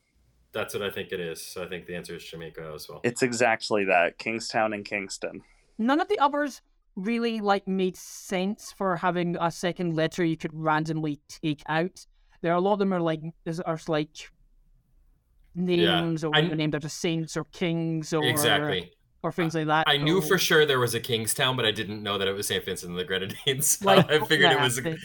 That's 0.52 0.74
what 0.74 0.84
I 0.84 0.90
think 0.90 1.12
it 1.12 1.20
is. 1.20 1.46
So 1.46 1.64
I 1.64 1.68
think 1.68 1.86
the 1.86 1.96
answer 1.96 2.16
is 2.16 2.24
Jamaica 2.24 2.72
as 2.74 2.88
well. 2.90 3.02
It's 3.04 3.22
exactly 3.22 3.86
that 3.86 4.18
Kingstown 4.18 4.74
and 4.74 4.84
Kingston. 4.84 5.42
None 5.78 6.00
of 6.02 6.08
the 6.08 6.18
others 6.20 6.62
really 6.96 7.40
like 7.40 7.68
made 7.68 7.96
sense 7.96 8.74
for 8.76 8.98
having 8.98 9.38
a 9.40 9.52
second 9.52 9.96
letter 9.96 10.24
you 10.26 10.36
could 10.38 10.52
randomly 10.54 11.20
take 11.30 11.62
out. 11.70 12.06
There 12.42 12.52
are 12.52 12.56
a 12.58 12.62
lot 12.62 12.74
of 12.74 12.80
them 12.80 12.94
are 12.94 13.00
like 13.02 13.22
there's 13.44 13.60
are 13.60 13.80
like 13.88 14.32
names 15.56 16.24
or 16.24 16.36
I- 16.36 16.42
named 16.42 16.76
after 16.76 16.90
saints 16.90 17.36
or 17.38 17.44
kings 17.46 18.14
or 18.14 18.24
Exactly. 18.24 18.92
or 19.24 19.32
things 19.32 19.56
like 19.56 19.68
that. 19.68 19.88
I 19.88 19.98
knew 19.98 20.22
So- 20.22 20.30
for 20.30 20.38
sure 20.38 20.66
there 20.66 20.80
was 20.80 20.94
a 20.96 21.00
Kingstown, 21.00 21.56
but 21.56 21.66
I 21.66 21.72
didn't 21.72 22.02
know 22.04 22.18
that 22.18 22.28
it 22.28 22.34
was 22.34 22.48
St. 22.48 22.64
Vincent 22.64 22.90
and 22.92 23.00
the 23.00 23.04
Grenadines. 23.04 23.68
So 23.80 23.86
Like, 23.86 24.10
I 24.12 24.20
figured 24.26 24.52
it 24.52 24.60
was 24.60 24.78
a 24.78 24.82
they- 24.82 24.98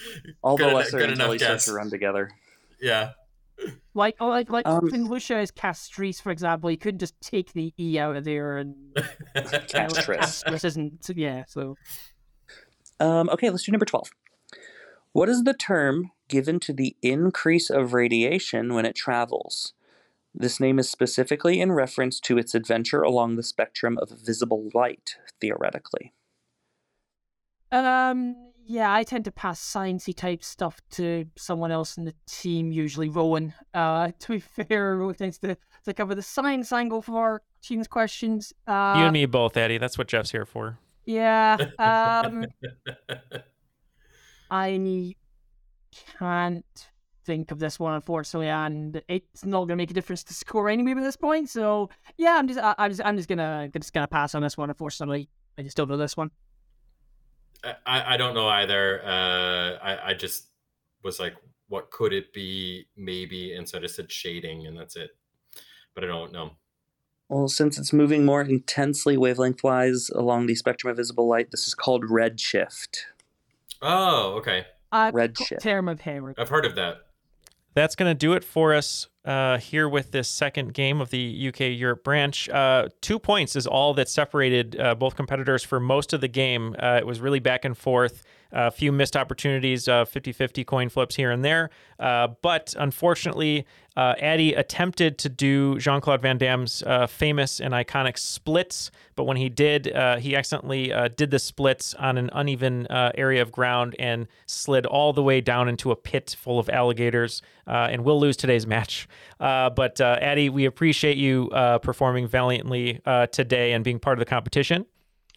All 0.43 0.57
good, 0.57 0.65
the 0.67 0.69
eno- 0.71 0.79
lesser 0.79 0.99
good 0.99 1.11
enough 1.11 1.39
guess. 1.39 1.65
to 1.67 1.73
run 1.75 1.91
together. 1.91 2.31
Yeah. 2.81 3.11
Like 3.95 4.17
oh, 4.21 4.29
like 4.29 4.51
like 4.51 4.67
Um, 4.67 4.91
St. 4.91 5.09
Lucia 5.09 5.39
is 5.41 5.51
Castries, 5.51 6.21
for 6.21 6.31
example. 6.33 6.71
You 6.71 6.77
couldn't 6.77 6.99
just 6.99 7.15
take 7.21 7.53
the 7.53 7.73
e 7.79 7.99
out 7.99 8.17
of 8.17 8.25
there 8.25 8.59
and 8.59 8.75
Castris. 9.37 10.43
this 10.51 10.65
isn't 10.65 11.09
yeah. 11.15 11.45
So 11.47 11.77
Um, 13.01 13.29
okay, 13.31 13.51
let's 13.51 13.65
do 13.65 13.73
number 13.73 13.87
12. 13.87 14.11
What 15.13 15.29
is 15.29 15.45
the 15.45 15.55
term 15.55 16.11
given 16.29 16.59
to 16.61 16.73
the 16.73 16.97
increase 17.03 17.71
of 17.71 17.93
radiation 17.95 18.75
when 18.75 18.85
it 18.85 18.97
travels? 18.97 19.73
This 20.35 20.59
name 20.59 20.81
is 20.81 20.91
specifically 20.91 21.61
in 21.61 21.71
reference 21.71 22.19
to 22.21 22.37
its 22.39 22.55
adventure 22.55 23.03
along 23.03 23.37
the 23.37 23.45
spectrum 23.45 23.97
of 23.99 24.11
visible 24.11 24.69
light, 24.75 25.17
theoretically. 25.41 26.13
Um, 27.71 28.35
yeah, 28.67 28.93
I 28.93 29.03
tend 29.03 29.25
to 29.27 29.33
pass 29.33 29.61
sciencey 29.61 30.15
type 30.15 30.43
stuff 30.43 30.81
to 30.93 31.27
someone 31.37 31.71
else 31.71 31.97
in 31.97 32.05
the 32.05 32.15
team, 32.27 32.73
usually 32.73 33.09
Rowan. 33.09 33.53
Uh, 33.73 34.11
to 34.21 34.29
be 34.29 34.41
fair, 34.41 34.97
Rowan 34.97 35.15
tends 35.15 35.39
to, 35.39 35.57
to 35.85 35.95
cover 35.95 36.15
the 36.15 36.23
science 36.23 36.73
angle 36.73 37.03
for 37.03 37.19
our 37.19 37.43
team's 37.63 37.89
questions. 37.89 38.53
Uh, 38.67 38.95
you 38.99 39.05
and 39.05 39.13
me 39.13 39.27
both, 39.27 39.57
Eddie. 39.57 39.79
That's 39.79 39.99
what 39.99 40.09
Jeff's 40.09 40.31
here 40.31 40.47
for. 40.47 40.79
Yeah. 41.05 41.57
Um, 41.79 42.47
I 44.51 45.15
can't 46.19 46.89
think 47.25 47.51
of 47.51 47.59
this 47.59 47.79
one, 47.79 47.95
unfortunately, 47.95 48.49
and 48.49 49.03
it's 49.09 49.45
not 49.45 49.61
going 49.61 49.69
to 49.69 49.77
make 49.77 49.91
a 49.91 49.95
difference 49.95 50.23
to 50.25 50.35
score 50.35 50.69
anyway 50.69 50.93
at 50.93 51.03
this 51.03 51.17
point. 51.17 51.49
So 51.49 51.91
yeah, 52.17 52.37
I'm 52.37 52.47
just, 52.47 52.61
I, 52.61 52.75
I'm 52.79 52.91
just, 52.91 53.03
I'm 53.05 53.17
just 53.17 53.29
gonna, 53.29 53.69
just 53.75 53.93
gonna 53.93 54.07
pass 54.07 54.35
on 54.35 54.43
this 54.43 54.57
one. 54.57 54.71
Unfortunately, 54.71 55.29
I 55.59 55.63
just 55.63 55.77
don't 55.77 55.89
know 55.89 55.97
this 55.97 56.17
one. 56.17 56.31
I, 57.87 58.15
I 58.15 58.17
don't 58.17 58.35
know 58.35 58.49
either. 58.49 59.03
Uh, 59.05 59.79
I, 59.83 60.11
I 60.11 60.15
just 60.15 60.47
was 61.03 61.19
like, 61.21 61.35
what 61.69 61.91
could 61.91 62.13
it 62.13 62.33
be? 62.33 62.87
Maybe. 62.97 63.55
And 63.55 63.69
so 63.69 63.79
I 63.79 63.81
just 63.81 63.97
said 63.97 64.11
shading, 64.11 64.67
and 64.67 64.77
that's 64.77 64.97
it. 64.97 65.11
But 65.95 66.05
I 66.05 66.07
don't 66.07 66.33
know. 66.33 66.53
Well, 67.29 67.49
since 67.49 67.79
it's 67.79 67.93
moving 67.93 68.25
more 68.25 68.43
intensely 68.43 69.17
wavelength 69.17 69.65
wise 69.65 70.11
along 70.11 70.47
the 70.47 70.55
spectrum 70.55 70.91
of 70.91 70.97
visible 70.97 71.27
light, 71.27 71.51
this 71.51 71.67
is 71.67 71.75
called 71.75 72.05
redshift. 72.05 73.05
Oh, 73.81 74.35
okay. 74.39 74.67
Uh, 74.93 75.11
Redshift. 75.11 75.61
term 75.61 75.89
of 75.89 76.03
Hayward. 76.03 76.37
I've 76.39 76.51
heard 76.51 76.65
of 76.65 76.75
that. 76.77 76.99
That's 77.75 77.97
going 77.97 78.11
to 78.11 78.15
do 78.15 78.35
it 78.35 78.45
for 78.45 78.75
us 78.75 79.09
uh, 79.25 79.59
here 79.59 79.89
with 79.89 80.11
this 80.11 80.29
second 80.29 80.75
game 80.75 81.01
of 81.01 81.11
the 81.11 81.49
UK 81.49 81.61
Europe 81.61 82.05
branch. 82.05 82.49
Uh, 82.49 82.89
two 83.01 83.19
points 83.19 83.57
is 83.57 83.67
all 83.67 83.95
that 83.95 84.09
separated 84.09 84.79
uh, 84.79 84.95
both 84.95 85.17
competitors 85.17 85.63
for 85.63 85.81
most 85.81 86.13
of 86.13 86.21
the 86.21 86.29
game. 86.29 86.77
Uh, 86.79 86.97
it 86.99 87.07
was 87.07 87.21
really 87.21 87.41
back 87.41 87.65
and 87.65 87.77
forth. 87.77 88.23
A 88.57 88.71
few 88.71 88.93
missed 88.93 89.17
opportunities, 89.17 89.87
50 89.87 90.33
50 90.33 90.65
coin 90.65 90.89
flips 90.89 91.17
here 91.17 91.31
and 91.31 91.45
there. 91.45 91.71
Uh, 91.99 92.29
but 92.41 92.75
unfortunately, 92.79 93.67
uh, 93.97 94.15
Addy 94.19 94.55
attempted 94.55 95.19
to 95.19 95.29
do 95.29 95.79
Jean 95.79 96.01
Claude 96.01 96.21
Van 96.21 96.39
Damme's 96.39 96.83
uh, 96.85 97.07
famous 97.07 97.61
and 97.61 97.73
iconic 97.73 98.19
splits, 98.19 98.91
but 99.15 99.25
when 99.25 99.37
he 99.37 99.49
did, 99.49 99.93
uh, 99.93 100.17
he 100.17 100.35
accidentally 100.35 100.93
uh, 100.93 101.09
did 101.09 101.31
the 101.31 101.39
splits 101.39 101.95
on 101.95 102.19
an 102.19 102.31
uneven 102.33 102.87
uh, 102.89 103.13
area 103.15 103.41
of 103.41 103.53
ground 103.53 103.95
and 103.99 104.27
slid 104.47 104.87
all 104.87 105.13
the 105.13 105.23
way 105.23 105.41
down 105.41 105.69
into 105.69 105.91
a 105.93 105.97
pit 105.97 106.35
full 106.39 106.59
of 106.59 106.69
alligators, 106.69 107.43
uh, 107.67 107.89
and 107.91 108.05
will 108.05 108.19
lose 108.19 108.37
today's 108.37 108.67
match. 108.67 109.09
Uh, 109.41 109.71
but 109.71 110.01
uh, 110.01 110.19
Addy, 110.21 110.49
we 110.49 110.65
appreciate 110.65 111.17
you 111.17 111.51
uh, 111.51 111.79
performing 111.79 112.27
valiantly 112.27 113.01
uh, 113.07 113.27
today 113.27 113.73
and 113.73 113.85
being 113.85 113.99
part 113.99 114.19
of 114.19 114.21
the 114.21 114.29
competition. 114.29 114.87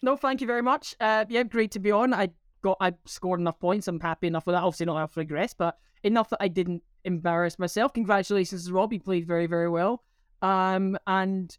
No, 0.02 0.16
thank 0.16 0.40
you 0.40 0.46
very 0.46 0.62
much. 0.62 0.94
Uh, 1.00 1.24
yeah, 1.28 1.42
great 1.42 1.72
to 1.72 1.78
be 1.78 1.90
on. 1.90 2.14
I 2.14 2.30
got, 2.62 2.76
I 2.80 2.94
scored 3.06 3.40
enough 3.40 3.58
points. 3.58 3.88
I'm 3.88 4.00
happy 4.00 4.26
enough 4.26 4.46
with 4.46 4.54
that. 4.54 4.62
Obviously, 4.62 4.86
not 4.86 4.96
enough 4.96 5.16
regrets, 5.16 5.54
but 5.54 5.78
enough 6.02 6.30
that 6.30 6.38
I 6.40 6.48
didn't 6.48 6.82
embarrass 7.04 7.58
myself. 7.58 7.92
Congratulations 7.92 8.66
to 8.66 8.72
Rob. 8.72 8.92
He 8.92 8.98
played 8.98 9.26
very, 9.26 9.46
very 9.46 9.68
well. 9.68 10.02
Um, 10.42 10.96
and 11.06 11.56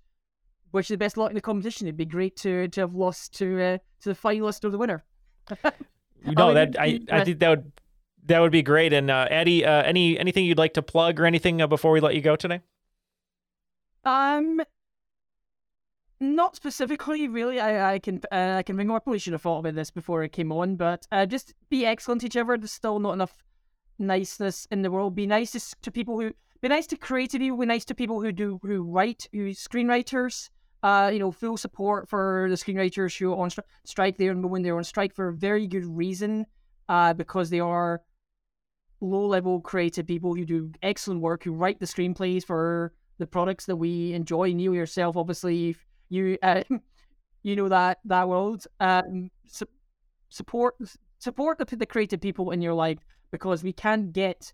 wish 0.72 0.90
you 0.90 0.96
the 0.96 1.00
best 1.00 1.18
luck 1.18 1.30
in 1.32 1.36
the 1.36 1.42
competition. 1.42 1.88
It'd 1.88 1.98
be 1.98 2.06
great 2.06 2.36
to 2.38 2.68
to 2.70 2.82
have 2.82 2.96
lost 2.96 3.34
to 3.40 3.62
uh, 3.62 3.78
to 4.02 4.10
the 4.10 4.16
finalist 4.16 4.64
or 4.64 4.70
the 4.70 4.78
winner. 4.78 5.04
No, 6.26 6.50
Oh, 6.50 6.54
that 6.54 6.76
I, 6.78 7.00
I 7.10 7.24
think 7.24 7.40
that 7.40 7.50
would 7.50 7.72
that 8.26 8.40
would 8.40 8.52
be 8.52 8.62
great. 8.62 8.92
And 8.92 9.10
uh, 9.10 9.28
Addy, 9.32 9.66
uh, 9.66 9.84
any 9.84 10.20
anything 10.20 10.44
you'd 10.44 10.58
like 10.58 10.74
to 10.74 10.82
plug 10.82 11.18
or 11.20 11.26
anything 11.26 11.62
uh, 11.62 11.68
before 11.68 11.94
we 11.94 12.02
let 12.02 12.14
you 12.14 12.22
go 12.22 12.36
today? 12.36 12.60
Um, 14.04 14.62
not 16.20 16.56
specifically, 16.56 17.28
really. 17.28 17.60
I 17.60 17.94
I 17.94 18.00
can 18.00 18.22
uh, 18.32 18.56
I 18.58 18.64
can 18.64 18.78
think. 18.78 18.90
I 18.92 19.00
probably 19.00 19.20
should 19.20 19.34
have 19.34 19.42
thought 19.42 19.60
about 19.60 19.76
this 19.76 19.92
before 19.92 20.24
it 20.24 20.32
came 20.32 20.52
on, 20.52 20.76
but 20.76 21.08
uh, 21.12 21.26
just 21.26 21.54
be 21.70 21.86
excellent 21.86 22.22
to 22.22 22.28
each 22.28 22.38
other. 22.38 22.58
There's 22.58 22.72
still 22.72 23.00
not 23.00 23.14
enough 23.14 23.44
niceness 23.98 24.68
in 24.72 24.82
the 24.82 24.92
world. 24.92 25.16
Be 25.16 25.28
nice 25.28 25.52
to, 25.52 25.82
to 25.82 25.92
people 25.92 26.20
who 26.20 26.34
be 26.62 26.68
nice 26.68 26.88
to 26.88 26.98
creative 26.98 27.40
people. 27.40 27.58
Be 27.58 27.66
nice 27.66 27.86
to 27.86 27.96
people 27.96 28.22
who 28.22 28.32
do 28.32 28.60
who 28.64 28.84
write, 28.84 29.28
who 29.32 29.50
screenwriters. 29.52 30.50
Uh, 30.82 31.10
you 31.12 31.20
know, 31.20 31.30
full 31.30 31.58
support 31.58 32.08
for 32.08 32.48
the 32.50 32.56
screenwriters 32.56 33.18
who 33.18 33.34
are 33.34 33.38
on 33.38 33.50
stri- 33.50 33.64
strike 33.84 34.18
there 34.18 34.32
and 34.32 34.50
when 34.50 34.62
they're 34.62 34.78
on 34.78 34.84
strike 34.84 35.14
for 35.14 35.28
a 35.28 35.34
very 35.34 35.68
good 35.68 35.86
reason. 35.86 36.46
Uh, 36.88 37.14
because 37.14 37.50
they 37.50 37.60
are 37.60 38.02
low 39.02 39.26
level 39.26 39.62
creative 39.62 40.08
people 40.08 40.34
who 40.34 40.46
do 40.46 40.72
excellent 40.82 41.22
work, 41.22 41.44
who 41.44 41.52
write 41.52 41.80
the 41.80 41.86
screenplays 41.86 42.44
for 42.44 42.94
the 43.20 43.28
products 43.28 43.66
that 43.66 43.76
we 43.76 44.14
enjoy. 44.14 44.54
Neal 44.54 44.74
yourself, 44.74 45.16
obviously, 45.16 45.76
you 46.10 46.38
uh, 46.42 46.64
you 47.44 47.56
know 47.56 47.70
that 47.70 48.00
that 48.06 48.28
world. 48.28 48.66
Um, 48.80 49.30
su- 49.48 49.68
support 50.30 50.76
support 51.20 51.58
the, 51.58 51.76
the 51.76 51.86
creative 51.86 52.22
people 52.22 52.52
in 52.52 52.62
your 52.62 52.74
life 52.74 53.00
because 53.32 53.64
we 53.64 53.74
can't 53.74 54.14
get 54.14 54.54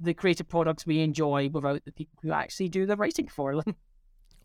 the 0.00 0.14
creative 0.14 0.48
products 0.48 0.86
we 0.86 1.00
enjoy 1.00 1.48
without 1.48 1.84
the 1.84 1.92
people 1.92 2.18
who 2.22 2.32
actually 2.32 2.68
do 2.68 2.84
the 2.84 2.96
writing 2.96 3.28
for 3.28 3.54
them. 3.62 3.76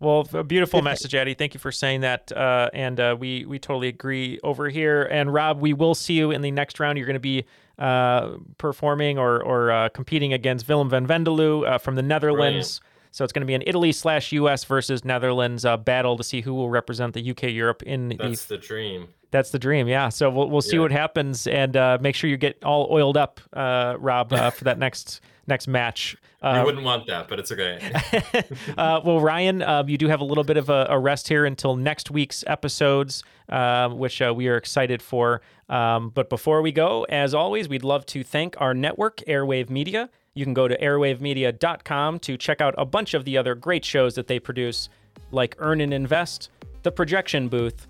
Well, 0.01 0.25
a 0.33 0.45
beautiful 0.45 0.81
message, 0.91 1.13
Eddie. 1.13 1.33
Thank 1.33 1.53
you 1.53 1.59
for 1.59 1.73
saying 1.73 2.01
that, 2.01 2.31
uh, 2.31 2.69
and 2.73 2.97
uh, 3.01 3.17
we 3.19 3.45
we 3.45 3.59
totally 3.59 3.89
agree 3.89 4.39
over 4.43 4.69
here. 4.69 5.03
And 5.03 5.33
Rob, 5.33 5.59
we 5.59 5.73
will 5.73 5.93
see 5.93 6.13
you 6.13 6.31
in 6.31 6.41
the 6.41 6.51
next 6.51 6.79
round. 6.79 6.97
You're 6.97 7.05
going 7.05 7.15
to 7.15 7.19
be 7.19 7.43
uh, 7.77 8.37
performing 8.57 9.17
or 9.17 9.43
or 9.43 9.71
uh, 9.71 9.89
competing 9.89 10.31
against 10.31 10.69
Willem 10.69 10.89
van 10.89 11.05
Vendeloo 11.05 11.67
uh, 11.67 11.77
from 11.79 11.95
the 11.95 12.01
Netherlands. 12.01 12.79
So 13.11 13.23
it's 13.23 13.33
going 13.33 13.41
to 13.41 13.47
be 13.47 13.55
an 13.55 13.63
Italy 13.65 13.91
slash 13.91 14.31
U.S. 14.33 14.63
versus 14.63 15.03
Netherlands 15.03 15.65
uh, 15.65 15.77
battle 15.77 16.15
to 16.17 16.23
see 16.23 16.41
who 16.41 16.53
will 16.53 16.69
represent 16.69 17.13
the 17.13 17.31
UK 17.31 17.43
Europe 17.43 17.81
in 17.83 18.09
That's 18.19 18.45
the. 18.45 18.55
the 18.55 18.61
dream. 18.61 19.07
That's 19.31 19.51
the 19.51 19.59
dream, 19.59 19.87
yeah. 19.87 20.09
So 20.09 20.29
we'll 20.29 20.49
we'll 20.49 20.61
see 20.61 20.75
Yeah. 20.77 20.81
what 20.83 20.91
happens, 20.91 21.45
and 21.45 21.77
uh, 21.77 21.97
make 22.01 22.15
sure 22.15 22.29
you 22.29 22.37
get 22.37 22.63
all 22.63 22.87
oiled 22.91 23.15
up, 23.17 23.39
uh, 23.53 23.95
Rob, 23.99 24.33
uh, 24.33 24.49
for 24.49 24.63
that 24.63 24.79
next 24.85 25.21
next 25.45 25.67
match. 25.67 26.15
Uh, 26.41 26.63
wouldn't 26.65 26.83
want 26.85 27.05
that, 27.07 27.27
but 27.27 27.37
it's 27.39 27.51
okay. 27.51 27.79
uh, 28.77 29.01
well, 29.03 29.19
Ryan, 29.19 29.61
um, 29.61 29.89
you 29.89 29.97
do 29.97 30.07
have 30.07 30.21
a 30.21 30.23
little 30.23 30.43
bit 30.45 30.55
of 30.57 30.69
a, 30.69 30.87
a 30.89 30.97
rest 30.97 31.27
here 31.27 31.45
until 31.45 31.75
next 31.75 32.09
week's 32.11 32.43
episodes, 32.47 33.23
um, 33.49 33.97
which 33.97 34.21
uh, 34.21 34.33
we 34.33 34.47
are 34.47 34.55
excited 34.55 35.01
for. 35.01 35.41
Um, 35.67 36.09
but 36.11 36.29
before 36.29 36.61
we 36.61 36.71
go, 36.71 37.03
as 37.09 37.33
always, 37.33 37.67
we'd 37.67 37.83
love 37.83 38.05
to 38.07 38.23
thank 38.23 38.55
our 38.61 38.73
network, 38.73 39.17
Airwave 39.27 39.69
Media. 39.69 40.09
You 40.39 40.45
can 40.45 40.53
go 40.53 40.69
to 40.69 40.77
airwavemedia.com 40.77 42.19
to 42.19 42.37
check 42.37 42.61
out 42.61 42.73
a 42.77 42.85
bunch 42.85 43.13
of 43.13 43.25
the 43.25 43.37
other 43.37 43.55
great 43.55 43.83
shows 43.83 44.15
that 44.15 44.27
they 44.27 44.39
produce, 44.39 44.87
like 45.31 45.53
Earn 45.59 45.81
and 45.81 45.93
Invest, 45.93 46.49
The 46.83 46.93
Projection 46.93 47.49
Booth, 47.49 47.87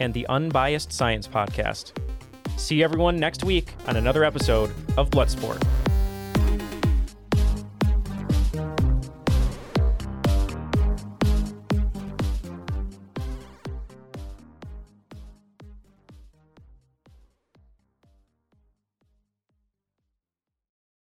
and 0.00 0.14
the 0.14 0.26
Unbiased 0.28 0.94
Science 0.94 1.28
Podcast. 1.28 1.92
See 2.56 2.82
everyone 2.82 3.18
next 3.18 3.44
week 3.44 3.74
on 3.86 3.96
another 3.96 4.24
episode 4.24 4.70
of 4.96 5.10
Bloodsport. 5.10 5.62